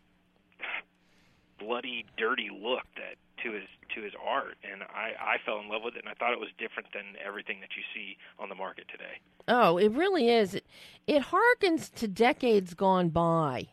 bloody 1.59 2.05
dirty 2.19 2.51
look 2.53 2.85
that 2.97 3.17
to 3.43 3.53
his 3.53 3.65
to 3.95 4.03
his 4.03 4.13
art 4.25 4.57
and 4.71 4.83
i 4.83 5.13
i 5.21 5.37
fell 5.45 5.59
in 5.61 5.69
love 5.69 5.83
with 5.85 5.95
it 5.97 6.01
and 6.01 6.09
i 6.09 6.15
thought 6.15 6.33
it 6.33 6.41
was 6.41 6.51
different 6.59 6.89
than 6.93 7.17
everything 7.25 7.61
that 7.61 7.71
you 7.77 7.83
see 7.95 8.17
on 8.39 8.49
the 8.49 8.55
market 8.55 8.85
today 8.89 9.21
Oh, 9.49 9.77
it 9.77 9.93
really 9.93 10.29
is. 10.29 10.55
It, 10.55 10.65
it 11.07 11.23
harkens 11.27 11.93
to 11.95 12.09
decades 12.09 12.75
gone 12.75 13.11
by. 13.11 13.69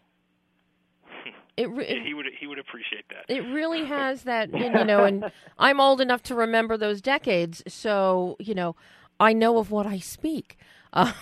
It, 1.56 1.70
re- 1.70 1.88
Yeah, 1.88 2.04
he 2.04 2.14
would 2.14 2.26
he 2.40 2.48
would 2.48 2.60
appreciate 2.60 3.06
that 3.10 3.34
It 3.34 3.42
really 3.42 3.86
has 3.98 4.24
that, 4.24 4.50
and, 4.50 4.76
you 4.76 4.84
know, 4.84 5.04
and 5.04 5.32
I'm 5.60 5.80
old 5.80 6.02
enough 6.02 6.24
to 6.24 6.36
remember 6.36 6.78
those 6.78 7.02
decades, 7.02 7.62
so 7.68 8.36
you 8.40 8.56
know, 8.56 8.76
I 9.20 9.34
know 9.34 9.58
of 9.58 9.70
what 9.72 9.86
I 9.86 10.00
speak. 10.00 10.58
Uh, 10.92 11.14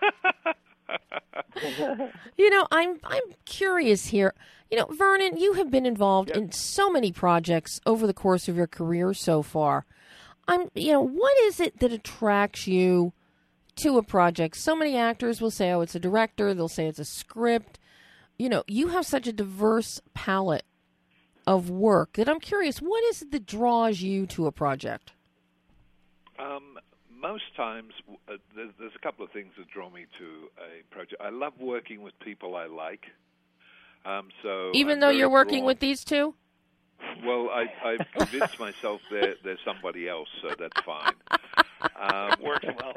you 2.36 2.50
know, 2.50 2.66
I'm 2.70 2.98
I'm 3.04 3.22
curious 3.44 4.06
here. 4.06 4.34
You 4.70 4.78
know, 4.78 4.86
Vernon, 4.90 5.36
you 5.36 5.54
have 5.54 5.70
been 5.70 5.86
involved 5.86 6.30
in 6.30 6.50
so 6.52 6.90
many 6.90 7.12
projects 7.12 7.78
over 7.84 8.06
the 8.06 8.14
course 8.14 8.48
of 8.48 8.56
your 8.56 8.66
career 8.66 9.12
so 9.12 9.42
far. 9.42 9.84
I'm, 10.48 10.70
you 10.74 10.92
know, 10.92 11.02
what 11.02 11.36
is 11.44 11.60
it 11.60 11.78
that 11.80 11.92
attracts 11.92 12.66
you 12.66 13.12
to 13.76 13.98
a 13.98 14.02
project? 14.02 14.56
So 14.56 14.74
many 14.74 14.96
actors 14.96 15.40
will 15.40 15.50
say, 15.50 15.70
"Oh, 15.72 15.82
it's 15.82 15.94
a 15.94 16.00
director." 16.00 16.54
They'll 16.54 16.68
say 16.68 16.86
it's 16.86 16.98
a 16.98 17.04
script 17.04 17.78
you 18.42 18.48
know, 18.48 18.64
you 18.66 18.88
have 18.88 19.06
such 19.06 19.28
a 19.28 19.32
diverse 19.32 20.00
palette 20.14 20.64
of 21.46 21.70
work 21.70 22.14
that 22.14 22.28
I'm 22.28 22.40
curious, 22.40 22.78
what 22.78 23.04
is 23.04 23.22
it 23.22 23.30
that 23.30 23.46
draws 23.46 24.00
you 24.02 24.26
to 24.26 24.46
a 24.48 24.52
project? 24.52 25.12
Um, 26.40 26.76
most 27.16 27.44
times, 27.56 27.92
uh, 28.28 28.34
there's, 28.56 28.70
there's 28.80 28.92
a 28.96 28.98
couple 28.98 29.24
of 29.24 29.30
things 29.30 29.52
that 29.58 29.68
draw 29.70 29.88
me 29.90 30.06
to 30.18 30.48
a 30.58 30.82
project. 30.92 31.22
I 31.22 31.30
love 31.30 31.52
working 31.60 32.02
with 32.02 32.18
people 32.18 32.56
I 32.56 32.66
like. 32.66 33.04
Um, 34.04 34.30
so 34.42 34.72
Even 34.74 34.94
I'm 34.94 35.00
though 35.00 35.10
you're 35.10 35.30
working 35.30 35.60
drawn- 35.60 35.66
with 35.66 35.78
these 35.78 36.02
two? 36.04 36.34
Well, 37.24 37.50
I, 37.50 37.66
I've 37.84 38.06
convinced 38.18 38.58
myself 38.58 39.00
they're, 39.10 39.34
they're 39.44 39.58
somebody 39.64 40.08
else, 40.08 40.28
so 40.40 40.54
that's 40.58 40.80
fine. 40.82 41.14
Um, 42.00 42.36
works 42.42 42.64
well. 42.64 42.94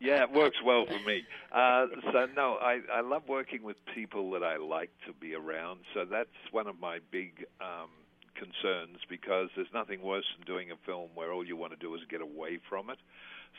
yeah, 0.00 0.22
it 0.22 0.32
works 0.32 0.56
well 0.64 0.86
for 0.86 0.98
me. 1.06 1.24
Uh, 1.52 1.86
so 2.12 2.26
no, 2.34 2.56
I, 2.60 2.80
I 2.92 3.00
love 3.00 3.22
working 3.28 3.62
with 3.62 3.76
people 3.94 4.30
that 4.32 4.42
I 4.42 4.56
like 4.56 4.90
to 5.06 5.12
be 5.12 5.34
around. 5.34 5.80
So 5.94 6.04
that's 6.04 6.28
one 6.50 6.66
of 6.66 6.78
my 6.80 6.98
big 7.10 7.46
um, 7.60 7.90
concerns 8.34 8.98
because 9.08 9.48
there's 9.56 9.72
nothing 9.74 10.02
worse 10.02 10.24
than 10.36 10.46
doing 10.46 10.70
a 10.70 10.76
film 10.86 11.10
where 11.14 11.32
all 11.32 11.44
you 11.44 11.56
want 11.56 11.72
to 11.72 11.78
do 11.78 11.94
is 11.94 12.00
get 12.10 12.20
away 12.20 12.58
from 12.68 12.90
it. 12.90 12.98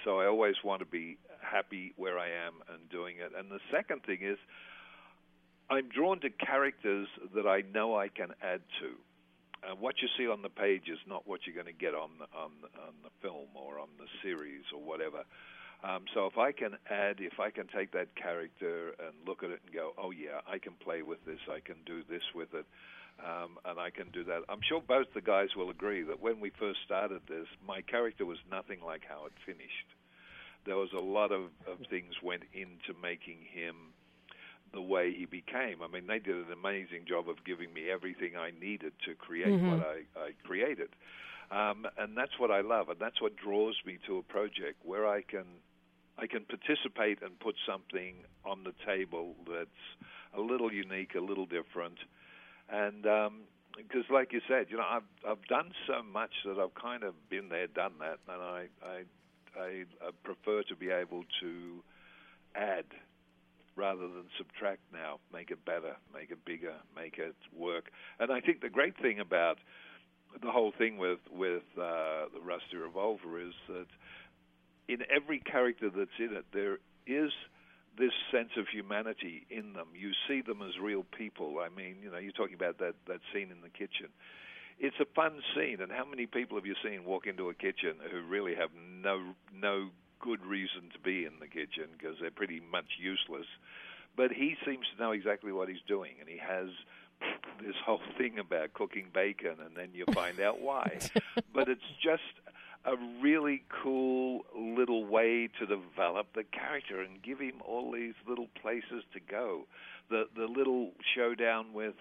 So 0.04 0.20
I 0.20 0.26
always 0.26 0.56
want 0.64 0.80
to 0.80 0.86
be 0.86 1.18
happy 1.42 1.94
where 1.98 2.18
I 2.18 2.28
am 2.28 2.54
and 2.74 2.90
doing 2.90 3.18
it. 3.18 3.32
And 3.38 3.52
the 3.52 3.60
second 3.72 4.04
thing 4.04 4.20
is, 4.22 4.38
I'm 5.70 5.88
drawn 5.90 6.20
to 6.22 6.30
characters 6.30 7.08
that 7.36 7.48
I 7.48 7.62
know 7.74 7.96
I 7.96 8.10
can 8.10 8.30
add 8.42 8.62
to. 8.82 8.92
Uh, 9.64 9.76
what 9.76 10.02
you 10.02 10.08
see 10.18 10.28
on 10.28 10.42
the 10.42 10.50
page 10.50 10.90
is 10.90 10.98
not 11.08 11.28
what 11.28 11.42
you're 11.46 11.56
going 11.56 11.68
to 11.68 11.86
get 11.86 11.94
on 11.94 12.10
the, 12.18 12.26
on 12.36 12.52
on 12.82 12.94
the 13.04 13.12
film 13.22 13.48
or 13.54 13.80
on 13.80 13.90
the 14.00 14.08
series 14.24 14.64
or 14.74 14.82
whatever. 14.82 15.24
Um, 15.84 16.06
so 16.14 16.28
if 16.28 16.38
I 16.38 16.52
can 16.52 16.78
add, 16.90 17.18
if 17.20 17.40
I 17.40 17.50
can 17.50 17.68
take 17.68 17.92
that 17.94 18.16
character 18.16 18.94
and 19.00 19.14
look 19.26 19.44
at 19.44 19.50
it 19.50 19.62
and 19.66 19.74
go, 19.74 19.94
oh 19.98 20.12
yeah, 20.12 20.42
I 20.48 20.60
can 20.60 20.74
play 20.74 21.02
with 21.02 21.24
this, 21.26 21.40
I 21.50 21.60
can 21.60 21.78
do 21.86 22.04
this 22.08 22.22
with 22.36 22.54
it, 22.54 22.66
um, 23.26 23.58
and 23.66 23.80
I 23.80 23.90
can 23.90 24.10
do 24.12 24.24
that. 24.26 24.42
I'm 24.50 24.62
sure 24.62 24.82
both 24.82 25.08
the 25.14 25.22
guys 25.22 25.50
will 25.56 25.70
agree 25.70 26.04
that 26.04 26.22
when 26.22 26.40
we 26.40 26.52
first 26.60 26.80
started 26.86 27.22
this, 27.28 27.48
my 27.66 27.82
character 27.82 28.26
was 28.26 28.38
nothing 28.50 28.80
like 28.86 29.02
how 29.08 29.26
it 29.26 29.34
finished. 29.46 29.90
There 30.66 30.78
was 30.78 30.94
a 30.94 31.02
lot 31.02 31.32
of, 31.32 31.50
of 31.66 31.80
things 31.90 32.14
went 32.22 32.44
into 32.54 32.94
making 33.02 33.40
him 33.52 33.91
the 34.74 34.82
way 34.82 35.14
he 35.14 35.26
became. 35.26 35.82
I 35.82 35.88
mean, 35.88 36.08
they 36.08 36.20
did 36.20 36.36
an 36.36 36.52
amazing 36.52 37.06
job 37.08 37.30
of 37.30 37.44
giving 37.46 37.74
me 37.74 37.90
everything 37.90 38.36
I 38.38 38.52
needed 38.52 38.94
to 39.06 39.16
create 39.16 39.56
Mhm. 39.60 39.68
what 39.68 39.80
I, 39.82 40.04
I 40.20 40.32
created. 40.44 40.90
Um, 41.52 41.86
and 41.98 42.16
that's 42.18 42.40
what 42.40 42.52
I 42.52 42.62
love, 42.62 42.90
and 42.90 43.00
that's 43.00 43.22
what 43.22 43.36
draws 43.36 43.76
me 43.86 44.00
to 44.08 44.18
a 44.18 44.24
project 44.24 44.84
where 44.86 45.08
I 45.08 45.22
can 45.22 45.46
I 46.18 46.28
can 46.28 46.46
participate 46.46 47.22
and 47.22 47.40
put 47.40 47.56
something 47.66 48.16
on 48.46 48.64
the 48.64 48.74
table 48.86 49.36
that's 49.48 49.84
a 50.38 50.42
little 50.42 50.72
unique, 50.72 51.16
a 51.16 51.20
little 51.20 51.46
different, 51.46 51.98
and 52.70 53.04
because, 53.78 54.06
like 54.10 54.34
you 54.34 54.42
said, 54.48 54.68
you 54.70 54.78
know, 54.78 54.86
I've 54.88 55.10
I've 55.28 55.46
done 55.48 55.72
so 55.88 56.04
much 56.04 56.32
that 56.46 56.58
I've 56.60 56.76
kind 56.76 57.04
of 57.04 57.16
been 57.30 57.50
there, 57.50 57.68
done 57.68 57.94
that, 58.00 58.20
and 58.28 58.42
I 58.42 58.68
I 58.84 59.04
I, 59.60 59.86
I 60.06 60.12
prefer 60.24 60.64
to 60.64 60.76
be 60.76 60.90
able 60.90 61.24
to 61.42 61.84
add 62.56 62.86
rather 63.76 64.02
than 64.02 64.26
subtract 64.38 64.82
now, 64.92 65.20
make 65.34 65.52
it 65.52 65.64
better, 65.66 65.96
make 66.14 66.32
it 66.32 66.44
bigger, 66.46 66.74
make 66.96 67.18
it 67.18 67.36
work. 67.56 67.92
And 68.20 68.32
I 68.32 68.42
think 68.42 68.62
the 68.62 68.70
great 68.70 68.98
thing 69.02 69.20
about 69.20 69.58
the 70.42 70.52
whole 70.52 70.72
thing 70.78 70.98
with 70.98 71.20
with 71.32 71.64
uh, 71.78 72.30
the 72.34 72.42
Rusty 72.44 72.78
Revolver 72.78 73.40
is 73.40 73.54
that 73.68 73.88
in 74.88 75.00
every 75.14 75.40
character 75.40 75.90
that's 75.90 76.20
in 76.20 76.36
it, 76.36 76.46
there 76.54 76.80
is 77.08 77.32
this 77.98 78.12
sense 78.32 78.52
of 78.58 78.68
humanity 78.72 79.46
in 79.50 79.74
them. 79.74 79.88
You 79.94 80.12
see 80.28 80.42
them 80.42 80.62
as 80.62 80.80
real 80.82 81.06
people. 81.18 81.58
I 81.60 81.70
mean, 81.70 81.98
you 82.02 82.12
know, 82.12 82.18
you're 82.18 82.32
talking 82.32 82.56
about 82.56 82.78
that 82.80 82.96
that 83.08 83.20
scene 83.34 83.52
in 83.52 83.62
the 83.62 83.70
kitchen. 83.70 84.10
It's 84.80 84.96
a 85.00 85.06
fun 85.14 85.42
scene, 85.56 85.78
and 85.82 85.92
how 85.92 86.06
many 86.06 86.26
people 86.26 86.58
have 86.58 86.66
you 86.66 86.76
seen 86.84 87.06
walk 87.06 87.28
into 87.28 87.50
a 87.50 87.54
kitchen 87.54 87.96
who 88.12 88.22
really 88.24 88.56
have 88.56 88.70
no 88.76 89.34
no 89.54 89.90
good 90.22 90.46
reason 90.46 90.90
to 90.94 91.00
be 91.00 91.26
in 91.26 91.34
the 91.40 91.48
kitchen 91.48 91.86
because 91.98 92.18
they're 92.22 92.32
pretty 92.32 92.62
much 92.72 92.86
useless? 93.00 93.48
But 94.16 94.32
he 94.32 94.56
seems 94.66 94.86
to 94.96 95.02
know 95.02 95.12
exactly 95.12 95.52
what 95.52 95.70
he's 95.70 95.82
doing, 95.88 96.14
and 96.20 96.28
he 96.28 96.38
has 96.38 96.68
this 97.62 97.76
whole 97.86 98.02
thing 98.18 98.40
about 98.40 98.74
cooking 98.74 99.08
bacon, 99.14 99.56
and 99.66 99.76
then 99.76 99.90
you 99.94 100.06
find 100.14 100.40
out 100.40 100.62
why. 100.62 101.00
but 101.54 101.70
it's 101.70 101.82
just 102.02 102.22
a 102.86 102.96
really 103.22 103.64
cool 103.84 104.44
little 104.58 105.06
way 105.06 105.48
to 105.60 105.66
develop 105.66 106.28
the 106.34 106.44
character 106.44 107.02
and 107.02 107.22
give 107.22 107.40
him 107.40 107.62
all 107.64 107.92
these 107.92 108.16
little 108.28 108.48
places 108.62 109.04
to 109.14 109.20
go. 109.20 109.66
The 110.10 110.28
the 110.36 110.46
little 110.46 110.92
showdown 111.16 111.74
with 111.74 111.96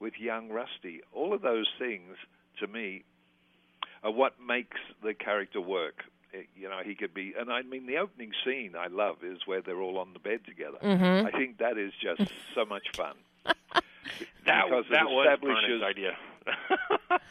with 0.00 0.14
young 0.18 0.50
Rusty. 0.50 1.00
All 1.12 1.32
of 1.32 1.42
those 1.42 1.68
things 1.78 2.16
to 2.60 2.66
me 2.66 3.04
are 4.02 4.12
what 4.12 4.34
makes 4.40 4.78
the 5.02 5.14
character 5.14 5.60
work. 5.60 6.04
It- 6.32 6.48
you 6.56 6.68
know, 6.68 6.80
he 6.84 6.94
could 6.94 7.14
be, 7.14 7.34
and 7.38 7.50
I 7.50 7.62
mean, 7.62 7.86
the 7.86 7.98
opening 7.98 8.32
scene 8.44 8.74
I 8.76 8.86
love 8.88 9.24
is 9.24 9.46
where 9.46 9.60
they're 9.62 9.80
all 9.80 9.98
on 9.98 10.12
the 10.12 10.18
bed 10.18 10.40
together. 10.46 10.78
Mhm. 10.82 11.26
I 11.26 11.30
think 11.30 11.58
that 11.58 11.78
is 11.78 11.92
just 12.00 12.20
so 12.54 12.64
much 12.64 12.88
fun. 12.94 13.14
That, 13.44 14.64
Because 14.66 14.84
that 14.90 15.06
was 15.10 15.26
establishes- 15.26 15.64
Vernon's 15.80 15.82
idea. 15.82 16.16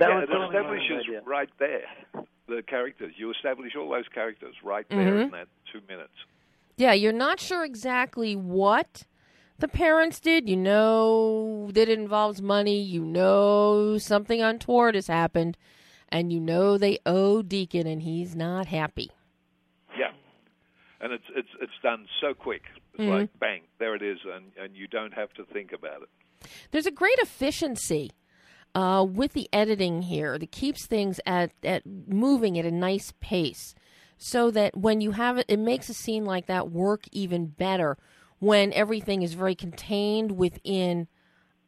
That 0.00 0.08
yeah, 0.10 0.18
was 0.20 0.28
it 0.28 0.56
establishes 0.56 1.04
idea. 1.08 1.22
right 1.24 1.48
there 1.58 1.86
the 2.48 2.62
characters. 2.62 3.12
You 3.16 3.30
establish 3.30 3.74
all 3.76 3.88
those 3.90 4.08
characters 4.08 4.54
right 4.64 4.86
there 4.88 4.98
Mhm. 5.12 5.22
in 5.26 5.30
that 5.30 5.48
two 5.72 5.80
minutes. 5.88 6.12
Yeah, 6.76 6.92
you're 6.92 7.12
not 7.12 7.38
sure 7.40 7.64
exactly 7.64 8.34
what 8.36 9.04
the 9.58 9.68
parents 9.68 10.18
did. 10.20 10.48
You 10.48 10.56
know 10.56 11.70
that 11.72 11.88
it 11.88 11.98
involves 11.98 12.42
money. 12.42 12.80
You 12.80 13.04
know 13.04 13.96
something 13.98 14.40
untoward 14.42 14.94
has 14.96 15.06
happened. 15.06 15.56
And 16.08 16.32
you 16.32 16.40
know 16.40 16.78
they 16.78 16.98
owe 17.04 17.42
Deacon 17.42 17.86
and 17.86 18.02
he's 18.02 18.34
not 18.36 18.66
happy. 18.66 19.10
Yeah, 19.98 20.12
and 21.00 21.12
it's 21.12 21.24
it's 21.34 21.48
it's 21.60 21.72
done 21.82 22.06
so 22.20 22.32
quick. 22.34 22.62
It's 22.94 23.02
Mhm. 23.02 23.08
like 23.08 23.38
bang, 23.38 23.62
there 23.78 23.94
it 23.94 24.02
is, 24.02 24.18
and 24.24 24.52
and 24.56 24.76
you 24.76 24.86
don't 24.86 25.14
have 25.14 25.32
to 25.34 25.44
think 25.44 25.72
about 25.72 26.02
it. 26.02 26.08
There's 26.70 26.86
a 26.86 26.90
great 26.90 27.18
efficiency 27.18 28.12
uh, 28.74 29.04
with 29.08 29.32
the 29.32 29.48
editing 29.52 30.02
here 30.02 30.38
that 30.38 30.52
keeps 30.52 30.86
things 30.86 31.18
at, 31.26 31.50
at 31.64 31.82
moving 31.86 32.58
at 32.58 32.66
a 32.66 32.70
nice 32.70 33.12
pace 33.20 33.74
so 34.18 34.50
that 34.50 34.76
when 34.76 35.00
you 35.00 35.12
have 35.12 35.38
it, 35.38 35.46
it 35.48 35.58
makes 35.58 35.88
a 35.88 35.94
scene 35.94 36.24
like 36.24 36.46
that 36.46 36.70
work 36.70 37.04
even 37.10 37.46
better 37.46 37.96
when 38.38 38.72
everything 38.74 39.22
is 39.22 39.32
very 39.32 39.54
contained 39.54 40.32
within 40.32 41.08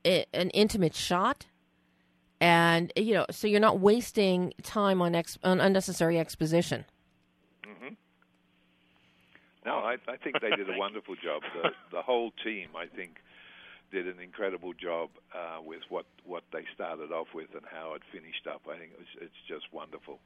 a, 0.05 0.27
an 0.35 0.51
intimate 0.51 0.95
shot. 0.95 1.47
And, 2.41 2.93
you 2.97 3.15
know, 3.15 3.27
so 3.31 3.49
you're 3.49 3.61
not 3.61 3.81
wasting 3.81 4.53
time 4.63 5.03
on, 5.03 5.15
ex, 5.15 5.39
on 5.43 5.61
unnecessary 5.61 6.19
exposition. 6.19 6.85
hmm 7.65 7.95
No, 9.67 9.79
I, 9.79 9.97
I 10.07 10.17
think 10.17 10.41
they 10.41 10.51
did 10.51 10.71
a 10.71 10.79
wonderful 10.85 11.17
job. 11.17 11.43
The 11.55 11.71
the 11.91 12.03
whole 12.03 12.31
team, 12.45 12.69
I 12.77 12.87
think, 12.87 13.17
did 13.91 14.07
an 14.07 14.21
incredible 14.21 14.73
job 14.73 15.11
uh, 15.35 15.61
with 15.63 15.83
what 15.89 16.07
what 16.25 16.45
they 16.53 16.65
started 16.75 17.11
off 17.11 17.29
with 17.35 17.49
and 17.55 17.65
how 17.71 17.95
it 17.95 18.03
finished 18.13 18.47
up. 18.47 18.63
I 18.71 18.79
think 18.79 18.93
it 18.93 18.99
was, 18.99 19.15
it's 19.21 19.43
just 19.49 19.73
wonderful, 19.73 20.21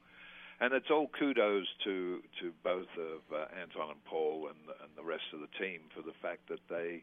and 0.61 0.75
it's 0.75 0.91
all 0.91 1.09
kudos 1.19 1.67
to 1.85 2.21
to 2.41 2.53
both 2.63 2.93
of 2.99 3.21
uh, 3.35 3.47
Anton 3.61 3.91
and 3.91 4.05
Paul 4.05 4.49
and 4.49 4.59
and 4.83 4.91
the 4.97 5.03
rest 5.05 5.33
of 5.33 5.41
the 5.41 5.49
team 5.59 5.81
for 5.95 6.03
the 6.03 6.15
fact 6.21 6.49
that 6.49 6.61
they. 6.69 7.03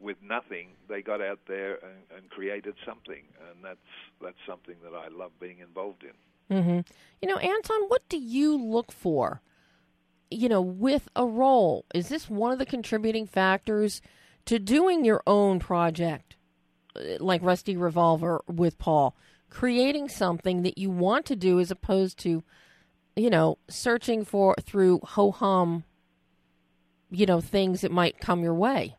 With 0.00 0.16
nothing, 0.22 0.68
they 0.88 1.02
got 1.02 1.20
out 1.20 1.40
there 1.46 1.74
and, 1.74 2.16
and 2.16 2.30
created 2.30 2.74
something, 2.86 3.22
and 3.50 3.62
that's 3.62 3.78
that's 4.22 4.38
something 4.48 4.76
that 4.82 4.96
I 4.96 5.08
love 5.08 5.32
being 5.38 5.58
involved 5.58 6.04
in. 6.04 6.56
hmm 6.56 6.80
You 7.20 7.28
know, 7.28 7.36
Anton, 7.36 7.82
what 7.88 8.08
do 8.08 8.16
you 8.18 8.56
look 8.56 8.92
for? 8.92 9.42
You 10.30 10.48
know, 10.48 10.62
with 10.62 11.08
a 11.14 11.26
role, 11.26 11.84
is 11.94 12.08
this 12.08 12.30
one 12.30 12.52
of 12.52 12.58
the 12.58 12.64
contributing 12.66 13.26
factors 13.26 14.00
to 14.46 14.58
doing 14.58 15.04
your 15.04 15.22
own 15.26 15.58
project, 15.58 16.36
uh, 16.96 17.22
like 17.22 17.42
Rusty 17.42 17.76
Revolver 17.76 18.42
with 18.46 18.78
Paul, 18.78 19.14
creating 19.50 20.08
something 20.08 20.62
that 20.62 20.78
you 20.78 20.90
want 20.90 21.26
to 21.26 21.36
do 21.36 21.60
as 21.60 21.70
opposed 21.70 22.18
to, 22.20 22.42
you 23.16 23.28
know, 23.28 23.58
searching 23.68 24.24
for 24.24 24.54
through 24.62 25.00
ho 25.00 25.30
hum, 25.30 25.84
you 27.10 27.26
know, 27.26 27.40
things 27.40 27.82
that 27.82 27.92
might 27.92 28.18
come 28.20 28.42
your 28.42 28.54
way? 28.54 28.96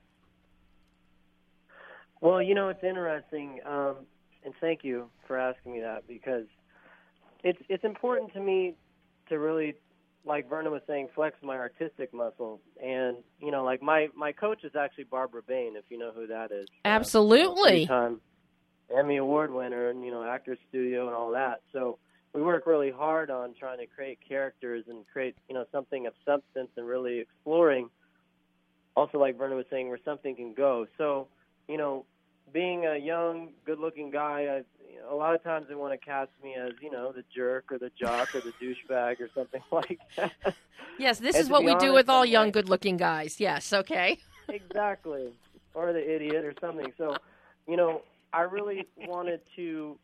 Well, 2.21 2.41
you 2.41 2.53
know, 2.53 2.69
it's 2.69 2.83
interesting, 2.83 3.59
um, 3.65 3.97
and 4.45 4.53
thank 4.61 4.83
you 4.83 5.09
for 5.27 5.37
asking 5.37 5.73
me 5.73 5.81
that 5.81 6.07
because 6.07 6.45
it's 7.43 7.59
it's 7.67 7.83
important 7.83 8.31
to 8.33 8.39
me 8.39 8.75
to 9.29 9.39
really, 9.39 9.73
like 10.23 10.47
Vernon 10.47 10.71
was 10.71 10.83
saying, 10.85 11.09
flex 11.15 11.35
my 11.41 11.57
artistic 11.57 12.13
muscle. 12.13 12.61
And 12.81 13.17
you 13.39 13.51
know, 13.51 13.63
like 13.63 13.81
my 13.81 14.09
my 14.15 14.31
coach 14.31 14.63
is 14.63 14.75
actually 14.75 15.05
Barbara 15.05 15.41
Bain, 15.45 15.75
if 15.75 15.85
you 15.89 15.97
know 15.97 16.11
who 16.11 16.27
that 16.27 16.51
is. 16.51 16.67
Absolutely. 16.85 17.87
Time 17.87 18.21
Emmy 18.95 19.17
Award 19.17 19.53
winner, 19.53 19.89
and 19.89 20.03
you 20.03 20.11
know, 20.11 20.23
Actors 20.23 20.59
Studio 20.69 21.07
and 21.07 21.15
all 21.15 21.31
that. 21.31 21.61
So 21.73 21.97
we 22.33 22.41
work 22.41 22.65
really 22.65 22.91
hard 22.91 23.29
on 23.29 23.53
trying 23.59 23.79
to 23.79 23.87
create 23.87 24.19
characters 24.27 24.85
and 24.87 25.05
create 25.11 25.35
you 25.49 25.55
know 25.55 25.65
something 25.71 26.05
of 26.05 26.13
substance 26.25 26.69
and 26.77 26.87
really 26.87 27.19
exploring. 27.19 27.89
Also, 28.95 29.17
like 29.17 29.37
Vernon 29.37 29.57
was 29.57 29.65
saying, 29.71 29.87
where 29.87 29.99
something 30.03 30.35
can 30.35 30.53
go. 30.53 30.85
So 30.97 31.27
you 31.67 31.77
know, 31.77 32.05
being 32.53 32.85
a 32.85 32.97
young, 32.97 33.49
good-looking 33.65 34.11
guy, 34.11 34.41
I, 34.41 34.55
you 34.91 34.99
know, 34.99 35.13
a 35.13 35.15
lot 35.15 35.35
of 35.35 35.43
times 35.43 35.67
they 35.69 35.75
want 35.75 35.93
to 35.93 36.05
cast 36.05 36.31
me 36.43 36.55
as, 36.55 36.71
you 36.81 36.91
know, 36.91 37.11
the 37.11 37.23
jerk 37.33 37.71
or 37.71 37.77
the 37.77 37.91
jock 37.99 38.35
or 38.35 38.41
the 38.41 38.53
douchebag 38.61 39.21
or 39.21 39.29
something 39.33 39.61
like 39.71 39.99
that. 40.17 40.55
Yes, 40.97 41.19
this 41.19 41.35
And 41.35 41.45
is 41.45 41.49
what 41.49 41.63
we 41.63 41.75
do 41.75 41.93
with 41.93 42.09
all 42.09 42.25
young, 42.25 42.51
good 42.51 42.69
looking 42.69 42.97
guys. 42.97 43.39
Yes, 43.39 43.71
okay. 43.73 44.17
exactly, 44.49 45.29
or 45.73 45.93
the 45.93 46.15
idiot 46.15 46.43
or 46.43 46.53
something. 46.59 46.91
So, 46.97 47.15
you 47.67 47.77
know, 47.77 48.01
I 48.33 48.41
really 48.41 48.87
wanted 48.97 49.41
to 49.55 49.97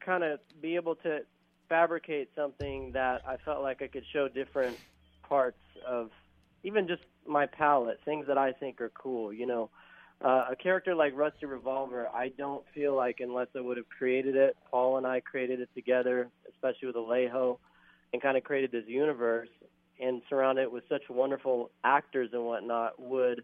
kind 0.00 0.24
of 0.24 0.40
be 0.60 0.76
able 0.76 0.94
to 0.96 1.20
fabricate 1.68 2.30
something 2.36 2.92
that 2.92 3.22
I 3.26 3.36
felt 3.38 3.62
like 3.62 3.82
I 3.82 3.88
could 3.88 4.04
show 4.12 4.28
different 4.28 4.76
parts 5.22 5.58
of 5.86 6.10
even 6.62 6.86
just 6.86 7.02
my 7.26 7.46
palette, 7.46 8.00
things 8.04 8.26
that 8.26 8.38
I 8.38 8.52
think 8.52 8.80
are 8.80 8.90
cool. 8.90 9.32
You 9.32 9.46
know, 9.46 9.70
uh, 10.24 10.46
a 10.50 10.56
character 10.56 10.94
like 10.94 11.14
Rusty 11.14 11.46
Revolver, 11.46 12.08
I 12.08 12.28
don't 12.28 12.64
feel 12.74 12.96
like 12.96 13.20
unless 13.20 13.48
I 13.56 13.60
would 13.60 13.76
have 13.76 13.88
created 13.88 14.36
it, 14.36 14.56
Paul 14.70 14.96
and 14.96 15.06
I 15.06 15.20
created 15.20 15.60
it 15.60 15.68
together, 15.74 16.28
especially 16.50 16.86
with 16.88 16.96
Alejo, 16.96 17.58
and 18.12 18.22
kind 18.22 18.36
of 18.36 18.44
created 18.44 18.72
this 18.72 18.84
universe 18.86 19.48
and 20.00 20.22
surrounded 20.28 20.62
it 20.62 20.72
with 20.72 20.84
such 20.88 21.02
wonderful 21.08 21.70
actors 21.84 22.30
and 22.32 22.44
whatnot, 22.44 23.00
would 23.00 23.42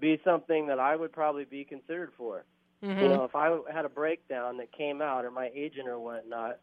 be 0.00 0.20
something 0.24 0.66
that 0.66 0.78
I 0.78 0.96
would 0.96 1.12
probably 1.12 1.44
be 1.44 1.64
considered 1.64 2.10
for. 2.16 2.44
Mm-hmm. 2.82 3.00
You 3.00 3.08
know, 3.08 3.24
if 3.24 3.34
I 3.36 3.56
had 3.72 3.84
a 3.84 3.88
breakdown 3.88 4.56
that 4.58 4.72
came 4.72 5.00
out, 5.00 5.24
or 5.24 5.30
my 5.30 5.50
agent 5.54 5.88
or 5.88 5.98
whatnot, 6.00 6.58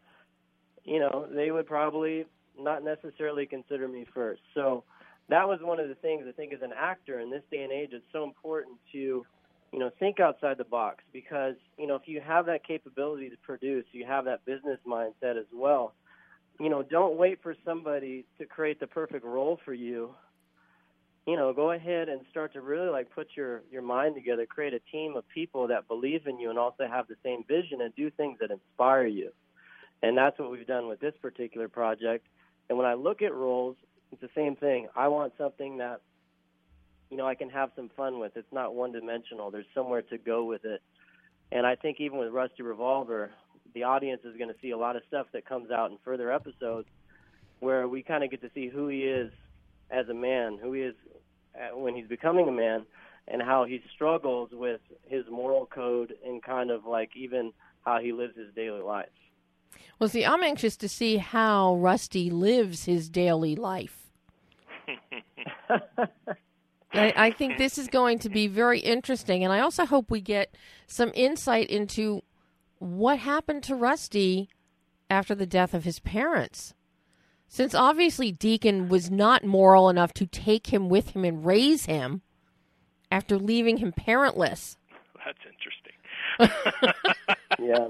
you 0.83 0.99
know, 0.99 1.27
they 1.33 1.51
would 1.51 1.67
probably 1.67 2.25
not 2.57 2.83
necessarily 2.83 3.45
consider 3.45 3.87
me 3.87 4.05
first. 4.13 4.41
So 4.53 4.83
that 5.29 5.47
was 5.47 5.59
one 5.61 5.79
of 5.79 5.87
the 5.87 5.95
things 5.95 6.25
I 6.27 6.31
think 6.31 6.53
as 6.53 6.61
an 6.61 6.73
actor 6.77 7.19
in 7.19 7.29
this 7.29 7.43
day 7.51 7.63
and 7.63 7.71
age, 7.71 7.91
it's 7.93 8.03
so 8.11 8.23
important 8.23 8.77
to, 8.91 9.25
you 9.71 9.79
know, 9.79 9.91
think 9.99 10.19
outside 10.19 10.57
the 10.57 10.63
box 10.63 11.03
because, 11.13 11.55
you 11.77 11.87
know, 11.87 11.95
if 11.95 12.03
you 12.05 12.21
have 12.21 12.45
that 12.47 12.65
capability 12.65 13.29
to 13.29 13.37
produce, 13.37 13.85
you 13.91 14.05
have 14.05 14.25
that 14.25 14.45
business 14.45 14.79
mindset 14.87 15.37
as 15.37 15.45
well. 15.53 15.93
You 16.59 16.69
know, 16.69 16.83
don't 16.83 17.17
wait 17.17 17.41
for 17.41 17.55
somebody 17.63 18.25
to 18.39 18.45
create 18.45 18.79
the 18.79 18.87
perfect 18.87 19.23
role 19.23 19.59
for 19.63 19.73
you. 19.73 20.15
You 21.27 21.37
know, 21.37 21.53
go 21.53 21.71
ahead 21.71 22.09
and 22.09 22.21
start 22.31 22.53
to 22.53 22.61
really 22.61 22.89
like 22.89 23.11
put 23.13 23.27
your 23.35 23.61
your 23.71 23.83
mind 23.83 24.15
together, 24.15 24.45
create 24.47 24.73
a 24.73 24.79
team 24.91 25.15
of 25.15 25.23
people 25.29 25.67
that 25.67 25.87
believe 25.87 26.25
in 26.25 26.39
you 26.39 26.49
and 26.49 26.57
also 26.57 26.87
have 26.87 27.07
the 27.07 27.15
same 27.23 27.43
vision 27.47 27.81
and 27.81 27.95
do 27.95 28.09
things 28.09 28.39
that 28.41 28.49
inspire 28.49 29.05
you. 29.05 29.31
And 30.01 30.17
that's 30.17 30.39
what 30.39 30.49
we've 30.49 30.65
done 30.65 30.87
with 30.87 30.99
this 30.99 31.13
particular 31.21 31.67
project. 31.67 32.25
And 32.69 32.77
when 32.77 32.87
I 32.87 32.95
look 32.95 33.21
at 33.21 33.33
roles, 33.33 33.75
it's 34.11 34.21
the 34.21 34.29
same 34.35 34.55
thing. 34.55 34.87
I 34.95 35.07
want 35.07 35.33
something 35.37 35.77
that 35.77 36.01
you 37.09 37.17
know 37.17 37.27
I 37.27 37.35
can 37.35 37.49
have 37.49 37.71
some 37.75 37.89
fun 37.95 38.19
with. 38.19 38.35
It's 38.35 38.51
not 38.51 38.75
one 38.75 38.91
dimensional. 38.91 39.51
There's 39.51 39.65
somewhere 39.73 40.01
to 40.03 40.17
go 40.17 40.45
with 40.45 40.65
it. 40.65 40.81
And 41.51 41.65
I 41.65 41.75
think 41.75 41.99
even 41.99 42.19
with 42.19 42.31
Rusty 42.31 42.63
Revolver, 42.63 43.31
the 43.73 43.83
audience 43.83 44.21
is 44.23 44.37
going 44.37 44.49
to 44.49 44.55
see 44.61 44.71
a 44.71 44.77
lot 44.77 44.95
of 44.95 45.01
stuff 45.07 45.27
that 45.33 45.45
comes 45.45 45.71
out 45.71 45.91
in 45.91 45.97
further 46.03 46.31
episodes 46.31 46.87
where 47.59 47.87
we 47.87 48.03
kind 48.03 48.23
of 48.23 48.31
get 48.31 48.41
to 48.41 48.49
see 48.53 48.67
who 48.67 48.87
he 48.87 48.99
is 48.99 49.31
as 49.89 50.07
a 50.09 50.13
man, 50.13 50.59
who 50.61 50.73
he 50.73 50.81
is 50.81 50.95
uh, 51.55 51.75
when 51.77 51.95
he's 51.95 52.07
becoming 52.07 52.47
a 52.47 52.51
man, 52.51 52.85
and 53.27 53.41
how 53.41 53.65
he 53.65 53.81
struggles 53.93 54.49
with 54.51 54.81
his 55.07 55.25
moral 55.29 55.65
code 55.65 56.13
and 56.25 56.41
kind 56.43 56.71
of 56.71 56.85
like 56.85 57.09
even 57.15 57.51
how 57.85 57.99
he 57.99 58.11
lives 58.11 58.37
his 58.37 58.53
daily 58.55 58.81
life. 58.81 59.09
Well, 59.99 60.09
see, 60.09 60.25
I'm 60.25 60.43
anxious 60.43 60.77
to 60.77 60.89
see 60.89 61.17
how 61.17 61.75
Rusty 61.75 62.29
lives 62.29 62.85
his 62.85 63.09
daily 63.09 63.55
life. 63.55 64.11
I, 66.93 67.13
I 67.15 67.31
think 67.37 67.57
this 67.57 67.77
is 67.77 67.87
going 67.87 68.19
to 68.19 68.29
be 68.29 68.47
very 68.47 68.79
interesting, 68.79 69.43
and 69.43 69.53
I 69.53 69.59
also 69.59 69.85
hope 69.85 70.09
we 70.09 70.21
get 70.21 70.55
some 70.87 71.11
insight 71.13 71.69
into 71.69 72.23
what 72.79 73.19
happened 73.19 73.63
to 73.63 73.75
Rusty 73.75 74.49
after 75.09 75.35
the 75.35 75.45
death 75.45 75.73
of 75.73 75.83
his 75.83 75.99
parents. 75.99 76.73
Since 77.47 77.73
obviously 77.73 78.31
Deacon 78.31 78.89
was 78.89 79.09
not 79.09 79.43
moral 79.43 79.89
enough 79.89 80.13
to 80.13 80.27
take 80.27 80.67
him 80.71 80.87
with 80.87 81.15
him 81.15 81.25
and 81.25 81.43
raise 81.43 81.85
him 81.85 82.21
after 83.11 83.37
leaving 83.37 83.77
him 83.77 83.91
parentless. 83.91 84.77
That's 85.25 85.39
interesting. 85.45 85.89
yeah. 87.59 87.87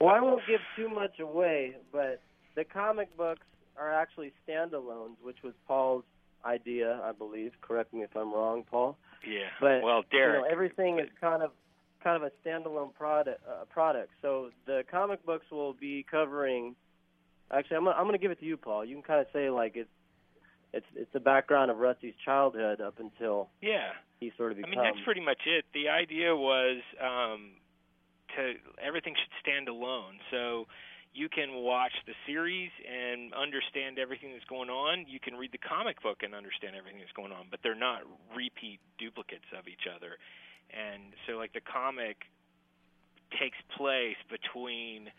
Well, 0.00 0.14
I 0.14 0.20
won't 0.20 0.42
give 0.46 0.60
too 0.74 0.88
much 0.88 1.20
away, 1.20 1.76
but 1.92 2.22
the 2.54 2.64
comic 2.64 3.14
books 3.16 3.46
are 3.76 3.92
actually 3.92 4.32
standalones, 4.48 5.16
which 5.22 5.42
was 5.44 5.52
Paul's 5.66 6.04
idea, 6.44 7.00
I 7.04 7.12
believe. 7.12 7.52
Correct 7.60 7.92
me 7.92 8.02
if 8.02 8.16
I'm 8.16 8.32
wrong, 8.32 8.64
Paul. 8.68 8.96
Yeah. 9.26 9.48
But 9.60 9.82
well, 9.82 10.02
Derek. 10.10 10.36
you 10.36 10.42
know, 10.42 10.48
everything 10.50 10.98
is 10.98 11.08
kind 11.20 11.42
of 11.42 11.50
kind 12.02 12.22
of 12.22 12.30
a 12.30 12.48
standalone 12.48 12.94
product. 12.94 13.40
Uh, 13.48 13.64
product. 13.66 14.10
So 14.22 14.50
the 14.66 14.82
comic 14.90 15.24
books 15.24 15.46
will 15.50 15.74
be 15.74 16.04
covering. 16.10 16.76
Actually, 17.50 17.78
I'm 17.78 17.84
gonna, 17.84 17.96
I'm 17.96 18.04
going 18.04 18.18
to 18.18 18.22
give 18.22 18.30
it 18.30 18.40
to 18.40 18.46
you, 18.46 18.56
Paul. 18.56 18.84
You 18.84 18.94
can 18.94 19.02
kind 19.02 19.20
of 19.20 19.26
say 19.32 19.50
like 19.50 19.72
it's 19.74 19.88
it's 20.72 20.86
it's 20.94 21.12
the 21.12 21.20
background 21.20 21.70
of 21.70 21.78
Rusty's 21.78 22.14
childhood 22.24 22.80
up 22.80 22.98
until 22.98 23.48
yeah. 23.60 23.92
he 24.20 24.32
sort 24.36 24.52
of 24.52 24.58
Becomes. 24.58 24.76
I 24.76 24.82
mean, 24.82 24.92
that's 24.92 25.04
pretty 25.04 25.22
much 25.22 25.40
it. 25.46 25.64
The 25.72 25.88
idea 25.88 26.36
was 26.36 26.80
um, 27.00 27.52
to 28.36 28.54
everything 28.84 29.14
should 29.16 29.32
stand 29.40 29.68
alone. 29.68 30.20
So 30.30 30.66
you 31.18 31.28
can 31.28 31.66
watch 31.66 31.92
the 32.06 32.14
series 32.30 32.70
and 32.86 33.34
understand 33.34 33.98
everything 33.98 34.30
that's 34.30 34.46
going 34.46 34.70
on. 34.70 35.02
You 35.10 35.18
can 35.18 35.34
read 35.34 35.50
the 35.50 35.58
comic 35.58 36.00
book 36.00 36.22
and 36.22 36.30
understand 36.30 36.78
everything 36.78 37.02
that's 37.02 37.12
going 37.18 37.34
on, 37.34 37.50
but 37.50 37.58
they're 37.66 37.74
not 37.74 38.06
repeat 38.30 38.78
duplicates 39.02 39.50
of 39.50 39.66
each 39.66 39.90
other. 39.90 40.14
And 40.70 41.10
so, 41.26 41.34
like 41.34 41.50
the 41.58 41.64
comic 41.66 42.30
takes 43.34 43.58
place 43.74 44.16
between 44.30 45.10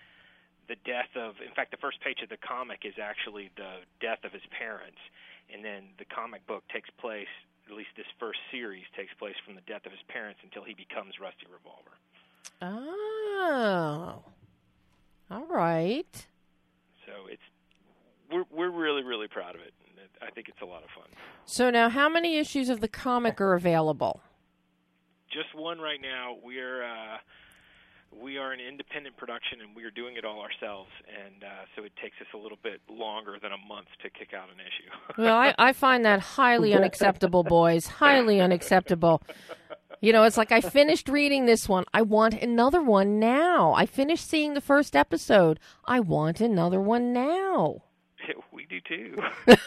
the 0.72 0.80
death 0.88 1.12
of. 1.20 1.36
In 1.44 1.52
fact, 1.52 1.76
the 1.76 1.82
first 1.84 2.00
page 2.00 2.24
of 2.24 2.32
the 2.32 2.40
comic 2.40 2.88
is 2.88 2.96
actually 2.96 3.52
the 3.60 3.84
death 4.00 4.24
of 4.24 4.32
his 4.32 4.46
parents, 4.56 5.04
and 5.52 5.68
then 5.68 5.92
the 6.00 6.08
comic 6.08 6.48
book 6.48 6.64
takes 6.72 6.90
place. 6.96 7.32
At 7.68 7.76
least 7.76 7.92
this 8.00 8.08
first 8.18 8.40
series 8.50 8.88
takes 8.96 9.14
place 9.20 9.36
from 9.46 9.54
the 9.54 9.66
death 9.68 9.86
of 9.86 9.92
his 9.92 10.02
parents 10.08 10.40
until 10.48 10.64
he 10.64 10.74
becomes 10.74 11.20
Rusty 11.20 11.46
Revolver. 11.52 11.94
Oh. 12.64 14.24
All 15.32 15.46
right. 15.46 16.28
So 17.06 17.14
it's 17.30 17.42
we're 18.32 18.46
we're 18.52 18.72
really 18.72 19.04
really 19.04 19.28
proud 19.28 19.56
of 19.56 19.62
it. 19.62 19.74
I 20.22 20.30
think 20.32 20.50
it's 20.50 20.62
a 20.62 20.66
lot 20.66 20.84
of 20.84 20.90
fun. 20.90 21.08
So 21.46 21.70
now, 21.70 21.90
how 21.90 22.10
many 22.10 22.38
issues 22.38 22.70
of 22.70 22.82
the 22.82 22.88
comic 22.88 23.40
are 23.40 23.54
available? 23.54 24.22
Just 25.32 25.56
one 25.56 25.80
right 25.80 26.02
now. 26.02 26.36
We're 26.44 26.84
uh, 26.84 27.18
we 28.12 28.38
are 28.38 28.52
an 28.52 28.60
independent 28.60 29.18
production 29.18 29.62
and 29.62 29.76
we 29.76 29.84
are 29.84 29.92
doing 29.92 30.16
it 30.18 30.26
all 30.26 30.42
ourselves, 30.42 30.90
and 31.08 31.44
uh, 31.44 31.48
so 31.76 31.84
it 31.84 31.92
takes 32.02 32.16
us 32.22 32.28
a 32.34 32.38
little 32.38 32.58
bit 32.62 32.82
longer 32.90 33.38
than 33.42 33.52
a 33.52 33.58
month 33.68 33.88
to 34.04 34.10
kick 34.10 34.34
out 34.34 34.50
an 34.50 34.60
issue. 34.60 34.90
Well, 35.24 35.36
I, 35.38 35.54
I 35.58 35.74
find 35.74 36.06
that 36.06 36.20
highly 36.22 36.74
unacceptable, 36.74 37.44
boys. 37.44 37.88
Highly 37.88 38.40
unacceptable. 38.40 39.22
You 40.02 40.14
know, 40.14 40.24
it's 40.24 40.38
like 40.38 40.52
I 40.54 40.62
finished 40.62 41.10
reading 41.10 41.46
this 41.46 41.68
one. 41.68 41.84
I 41.94 42.04
want 42.04 42.36
another 42.36 42.82
one 42.82 43.20
now. 43.20 43.74
I 43.74 43.86
finished 43.86 44.30
seeing 44.30 44.54
the 44.54 44.62
first 44.62 44.96
episode. 44.96 45.60
I 45.86 46.00
want 46.00 46.40
another 46.40 46.80
one 46.80 47.12
now. 47.12 47.84
we 48.54 48.66
do 48.66 48.80
too. 48.88 49.18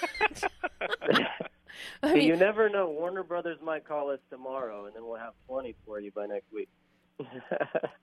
I 2.03 2.14
mean- 2.14 2.26
you 2.28 2.36
never 2.36 2.68
know. 2.68 2.88
Warner 2.88 3.22
Brothers 3.22 3.59
might 3.62 3.86
call 3.86 4.11
us 4.11 4.20
tomorrow, 4.30 4.86
and 4.86 4.95
then 4.95 5.05
we'll 5.05 5.18
have 5.18 5.34
plenty 5.49 5.74
for 5.84 6.01
you 6.01 6.11
by 6.12 6.26
next 6.26 6.53
week. 6.53 6.68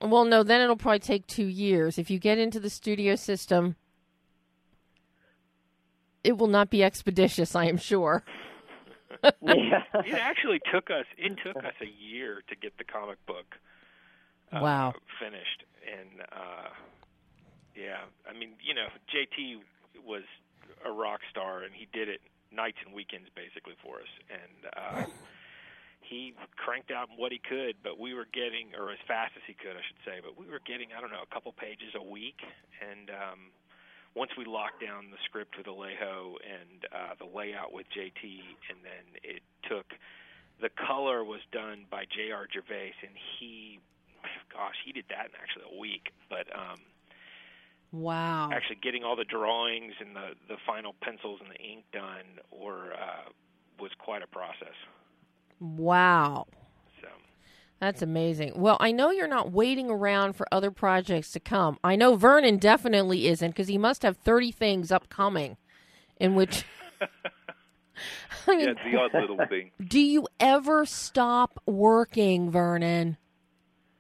Well, 0.01 0.24
no, 0.26 0.43
then 0.43 0.62
it'll 0.62 0.76
probably 0.78 0.99
take 0.99 1.28
two 1.28 1.45
years. 1.47 1.97
If 1.97 2.10
you 2.10 2.20
get 2.20 2.38
into 2.38 2.60
the 2.60 2.70
studio 2.70 3.16
system, 3.16 3.76
it 6.24 6.38
will 6.38 6.47
not 6.47 6.70
be 6.70 6.84
expeditious, 6.84 7.55
I 7.55 7.66
am 7.66 7.78
sure. 7.78 8.24
it 9.24 10.14
actually 10.14 10.62
took 10.72 10.89
us 10.89 11.05
it 11.18 11.36
took 11.43 11.57
us 11.57 11.74
a 11.82 11.86
year 12.01 12.41
to 12.47 12.55
get 12.55 12.78
the 12.78 12.84
comic 12.86 13.18
book 13.26 13.55
uh, 14.53 14.60
Wow. 14.62 14.93
finished 15.20 15.64
and 15.84 16.22
uh 16.32 16.70
yeah 17.76 17.97
i 18.30 18.34
mean 18.38 18.51
you 18.64 18.74
know 18.74 18.88
jt 19.12 19.57
was 20.07 20.24
a 20.86 20.91
rock 20.91 21.20
star 21.30 21.64
and 21.64 21.74
he 21.74 21.88
did 21.91 22.07
it 22.07 22.22
nights 22.55 22.78
and 22.86 22.93
weekends 22.95 23.28
basically 23.36 23.74
for 23.84 23.97
us 23.97 24.07
and 24.30 24.72
uh 24.78 25.05
he 26.10 26.34
cranked 26.57 26.91
out 26.91 27.07
what 27.16 27.32
he 27.32 27.39
could 27.39 27.76
but 27.84 27.99
we 27.99 28.14
were 28.14 28.28
getting 28.34 28.74
or 28.78 28.91
as 28.91 28.97
fast 29.07 29.32
as 29.38 29.43
he 29.45 29.53
could 29.53 29.78
i 29.78 29.84
should 29.86 30.01
say 30.03 30.18
but 30.24 30.34
we 30.38 30.49
were 30.49 30.62
getting 30.66 30.89
i 30.97 30.99
don't 30.99 31.12
know 31.12 31.22
a 31.24 31.34
couple 31.34 31.53
pages 31.53 31.93
a 31.95 32.03
week 32.03 32.41
and 32.82 33.10
um 33.10 33.53
once 34.16 34.32
we 34.38 34.45
locked 34.45 34.82
down 34.82 35.12
the 35.12 35.18
script 35.26 35.55
with 35.57 35.68
Alejo 35.68 36.36
and 36.41 36.86
uh, 36.91 37.14
the 37.20 37.30
layout 37.30 37.72
with 37.72 37.86
JT, 37.95 38.41
and 38.70 38.80
then 38.82 39.05
it 39.24 39.41
took 39.70 39.86
the 40.62 40.70
color 40.70 41.24
was 41.24 41.41
done 41.51 41.86
by 41.89 42.03
J.R. 42.03 42.47
Gervais, 42.51 42.93
and 43.01 43.12
he, 43.39 43.80
gosh, 44.51 44.76
he 44.84 44.91
did 44.91 45.05
that 45.10 45.28
in 45.32 45.36
actually 45.39 45.66
a 45.76 45.80
week. 45.80 46.12
But 46.30 46.47
um, 46.53 46.80
Wow. 47.91 48.49
actually 48.53 48.78
getting 48.84 49.03
all 49.03 49.16
the 49.16 49.26
drawings 49.26 49.93
and 49.99 50.16
the 50.16 50.38
the 50.47 50.57
final 50.66 50.93
pencils 51.01 51.39
and 51.41 51.49
the 51.49 51.57
ink 51.57 51.86
done 51.91 52.38
were 52.51 52.93
uh, 52.93 53.30
was 53.80 53.91
quite 53.97 54.22
a 54.22 54.28
process. 54.28 54.78
Wow. 55.60 56.47
So 57.01 57.07
That's 57.80 58.01
amazing. 58.01 58.53
Well, 58.55 58.78
I 58.80 58.91
know 58.91 59.12
you're 59.12 59.28
not 59.28 59.51
waiting 59.51 59.89
around 59.89 60.34
for 60.34 60.47
other 60.51 60.72
projects 60.72 61.32
to 61.32 61.39
come. 61.39 61.78
I 61.84 61.95
know 61.95 62.16
Vernon 62.16 62.57
definitely 62.57 63.28
isn't 63.28 63.51
because 63.51 63.68
he 63.68 63.78
must 63.78 64.03
have 64.03 64.18
30 64.18 64.51
things 64.51 64.91
upcoming 64.91 65.57
in 66.20 66.36
which. 66.36 66.66
I 68.47 68.55
mean, 68.55 68.60
yeah, 68.68 68.74
the 68.91 68.97
odd 68.97 69.14
little 69.14 69.45
thing. 69.49 69.72
do 69.88 69.99
you 69.99 70.28
ever 70.39 70.86
stop 70.86 71.62
working, 71.66 72.51
Vernon? 72.51 73.18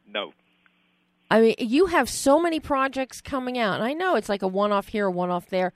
No. 0.07 0.33
I 1.31 1.41
mean, 1.41 1.55
you 1.59 1.87
have 1.87 2.09
so 2.09 2.39
many 2.39 2.59
projects 2.59 3.21
coming 3.21 3.57
out, 3.59 3.75
and 3.75 3.83
I 3.83 3.93
know 3.93 4.15
it's 4.15 4.29
like 4.29 4.41
a 4.41 4.47
one 4.47 4.71
off 4.71 4.87
here, 4.87 5.07
a 5.07 5.11
one 5.11 5.29
off 5.29 5.47
there, 5.47 5.73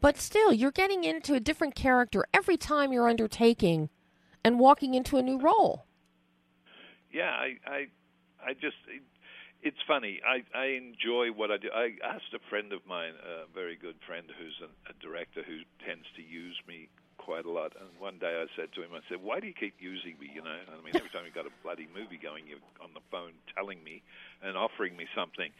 but 0.00 0.16
still, 0.16 0.52
you're 0.52 0.72
getting 0.72 1.04
into 1.04 1.34
a 1.34 1.40
different 1.40 1.74
character 1.74 2.24
every 2.34 2.56
time 2.56 2.92
you're 2.92 3.08
undertaking 3.08 3.90
and 4.44 4.58
walking 4.58 4.94
into 4.94 5.16
a 5.16 5.22
new 5.22 5.38
role. 5.38 5.84
Yeah, 7.12 7.30
I, 7.30 7.56
I, 7.66 7.86
I 8.44 8.52
just, 8.54 8.76
it, 8.86 9.02
it's 9.62 9.78
funny. 9.86 10.20
I, 10.22 10.44
I 10.56 10.66
enjoy 10.76 11.32
what 11.34 11.50
I 11.50 11.56
do. 11.56 11.68
I 11.74 11.96
asked 12.04 12.32
a 12.34 12.38
friend 12.48 12.72
of 12.72 12.80
mine, 12.86 13.14
a 13.18 13.50
very 13.52 13.76
good 13.76 13.96
friend 14.06 14.26
who's 14.38 14.54
a, 14.62 14.70
a 14.90 14.94
director 15.00 15.42
who 15.42 15.64
tends 15.84 16.04
to 16.16 16.22
use 16.22 16.56
me 16.68 16.88
quite 17.16 17.44
a 17.44 17.50
lot. 17.50 17.72
And 17.78 17.88
one 17.98 18.18
day 18.18 18.40
I 18.40 18.46
said 18.54 18.72
to 18.74 18.82
him, 18.82 18.90
I 18.94 19.00
said, 19.08 19.18
"Why 19.20 19.40
do 19.40 19.46
you 19.46 19.52
keep 19.52 19.74
using 19.80 20.14
me? 20.20 20.30
You 20.32 20.42
know, 20.42 20.54
I 20.68 20.80
mean, 20.84 20.94
every 20.94 21.10
time 21.10 21.24
you've 21.24 21.34
got 21.34 21.46
a 21.46 21.52
bloody 21.62 21.88
movie 21.92 22.20
going, 22.22 22.46
you're 22.46 22.62
on 22.80 22.94
the 22.94 23.04
phone 23.10 23.32
telling 23.54 23.82
me 23.82 24.02
and 24.42 24.56
offering 24.56 24.96
me 24.96 25.06
something." 25.14 25.50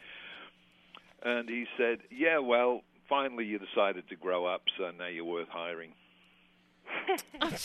And 1.22 1.49
he 1.49 1.66
said, 1.76 1.99
"Yeah, 2.11 2.39
well, 2.39 2.83
finally 3.09 3.45
you 3.45 3.59
decided 3.59 4.09
to 4.09 4.16
grow 4.16 4.47
up, 4.47 4.62
so 4.79 4.91
now 4.97 5.09
you're 5.09 5.24
worth 5.24 5.49
hiring." 5.51 5.93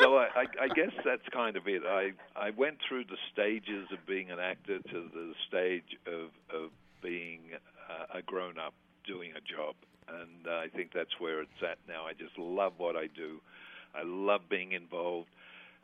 so 0.00 0.16
I, 0.16 0.28
I, 0.34 0.44
I 0.62 0.68
guess 0.68 0.92
that's 1.04 1.26
kind 1.32 1.56
of 1.56 1.66
it. 1.66 1.82
I 1.86 2.12
I 2.36 2.50
went 2.50 2.78
through 2.88 3.04
the 3.04 3.16
stages 3.32 3.88
of 3.92 4.06
being 4.06 4.30
an 4.30 4.38
actor 4.38 4.78
to 4.78 5.10
the 5.12 5.34
stage 5.48 5.96
of 6.06 6.30
of 6.54 6.70
being 7.02 7.40
uh, 7.90 8.18
a 8.18 8.22
grown 8.22 8.58
up 8.58 8.74
doing 9.06 9.32
a 9.32 9.40
job, 9.40 9.74
and 10.08 10.46
uh, 10.46 10.56
I 10.56 10.68
think 10.68 10.92
that's 10.94 11.18
where 11.18 11.42
it's 11.42 11.62
at 11.62 11.78
now. 11.88 12.06
I 12.06 12.12
just 12.12 12.38
love 12.38 12.74
what 12.78 12.96
I 12.96 13.06
do. 13.06 13.40
I 13.94 14.02
love 14.04 14.42
being 14.48 14.72
involved, 14.72 15.28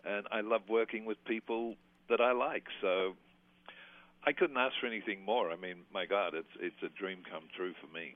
and 0.05 0.27
I 0.33 0.41
love 0.41 0.63
working 0.69 1.05
with 1.05 1.23
people 1.25 1.75
that 2.09 2.21
I 2.21 2.33
like. 2.33 2.65
So 2.81 3.15
I 4.25 4.33
couldn't 4.33 4.57
ask 4.57 4.75
for 4.81 4.87
anything 4.87 5.25
more. 5.25 5.51
I 5.51 5.57
mean, 5.57 5.77
my 5.93 6.07
God, 6.07 6.35
it's 6.35 6.55
it's 6.61 6.83
a 6.83 6.89
dream 6.99 7.19
come 7.31 7.45
true 7.57 7.75
for 7.81 7.93
me. 7.95 8.15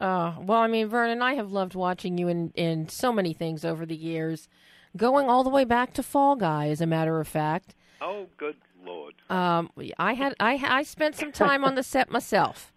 Uh, 0.00 0.34
well, 0.40 0.60
I 0.60 0.66
mean, 0.66 0.88
Vernon, 0.88 1.20
I 1.20 1.34
have 1.34 1.52
loved 1.52 1.74
watching 1.74 2.16
you 2.16 2.28
in, 2.28 2.52
in 2.54 2.88
so 2.88 3.12
many 3.12 3.34
things 3.34 3.64
over 3.64 3.84
the 3.84 3.96
years, 3.96 4.48
going 4.96 5.28
all 5.28 5.44
the 5.44 5.50
way 5.50 5.64
back 5.64 5.92
to 5.94 6.02
Fall 6.02 6.36
Guy, 6.36 6.68
as 6.68 6.80
a 6.80 6.86
matter 6.86 7.20
of 7.20 7.28
fact. 7.28 7.74
Oh, 8.00 8.26
good 8.38 8.56
lord! 8.84 9.14
Um, 9.28 9.70
I 9.98 10.14
had 10.14 10.34
I 10.40 10.58
I 10.66 10.82
spent 10.84 11.16
some 11.16 11.32
time 11.32 11.64
on 11.64 11.74
the 11.74 11.82
set 11.82 12.10
myself. 12.10 12.72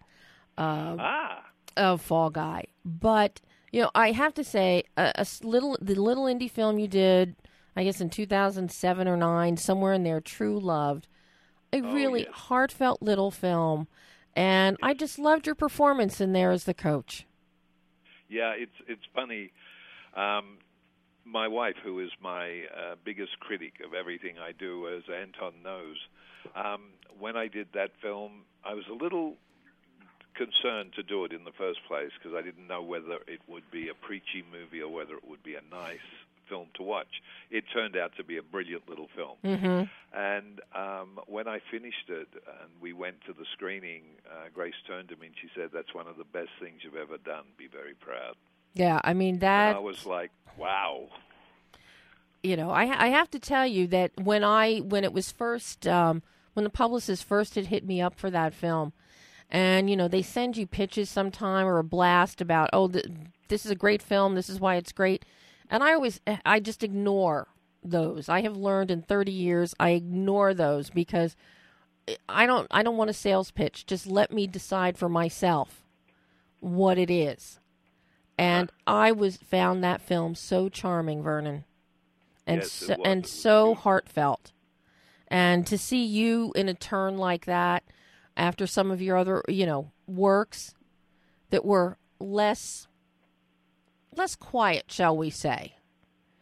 Uh, 0.58 0.96
ah. 0.98 1.44
Of 1.76 2.02
Fall 2.02 2.30
Guy, 2.30 2.66
but 2.84 3.40
you 3.72 3.80
know, 3.80 3.90
I 3.94 4.12
have 4.12 4.34
to 4.34 4.44
say, 4.44 4.84
a, 4.96 5.12
a 5.16 5.26
little 5.42 5.76
the 5.80 5.96
little 5.96 6.24
indie 6.26 6.50
film 6.50 6.78
you 6.78 6.86
did, 6.86 7.34
I 7.74 7.82
guess 7.82 8.00
in 8.00 8.10
two 8.10 8.26
thousand 8.26 8.70
seven 8.70 9.08
or 9.08 9.16
nine, 9.16 9.56
somewhere 9.56 9.92
in 9.94 10.04
there, 10.04 10.20
True 10.20 10.60
Loved, 10.60 11.08
a 11.72 11.80
really 11.80 12.28
heartfelt 12.30 13.02
little 13.02 13.32
film, 13.32 13.88
and 14.36 14.76
I 14.82 14.94
just 14.94 15.18
loved 15.18 15.46
your 15.46 15.54
performance 15.54 16.20
in 16.20 16.32
there 16.32 16.50
as 16.50 16.64
the 16.64 16.74
coach. 16.74 17.26
Yeah, 18.28 18.52
it's 18.56 18.74
it's 18.88 19.04
funny. 19.14 19.52
Um, 20.16 20.58
my 21.24 21.48
wife, 21.48 21.76
who 21.82 22.00
is 22.00 22.10
my 22.20 22.64
uh, 22.76 22.94
biggest 23.04 23.40
critic 23.40 23.74
of 23.84 23.94
everything 23.94 24.38
I 24.38 24.52
do, 24.52 24.88
as 24.88 25.02
Anton 25.08 25.54
knows, 25.62 25.96
um, 26.54 26.90
when 27.18 27.36
I 27.36 27.48
did 27.48 27.68
that 27.74 27.90
film, 28.02 28.42
I 28.64 28.74
was 28.74 28.84
a 28.90 28.94
little 28.94 29.34
concerned 30.34 30.92
to 30.96 31.02
do 31.02 31.24
it 31.24 31.32
in 31.32 31.44
the 31.44 31.52
first 31.52 31.80
place 31.86 32.10
because 32.18 32.36
I 32.36 32.42
didn't 32.42 32.66
know 32.66 32.82
whether 32.82 33.18
it 33.26 33.40
would 33.46 33.70
be 33.70 33.88
a 33.88 33.94
preachy 33.94 34.44
movie 34.50 34.82
or 34.82 34.92
whether 34.92 35.14
it 35.14 35.26
would 35.28 35.42
be 35.42 35.54
a 35.54 35.62
nice 35.70 35.98
film 36.48 36.68
to 36.74 36.82
watch. 36.82 37.22
It 37.50 37.64
turned 37.72 37.96
out 37.96 38.12
to 38.16 38.24
be 38.24 38.36
a 38.36 38.42
brilliant 38.42 38.88
little 38.88 39.08
film. 39.14 39.36
Mhm. 39.44 39.88
And 40.12 40.60
um, 40.74 41.18
when 41.26 41.48
I 41.48 41.60
finished 41.70 42.08
it 42.08 42.28
and 42.60 42.70
we 42.80 42.92
went 42.92 43.16
to 43.26 43.32
the 43.32 43.44
screening, 43.52 44.02
uh, 44.30 44.48
Grace 44.54 44.74
turned 44.86 45.08
to 45.08 45.16
me 45.16 45.26
and 45.28 45.36
she 45.40 45.48
said, 45.54 45.70
"That's 45.72 45.92
one 45.94 46.06
of 46.06 46.16
the 46.16 46.24
best 46.24 46.50
things 46.60 46.82
you've 46.84 46.96
ever 46.96 47.18
done. 47.18 47.44
Be 47.56 47.66
very 47.66 47.94
proud." 47.94 48.36
Yeah, 48.74 49.00
I 49.04 49.14
mean 49.14 49.34
And 49.34 49.40
that 49.42 49.76
I 49.76 49.78
was 49.78 50.04
like, 50.06 50.30
"Wow." 50.56 51.08
you 52.42 52.56
know, 52.56 52.70
I 52.70 52.82
I 53.06 53.08
have 53.08 53.30
to 53.30 53.38
tell 53.38 53.66
you 53.66 53.86
that 53.88 54.12
when 54.20 54.44
I 54.44 54.78
when 54.78 55.04
it 55.04 55.12
was 55.12 55.32
first 55.32 55.86
um, 55.86 56.22
when 56.52 56.64
the 56.64 56.70
publicist 56.70 57.24
first 57.24 57.54
had 57.54 57.66
hit 57.66 57.84
me 57.86 58.00
up 58.00 58.18
for 58.18 58.30
that 58.30 58.52
film, 58.54 58.92
and 59.50 59.88
you 59.88 59.96
know 59.96 60.08
they 60.08 60.22
send 60.22 60.56
you 60.56 60.66
pitches 60.66 61.08
sometime 61.08 61.66
or 61.66 61.78
a 61.78 61.84
blast 61.84 62.40
about 62.40 62.70
oh 62.72 62.88
th- 62.88 63.06
this 63.48 63.64
is 63.64 63.70
a 63.70 63.76
great 63.76 64.02
film, 64.02 64.34
this 64.34 64.48
is 64.48 64.60
why 64.60 64.76
it's 64.76 64.92
great, 64.92 65.24
and 65.70 65.82
I 65.82 65.92
always 65.92 66.20
I 66.44 66.60
just 66.60 66.82
ignore 66.82 67.48
those. 67.82 68.28
I 68.28 68.42
have 68.42 68.56
learned 68.56 68.90
in 68.90 69.02
thirty 69.02 69.32
years 69.32 69.74
I 69.78 69.90
ignore 69.90 70.54
those 70.54 70.90
because 70.90 71.36
I 72.28 72.46
don't 72.46 72.66
I 72.70 72.82
don't 72.82 72.96
want 72.96 73.10
a 73.10 73.14
sales 73.14 73.50
pitch. 73.50 73.86
Just 73.86 74.06
let 74.06 74.32
me 74.32 74.46
decide 74.46 74.96
for 74.96 75.08
myself 75.08 75.84
what 76.60 76.98
it 76.98 77.10
is. 77.10 77.60
And 78.36 78.70
I 78.86 79.12
was 79.12 79.36
found 79.36 79.84
that 79.84 80.00
film 80.00 80.34
so 80.34 80.68
charming, 80.68 81.22
Vernon 81.22 81.64
and 82.46 82.62
Yes, 82.62 82.72
so, 82.72 82.96
and 83.04 83.26
so 83.26 83.74
heartfelt. 83.74 84.52
And 85.28 85.66
to 85.66 85.78
see 85.78 86.04
you 86.04 86.52
in 86.54 86.68
a 86.68 86.74
turn 86.74 87.16
like 87.16 87.46
that 87.46 87.84
after 88.36 88.66
some 88.66 88.90
of 88.90 89.00
your 89.00 89.16
other, 89.16 89.42
you 89.48 89.66
know, 89.66 89.90
works 90.06 90.74
that 91.50 91.64
were 91.64 91.96
less 92.18 92.86
less 94.16 94.36
quiet, 94.36 94.84
shall 94.88 95.16
we 95.16 95.30
say. 95.30 95.74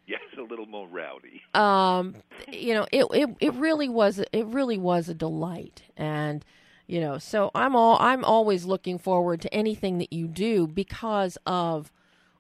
Yes, 0.06 0.20
a 0.36 0.42
little 0.42 0.66
more 0.66 0.86
rowdy. 0.88 1.42
Um, 1.54 2.16
you 2.48 2.74
know, 2.74 2.86
it, 2.92 3.06
it 3.12 3.30
it 3.40 3.54
really 3.54 3.88
was 3.88 4.18
it 4.18 4.46
really 4.46 4.78
was 4.78 5.08
a 5.08 5.14
delight. 5.14 5.82
And 5.96 6.44
you 6.86 7.00
know, 7.00 7.18
so 7.18 7.50
I'm 7.54 7.76
all 7.76 7.96
I'm 8.00 8.24
always 8.24 8.64
looking 8.64 8.98
forward 8.98 9.40
to 9.42 9.54
anything 9.54 9.98
that 9.98 10.12
you 10.12 10.26
do 10.26 10.66
because 10.66 11.38
of 11.46 11.92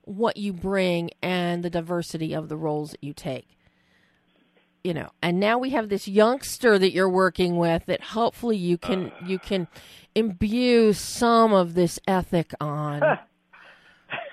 what 0.02 0.36
you 0.36 0.52
bring 0.52 1.10
and 1.22 1.62
the 1.62 1.70
diversity 1.70 2.34
of 2.34 2.48
the 2.48 2.56
roles 2.56 2.90
that 2.90 3.04
you 3.04 3.12
take. 3.12 3.56
You 4.82 4.94
know, 4.94 5.10
and 5.22 5.38
now 5.38 5.58
we 5.58 5.70
have 5.70 5.88
this 5.88 6.08
youngster 6.08 6.76
that 6.78 6.92
you're 6.92 7.08
working 7.08 7.56
with 7.56 7.86
that 7.86 8.00
hopefully 8.00 8.56
you 8.56 8.76
can 8.76 9.12
you 9.24 9.38
can 9.38 9.68
imbue 10.14 10.92
some 10.92 11.52
of 11.52 11.74
this 11.74 12.00
ethic 12.08 12.52
on. 12.60 13.18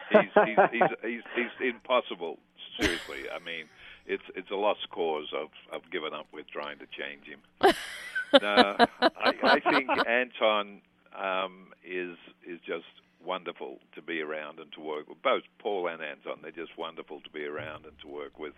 he's, 0.09 0.19
he's, 0.45 0.57
he's, 0.71 0.81
he's, 1.03 1.21
he's 1.35 1.69
impossible. 1.69 2.37
Seriously, 2.79 3.23
I 3.33 3.43
mean, 3.43 3.65
it's 4.05 4.23
it's 4.35 4.49
a 4.51 4.55
lost 4.55 4.89
cause. 4.89 5.27
I've 5.33 5.75
I've 5.75 5.91
given 5.91 6.13
up 6.13 6.27
with 6.33 6.47
trying 6.49 6.79
to 6.79 6.85
change 6.85 7.25
him. 7.25 7.39
no, 8.41 8.75
I, 9.01 9.33
I 9.43 9.59
think 9.59 9.89
Anton 10.07 10.81
um, 11.17 11.67
is 11.85 12.17
is 12.47 12.59
just 12.65 12.85
wonderful 13.23 13.79
to 13.95 14.01
be 14.01 14.21
around 14.21 14.59
and 14.59 14.71
to 14.73 14.81
work 14.81 15.07
with. 15.09 15.21
Both 15.21 15.43
Paul 15.59 15.87
and 15.87 16.01
Anton, 16.01 16.39
they're 16.41 16.51
just 16.51 16.77
wonderful 16.77 17.21
to 17.21 17.29
be 17.29 17.43
around 17.43 17.85
and 17.85 17.93
to 18.01 18.07
work 18.07 18.39
with. 18.39 18.53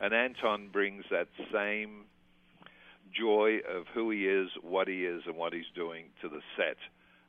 And 0.00 0.14
Anton 0.14 0.68
brings 0.72 1.04
that 1.10 1.28
same 1.52 2.04
joy 3.12 3.58
of 3.68 3.86
who 3.94 4.10
he 4.10 4.26
is, 4.26 4.48
what 4.62 4.88
he 4.88 5.04
is, 5.04 5.22
and 5.26 5.36
what 5.36 5.52
he's 5.52 5.70
doing 5.74 6.06
to 6.22 6.28
the 6.28 6.40
set, 6.56 6.76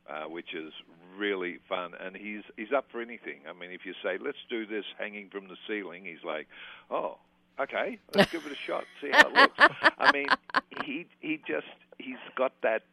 uh, 0.09 0.25
which 0.29 0.53
is 0.53 0.73
really 1.17 1.59
fun. 1.67 1.91
And 1.99 2.15
he's 2.15 2.43
he's 2.55 2.71
up 2.75 2.85
for 2.91 3.01
anything. 3.01 3.41
I 3.49 3.53
mean, 3.53 3.71
if 3.71 3.85
you 3.85 3.93
say 4.03 4.17
let's 4.19 4.37
do 4.49 4.65
this 4.65 4.85
hanging 4.97 5.29
from 5.29 5.47
the 5.47 5.57
ceiling, 5.67 6.05
he's 6.05 6.23
like, 6.23 6.47
oh, 6.91 7.17
okay, 7.59 7.99
let's 8.13 8.31
give 8.31 8.45
it 8.45 8.51
a 8.51 8.55
shot, 8.55 8.83
see 9.01 9.09
how 9.11 9.27
it 9.27 9.33
looks. 9.33 9.59
I 9.97 10.11
mean, 10.11 10.27
he 10.83 11.07
he 11.19 11.41
just 11.47 11.67
he's 11.97 12.17
got 12.35 12.53
that 12.61 12.83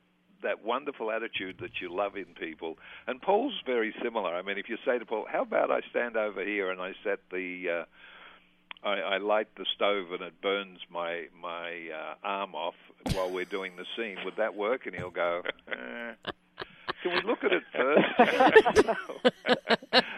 that 0.43 0.65
wonderful 0.65 1.11
attitude 1.11 1.57
that 1.61 1.81
you 1.81 1.95
love 1.95 2.17
in 2.17 2.27
people. 2.39 2.77
And 3.07 3.21
Paul's 3.21 3.61
very 3.67 3.95
similar. 4.03 4.35
I 4.35 4.43
mean, 4.43 4.59
if 4.59 4.69
you 4.69 4.77
say 4.85 4.99
to 4.99 5.05
Paul, 5.05 5.27
"How 5.31 5.43
about 5.43 5.71
I 5.71 5.81
stand 5.91 6.17
over 6.17 6.45
here 6.45 6.71
and 6.71 6.81
I 6.81 6.93
set 7.03 7.21
the 7.31 7.85
uh, 8.85 8.89
I, 8.89 9.01
I 9.01 9.19
light 9.19 9.49
the 9.57 9.67
stove 9.75 10.13
and 10.13 10.23
it 10.23 10.41
burns 10.41 10.81
my 10.91 11.27
my 11.41 11.89
uh, 11.95 12.15
arm 12.23 12.55
off 12.55 12.75
while 13.13 13.31
we're 13.31 13.45
doing 13.45 13.73
the 13.77 13.87
scene. 13.97 14.19
Would 14.25 14.37
that 14.37 14.55
work?" 14.55 14.87
And 14.87 14.95
he'll 14.95 15.11
go, 15.11 15.43
eh, 15.69 16.31
"Can 17.05 17.13
we 17.13 17.21
look 17.23 17.45
at 17.45 17.53
it 17.53 17.63
first? 17.73 18.87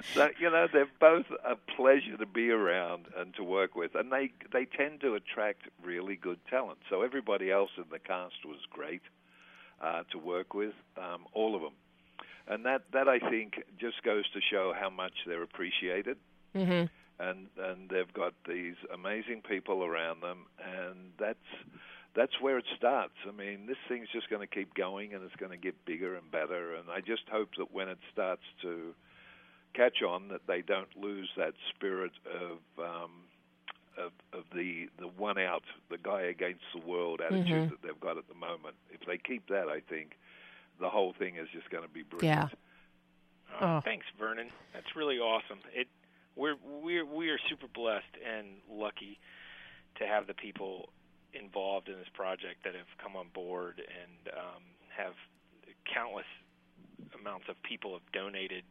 so 0.14 0.30
you 0.38 0.50
know, 0.50 0.68
they're 0.72 0.88
both 1.00 1.26
a 1.44 1.56
pleasure 1.76 2.16
to 2.16 2.26
be 2.26 2.50
around 2.50 3.06
and 3.16 3.34
to 3.34 3.44
work 3.44 3.74
with, 3.74 3.94
and 3.94 4.10
they 4.10 4.30
they 4.52 4.64
tend 4.64 5.00
to 5.02 5.14
attract 5.14 5.62
really 5.84 6.16
good 6.16 6.38
talent. 6.48 6.78
So 6.88 7.02
everybody 7.02 7.50
else 7.50 7.70
in 7.76 7.84
the 7.90 7.98
cast 7.98 8.44
was 8.44 8.60
great 8.70 9.02
uh, 9.82 10.04
to 10.12 10.18
work 10.18 10.54
with, 10.54 10.74
um, 10.96 11.26
all 11.32 11.56
of 11.56 11.62
them, 11.62 11.74
and 12.46 12.64
that 12.64 12.82
that 12.92 13.08
I 13.08 13.18
think 13.18 13.62
just 13.78 14.02
goes 14.02 14.24
to 14.30 14.40
show 14.40 14.72
how 14.78 14.88
much 14.88 15.12
they're 15.26 15.42
appreciated 15.42 16.16
Mm-hmm. 16.56 16.86
and 17.22 17.46
and 17.58 17.90
they've 17.90 18.12
got 18.14 18.32
these 18.48 18.76
amazing 18.92 19.42
people 19.46 19.84
around 19.84 20.22
them, 20.22 20.46
and 20.64 21.12
that's 21.18 21.38
that's 22.16 22.40
where 22.40 22.56
it 22.58 22.64
starts. 22.76 23.14
I 23.28 23.32
mean, 23.32 23.66
this 23.66 23.76
thing's 23.88 24.08
just 24.12 24.28
going 24.30 24.40
to 24.40 24.52
keep 24.52 24.74
going, 24.74 25.12
and 25.14 25.22
it's 25.22 25.36
going 25.36 25.52
to 25.52 25.56
get 25.58 25.84
bigger 25.84 26.16
and 26.16 26.30
better. 26.30 26.74
And 26.74 26.90
I 26.90 27.00
just 27.00 27.22
hope 27.30 27.50
that 27.58 27.72
when 27.72 27.88
it 27.88 27.98
starts 28.12 28.42
to 28.62 28.94
catch 29.74 30.02
on, 30.02 30.28
that 30.28 30.40
they 30.48 30.62
don't 30.62 30.88
lose 30.96 31.28
that 31.36 31.52
spirit 31.74 32.12
of 32.24 32.58
um, 32.82 33.10
of, 33.98 34.12
of 34.32 34.44
the 34.54 34.88
the 34.98 35.08
one 35.08 35.38
out, 35.38 35.62
the 35.90 35.98
guy 35.98 36.22
against 36.22 36.64
the 36.74 36.80
world 36.86 37.20
attitude 37.20 37.46
Mhm. 37.48 37.70
that 37.70 37.82
they've 37.82 38.00
got 38.00 38.16
at 38.18 38.28
the 38.28 38.34
moment. 38.34 38.76
If 38.90 39.00
they 39.06 39.18
keep 39.18 39.46
that, 39.48 39.68
I 39.68 39.80
think 39.80 40.16
the 40.80 40.88
whole 40.90 41.12
thing 41.18 41.36
is 41.36 41.48
just 41.52 41.68
going 41.70 41.82
to 41.84 41.88
be 41.92 42.02
brilliant. 42.02 42.50
Yeah. 42.52 43.58
Oh, 43.60 43.76
Oh. 43.76 43.80
Thanks, 43.80 44.04
Vernon. 44.18 44.50
That's 44.74 44.94
really 44.96 45.18
awesome. 45.18 45.60
It 45.74 45.88
we're 46.34 46.56
we're 46.62 47.04
we 47.06 47.30
are 47.30 47.38
super 47.48 47.68
blessed 47.68 48.16
and 48.26 48.46
lucky 48.70 49.18
to 49.98 50.06
have 50.06 50.26
the 50.26 50.34
people 50.34 50.90
involved 51.32 51.88
in 51.88 51.96
this 51.98 52.08
project 52.14 52.64
that 52.64 52.74
have 52.74 52.86
come 53.02 53.16
on 53.16 53.28
board 53.34 53.80
and 53.80 54.34
um, 54.34 54.62
have 54.96 55.14
countless 55.92 56.26
amounts 57.20 57.46
of 57.48 57.60
people 57.62 57.92
have 57.92 58.12
donated 58.12 58.64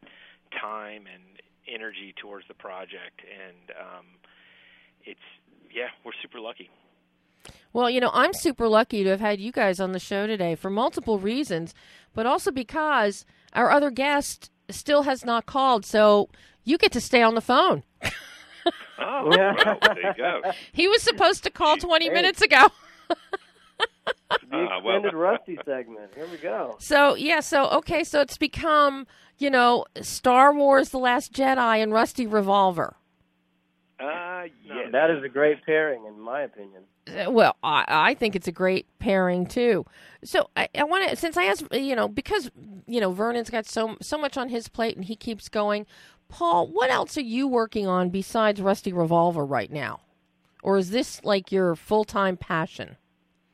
time 0.60 1.04
and 1.12 1.22
energy 1.68 2.14
towards 2.20 2.46
the 2.48 2.54
project 2.54 3.20
and 3.22 3.70
um, 3.80 4.06
it's 5.04 5.20
yeah 5.72 5.88
we're 6.04 6.12
super 6.22 6.40
lucky 6.40 6.70
Well, 7.72 7.90
you 7.90 8.00
know, 8.00 8.10
I'm 8.12 8.32
super 8.32 8.68
lucky 8.68 9.04
to 9.04 9.10
have 9.10 9.20
had 9.20 9.40
you 9.40 9.52
guys 9.52 9.78
on 9.80 9.92
the 9.92 9.98
show 9.98 10.26
today 10.26 10.54
for 10.54 10.70
multiple 10.70 11.18
reasons, 11.18 11.74
but 12.14 12.26
also 12.26 12.50
because 12.50 13.24
our 13.52 13.70
other 13.70 13.90
guest 13.90 14.50
still 14.70 15.02
has 15.02 15.24
not 15.24 15.46
called, 15.46 15.84
so 15.84 16.28
you 16.64 16.78
get 16.78 16.92
to 16.92 17.00
stay 17.00 17.22
on 17.22 17.34
the 17.34 17.40
phone. 17.40 17.82
Oh, 18.98 19.26
well, 19.28 19.78
there 19.94 20.00
you 20.02 20.14
go. 20.16 20.40
He 20.72 20.88
was 20.88 21.02
supposed 21.02 21.44
to 21.44 21.50
call 21.50 21.76
20 21.76 22.06
Hey. 22.06 22.12
minutes 22.12 22.40
ago. 22.42 22.68
The 23.08 24.16
Ah, 24.52 24.80
well- 24.82 24.96
extended 24.96 25.14
Rusty 25.14 25.58
segment. 25.64 26.12
Here 26.14 26.26
we 26.30 26.38
go. 26.38 26.76
So, 26.78 27.14
yeah, 27.14 27.40
so 27.40 27.68
okay, 27.70 28.04
so 28.04 28.20
it's 28.20 28.38
become, 28.38 29.06
you 29.38 29.50
know, 29.50 29.84
Star 30.00 30.54
Wars 30.54 30.90
The 30.90 30.98
Last 30.98 31.32
Jedi 31.32 31.82
and 31.82 31.92
Rusty 31.92 32.26
Revolver. 32.26 32.96
Uh, 33.98 34.44
yes. 34.64 34.88
That 34.92 35.10
is 35.10 35.24
a 35.24 35.28
great 35.28 35.64
pairing, 35.64 36.04
in 36.06 36.20
my 36.20 36.42
opinion. 36.42 36.82
Uh, 37.08 37.30
Well, 37.30 37.56
I, 37.62 37.84
I 37.88 38.14
think 38.14 38.36
it's 38.36 38.46
a 38.48 38.52
great 38.52 38.86
pairing 38.98 39.46
too. 39.46 39.86
So 40.22 40.50
I, 40.56 40.68
I 40.76 40.84
want 40.84 41.08
to, 41.08 41.16
since 41.16 41.36
I 41.36 41.44
asked, 41.44 41.64
you 41.72 41.96
know, 41.96 42.06
because 42.08 42.50
you 42.86 43.00
know 43.00 43.12
Vernon's 43.12 43.48
got 43.48 43.64
so 43.66 43.96
so 44.02 44.18
much 44.18 44.36
on 44.36 44.48
his 44.50 44.68
plate 44.68 44.96
and 44.96 45.04
he 45.06 45.16
keeps 45.16 45.48
going. 45.48 45.86
Paul, 46.28 46.66
what 46.68 46.90
else 46.90 47.16
are 47.16 47.22
you 47.22 47.46
working 47.48 47.86
on 47.86 48.10
besides 48.10 48.60
Rusty 48.60 48.92
Revolver 48.92 49.44
right 49.44 49.70
now, 49.70 50.00
or 50.62 50.76
is 50.78 50.90
this 50.90 51.22
like 51.24 51.50
your 51.52 51.74
full 51.74 52.04
time 52.04 52.36
passion? 52.36 52.96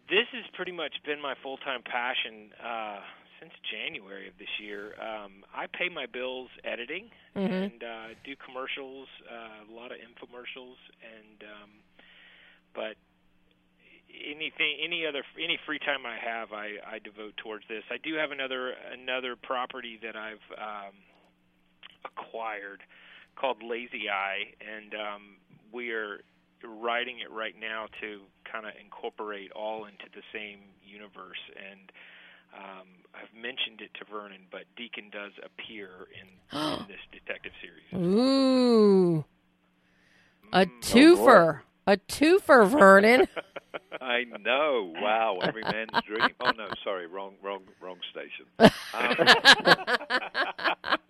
this 0.08 0.28
has 0.30 0.44
pretty 0.52 0.72
much 0.72 0.92
been 1.06 1.22
my 1.22 1.34
full 1.42 1.56
time 1.56 1.80
passion 1.82 2.50
uh, 2.62 3.00
since 3.40 3.52
January 3.64 4.28
of 4.28 4.36
this 4.38 4.60
year. 4.60 4.92
Um, 5.00 5.42
I 5.56 5.66
pay 5.68 5.88
my 5.88 6.04
bills 6.04 6.50
editing 6.64 7.10
Mhm. 7.34 7.62
and 7.72 7.82
uh, 7.82 8.08
do 8.22 8.36
commercials, 8.36 9.08
uh, 9.24 9.64
a 9.66 9.72
lot 9.74 9.90
of 9.90 9.96
infomercials, 10.04 10.76
and 11.00 11.42
um, 11.48 11.70
but 12.74 12.96
anything, 14.12 14.76
any 14.84 15.06
other, 15.06 15.24
any 15.42 15.58
free 15.64 15.78
time 15.78 16.04
I 16.04 16.18
have, 16.18 16.52
I, 16.52 16.76
I 16.86 16.98
devote 16.98 17.38
towards 17.38 17.64
this. 17.68 17.82
I 17.90 17.96
do 17.96 18.12
have 18.16 18.32
another 18.32 18.74
another 18.92 19.34
property 19.36 19.98
that 20.02 20.14
I've 20.14 20.44
um, 20.58 20.92
acquired 22.04 22.82
called 23.36 23.62
Lazy 23.62 24.08
Eye, 24.10 24.52
and 24.60 24.94
um, 24.94 25.22
we 25.72 25.90
are 25.90 26.20
writing 26.64 27.18
it 27.20 27.30
right 27.30 27.54
now 27.58 27.86
to 28.00 28.20
kind 28.50 28.66
of 28.66 28.72
incorporate 28.82 29.50
all 29.52 29.84
into 29.86 30.04
the 30.14 30.22
same 30.32 30.58
universe. 30.84 31.40
And 31.56 31.90
um, 32.54 32.86
I've 33.14 33.34
mentioned 33.34 33.80
it 33.80 33.90
to 33.98 34.04
Vernon, 34.10 34.42
but 34.50 34.64
Deacon 34.76 35.10
does 35.10 35.32
appear 35.44 35.88
in, 36.20 36.58
in 36.58 36.78
this 36.88 37.00
detective 37.10 37.52
series. 37.60 38.06
Ooh, 38.06 39.24
A 40.52 40.66
twofer. 40.82 41.60
a 41.86 41.96
twofer, 41.96 42.66
Vernon. 42.68 43.26
I 44.00 44.24
know. 44.40 44.92
Wow, 45.00 45.38
every 45.42 45.62
man's 45.62 45.90
dream. 46.06 46.28
Oh 46.40 46.50
no, 46.50 46.68
sorry, 46.84 47.06
wrong, 47.06 47.34
wrong, 47.42 47.62
wrong 47.80 47.96
station. 48.10 48.46
Um, 48.94 49.16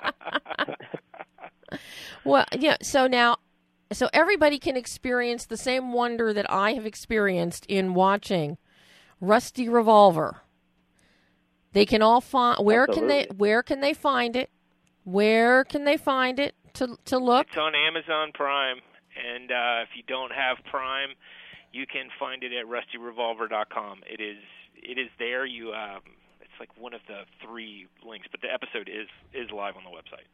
well, 2.25 2.45
yeah. 2.59 2.77
So 2.83 3.07
now, 3.07 3.37
so 3.93 4.09
everybody 4.13 4.59
can 4.59 4.77
experience 4.77 5.47
the 5.47 5.57
same 5.57 5.93
wonder 5.93 6.33
that 6.33 6.51
I 6.51 6.73
have 6.75 6.87
experienced 6.87 7.67
in 7.67 7.95
watching 7.95 8.59
Rusty 9.21 9.69
Revolver. 9.69 10.43
They 11.73 11.87
can 11.87 12.03
all 12.03 12.21
find. 12.21 12.65
Where 12.65 12.87
can 12.87 13.07
they? 13.07 13.27
Where 13.37 13.63
can 13.63 13.81
they 13.81 13.95
find 13.95 14.37
it? 14.37 14.51
Where 15.05 15.65
can 15.65 15.85
they 15.85 15.97
find 15.97 16.39
it 16.39 16.55
to 16.75 16.97
to 17.07 17.19
look? 17.19 17.49
It's 17.49 17.57
on 17.57 17.75
Amazon 17.75 18.33
Prime, 18.35 18.79
and 19.17 19.51
uh, 19.51 19.83
if 19.83 19.89
you 19.97 20.03
don't 20.07 20.33
have 20.33 20.59
Prime, 20.71 21.11
you 21.73 21.87
can 21.87 22.09
find 22.21 22.43
it 22.43 22.53
at 22.53 22.67
rustyrevolver.com. 22.67 24.03
It 24.07 24.21
is 24.21 24.39
it 24.77 24.99
is 24.99 25.09
there. 25.19 25.47
You 25.47 25.73
um, 25.73 26.03
it's 26.41 26.53
like 26.61 26.71
one 26.79 26.93
of 26.93 27.01
the 27.09 27.23
three 27.45 27.87
links, 28.07 28.29
but 28.31 28.41
the 28.43 28.53
episode 28.53 28.89
is 28.89 29.09
is 29.33 29.51
live 29.51 29.77
on 29.77 29.85
the 29.85 29.91
website. 29.91 30.29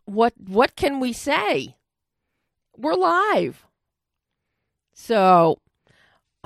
what 0.05 0.33
what 0.37 0.75
can 0.75 0.99
we 0.99 1.13
say? 1.13 1.75
We're 2.75 2.95
live, 2.95 3.65
so 4.93 5.59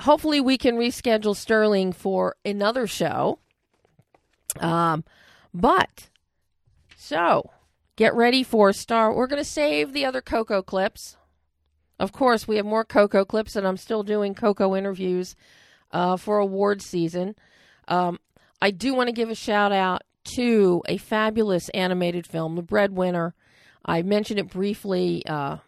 hopefully 0.00 0.40
we 0.40 0.58
can 0.58 0.76
reschedule 0.76 1.36
Sterling 1.36 1.92
for 1.92 2.36
another 2.44 2.86
show. 2.86 3.38
Um, 4.60 5.04
but 5.54 6.08
so 6.96 7.50
get 7.96 8.14
ready 8.14 8.42
for 8.42 8.72
Star. 8.72 9.14
We're 9.14 9.26
going 9.26 9.42
to 9.42 9.48
save 9.48 9.92
the 9.92 10.04
other 10.04 10.20
Coco 10.20 10.62
clips. 10.62 11.16
Of 11.98 12.12
course, 12.12 12.48
we 12.48 12.56
have 12.56 12.66
more 12.66 12.84
Coco 12.84 13.24
clips, 13.24 13.56
and 13.56 13.66
I'm 13.66 13.76
still 13.76 14.02
doing 14.02 14.34
Coco 14.34 14.74
interviews 14.74 15.36
uh, 15.90 16.16
for 16.16 16.38
award 16.38 16.82
season. 16.82 17.34
Um, 17.88 18.18
I 18.60 18.70
do 18.70 18.94
want 18.94 19.08
to 19.08 19.12
give 19.12 19.30
a 19.30 19.34
shout 19.34 19.72
out 19.72 20.02
to 20.36 20.82
a 20.88 20.96
fabulous 20.96 21.68
animated 21.70 22.26
film, 22.26 22.56
The 22.56 22.62
Breadwinner. 22.62 23.34
I 23.84 24.02
mentioned 24.02 24.38
it 24.38 24.48
briefly 24.48 25.24
uh, 25.26 25.58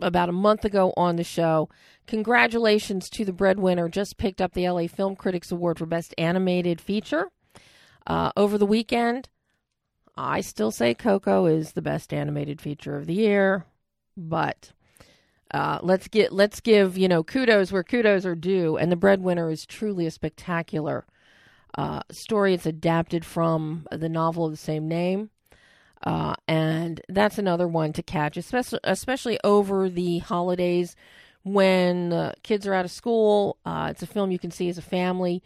about 0.00 0.28
a 0.28 0.32
month 0.32 0.64
ago 0.64 0.92
on 0.96 1.16
the 1.16 1.24
show. 1.24 1.68
Congratulations 2.06 3.08
to 3.10 3.24
The 3.24 3.32
Breadwinner, 3.32 3.88
just 3.88 4.18
picked 4.18 4.40
up 4.40 4.52
the 4.52 4.68
LA 4.68 4.86
Film 4.86 5.16
Critics 5.16 5.50
Award 5.50 5.78
for 5.78 5.86
Best 5.86 6.14
Animated 6.18 6.80
Feature. 6.80 7.30
Uh, 8.06 8.30
over 8.36 8.56
the 8.56 8.66
weekend, 8.66 9.28
I 10.16 10.40
still 10.40 10.70
say 10.70 10.94
Coco 10.94 11.46
is 11.46 11.72
the 11.72 11.82
best 11.82 12.12
animated 12.14 12.60
feature 12.60 12.96
of 12.96 13.06
the 13.06 13.14
year, 13.14 13.66
but 14.16 14.72
uh, 15.52 15.78
let's 15.82 16.08
get 16.08 16.32
let's 16.32 16.60
give 16.60 16.98
you 16.98 17.08
know 17.08 17.22
kudos 17.22 17.70
where 17.70 17.84
kudos 17.84 18.26
are 18.26 18.34
due, 18.34 18.76
and 18.76 18.90
the 18.90 18.96
breadwinner 18.96 19.50
is 19.50 19.64
truly 19.64 20.06
a 20.06 20.10
spectacular 20.10 21.06
uh, 21.78 22.00
story. 22.10 22.54
It's 22.54 22.66
adapted 22.66 23.24
from 23.24 23.86
the 23.92 24.08
novel 24.08 24.46
of 24.46 24.50
the 24.50 24.56
same 24.56 24.88
name, 24.88 25.30
uh, 26.04 26.34
and 26.48 27.00
that's 27.08 27.38
another 27.38 27.68
one 27.68 27.92
to 27.92 28.02
catch, 28.02 28.36
especially 28.36 28.80
especially 28.82 29.38
over 29.44 29.88
the 29.88 30.18
holidays 30.18 30.96
when 31.44 32.12
uh, 32.12 32.32
kids 32.42 32.66
are 32.66 32.74
out 32.74 32.84
of 32.84 32.90
school. 32.90 33.56
Uh, 33.64 33.88
it's 33.90 34.02
a 34.02 34.06
film 34.06 34.32
you 34.32 34.38
can 34.40 34.50
see 34.50 34.68
as 34.68 34.78
a 34.78 34.82
family. 34.82 35.44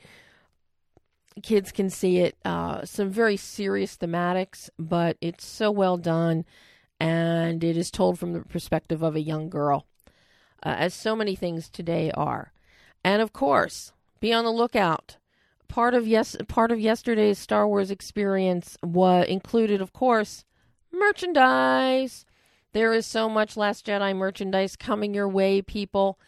Kids 1.43 1.73
can 1.73 1.91
see 1.91 2.19
it. 2.19 2.37
Uh, 2.43 2.85
some 2.87 3.11
very 3.11 3.37
serious 3.37 3.99
thematics, 3.99 4.71
but 4.79 5.19
it's 5.21 5.45
so 5.45 5.71
well 5.71 5.99
done, 5.99 6.47
and 6.99 7.63
it 7.63 7.77
is 7.77 7.91
told 7.91 8.19
from 8.19 8.33
the 8.33 8.41
perspective 8.41 9.03
of 9.03 9.15
a 9.15 9.21
young 9.21 9.51
girl 9.51 9.87
uh, 10.63 10.77
as 10.79 10.95
so 10.95 11.17
many 11.17 11.35
things 11.35 11.69
today 11.69 12.11
are. 12.13 12.53
And 13.05 13.23
of 13.23 13.33
course, 13.33 13.93
be 14.21 14.33
on 14.33 14.45
the 14.45 14.51
lookout. 14.51 15.17
Part 15.69 15.95
of 15.95 16.07
yes, 16.07 16.37
part 16.49 16.73
of 16.73 16.81
yesterday's 16.81 17.39
Star 17.39 17.67
Wars 17.67 17.91
experience 17.91 18.77
was 18.83 19.27
included, 19.29 19.81
of 19.81 19.93
course, 19.93 20.45
merchandise. 20.93 22.27
There 22.73 22.93
is 22.93 23.07
so 23.07 23.29
much 23.29 23.57
Last 23.57 23.87
Jedi 23.87 24.15
merchandise 24.15 24.77
coming 24.77 25.15
your 25.15 25.29
way, 25.29 25.63
people. 25.63 26.19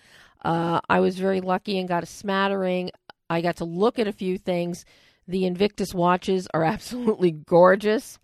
Uh, 0.44 0.80
I 0.88 1.00
was 1.00 1.18
very 1.18 1.40
lucky 1.40 1.78
and 1.78 1.88
got 1.88 2.02
a 2.02 2.06
smattering. 2.06 2.90
I 3.28 3.40
got 3.40 3.56
to 3.56 3.64
look 3.64 3.98
at 3.98 4.08
a 4.08 4.12
few 4.12 4.38
things. 4.38 4.84
The 5.26 5.42
Invicta 5.42 5.92
watches 5.94 6.48
are 6.52 6.64
absolutely 6.74 7.30
gorgeous. 7.32 8.18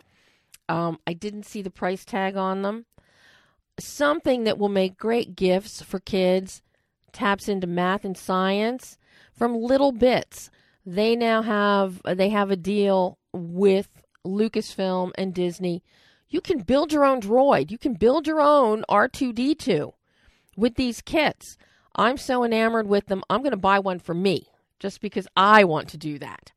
Um, 0.69 0.99
I 1.07 1.15
didn't 1.15 1.47
see 1.47 1.63
the 1.63 1.71
price 1.71 2.05
tag 2.05 2.37
on 2.37 2.63
them 2.63 2.87
something 3.79 4.45
that 4.45 4.59
will 4.59 4.69
make 4.69 4.97
great 4.97 5.37
gifts 5.37 5.83
for 5.83 5.99
kids 5.99 6.63
taps 7.13 7.49
into 7.49 7.67
math 7.67 8.05
and 8.05 8.17
science. 8.17 8.99
From 9.33 9.55
littleBits 9.55 10.51
they 10.85 11.15
now 11.15 11.43
have 11.43 12.01
they 12.05 12.31
have 12.31 12.51
a 12.51 12.57
deal 12.57 13.19
with 13.33 13.89
lucasfilm 14.27 15.13
and 15.17 15.35
disney. 15.35 15.83
You 16.29 16.41
can 16.41 16.61
build 16.61 16.93
your 16.93 17.05
own 17.05 17.21
droid. 17.21 17.71
You 17.71 17.79
can 17.79 17.95
build 17.95 18.27
your 18.27 18.41
own 18.41 18.85
r2d2 18.89 19.93
with 20.57 20.75
these 20.75 21.01
kits. 21.03 21.57
I'm 21.95 22.17
so 22.17 22.45
enamored 22.45 22.87
with 22.87 23.07
them 23.07 23.23
i'm 23.29 23.41
going 23.41 23.51
to 23.53 23.57
buy 23.57 23.79
one 23.79 23.99
for 23.99 24.15
me 24.15 24.49
just 24.79 25.01
because 25.01 25.27
i 25.37 25.65
want 25.65 25.89
to 25.91 25.97
do 25.97 26.19
that. 26.19 26.53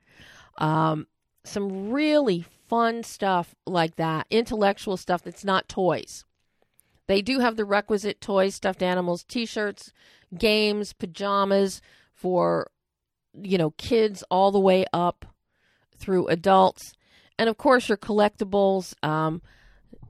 Um, 0.57 1.07
some 1.43 1.89
really 1.91 2.45
fun 2.67 3.03
stuff 3.03 3.55
like 3.65 3.95
that 3.95 4.28
intellectual 4.30 4.95
stuff 4.95 5.24
that's 5.24 5.43
not 5.43 5.67
toys 5.67 6.24
they 7.12 7.22
do 7.22 7.39
have 7.39 7.57
the 7.57 7.66
requisite 7.66 8.22
toys, 8.22 8.55
stuffed 8.55 8.82
animals, 8.82 9.24
t-shirts, 9.24 9.91
games, 10.38 10.93
pajamas 10.93 11.82
for 12.14 12.72
you 13.34 13.57
know 13.57 13.72
kids 13.72 14.24
all 14.30 14.51
the 14.51 14.59
way 14.59 14.86
up 14.93 15.26
through 15.97 16.28
adults. 16.28 16.93
and 17.38 17.49
of 17.49 17.57
course 17.57 17.89
your 17.89 17.97
collectibles. 17.97 18.93
Um, 19.03 19.41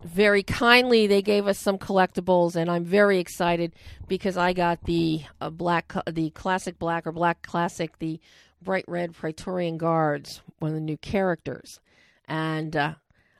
very 0.04 0.42
kindly, 0.44 1.06
they 1.06 1.22
gave 1.22 1.48
us 1.48 1.60
some 1.60 1.78
collectibles, 1.78 2.56
and 2.56 2.70
I'm 2.72 2.84
very 2.84 3.20
excited 3.20 3.74
because 4.08 4.36
I 4.36 4.54
got 4.54 4.84
the 4.86 5.24
uh, 5.40 5.50
black, 5.50 5.94
the 6.10 6.32
classic 6.32 6.80
black 6.80 7.06
or 7.06 7.12
black 7.12 7.42
classic, 7.44 8.00
the 8.00 8.20
bright 8.62 8.86
red 8.88 9.14
Praetorian 9.14 9.78
Guards, 9.78 10.42
one 10.60 10.72
of 10.72 10.76
the 10.76 10.82
new 10.82 10.98
characters, 10.98 11.80
and 12.28 12.76
uh, 12.76 12.96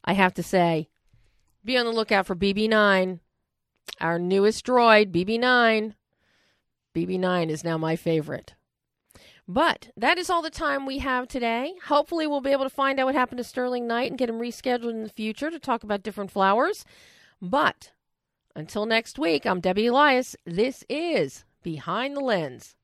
I 0.06 0.14
have 0.14 0.34
to 0.36 0.44
say, 0.44 0.90
be 1.66 1.78
on 1.78 1.86
the 1.86 1.92
lookout 1.92 2.28
for 2.28 2.36
BB9, 2.36 3.20
our 4.00 4.20
newest 4.20 4.66
droid, 4.66 5.12
BB9. 5.12 5.94
BB9 6.96 7.50
is 7.50 7.64
now 7.64 7.78
my 7.78 7.96
favorite. 7.96 8.56
But 9.48 9.90
that 9.98 10.18
is 10.18 10.30
all 10.30 10.42
the 10.42 10.50
time 10.50 10.86
we 10.86 11.00
have 11.00 11.28
today. 11.28 11.74
Hopefully, 11.86 12.26
we'll 12.28 12.42
be 12.42 12.52
able 12.52 12.64
to 12.64 12.70
find 12.70 13.00
out 13.00 13.06
what 13.06 13.16
happened 13.16 13.40
to 13.40 13.44
Sterling 13.44 13.88
Knight 13.88 14.10
and 14.10 14.18
get 14.18 14.30
him 14.30 14.40
rescheduled 14.40 14.92
in 14.92 15.04
the 15.04 15.10
future 15.10 15.52
to 15.52 15.60
talk 15.60 15.84
about 15.84 16.04
different 16.04 16.32
flowers. 16.32 16.86
But 17.42 17.92
until 18.56 18.86
next 18.86 19.20
week, 19.20 19.46
I'm 19.46 19.60
Debbie 19.60 19.88
Elias. 19.88 20.36
This 20.46 20.84
is 20.90 21.44
Behind 21.64 22.16
the 22.16 22.22
Lens. 22.22 22.76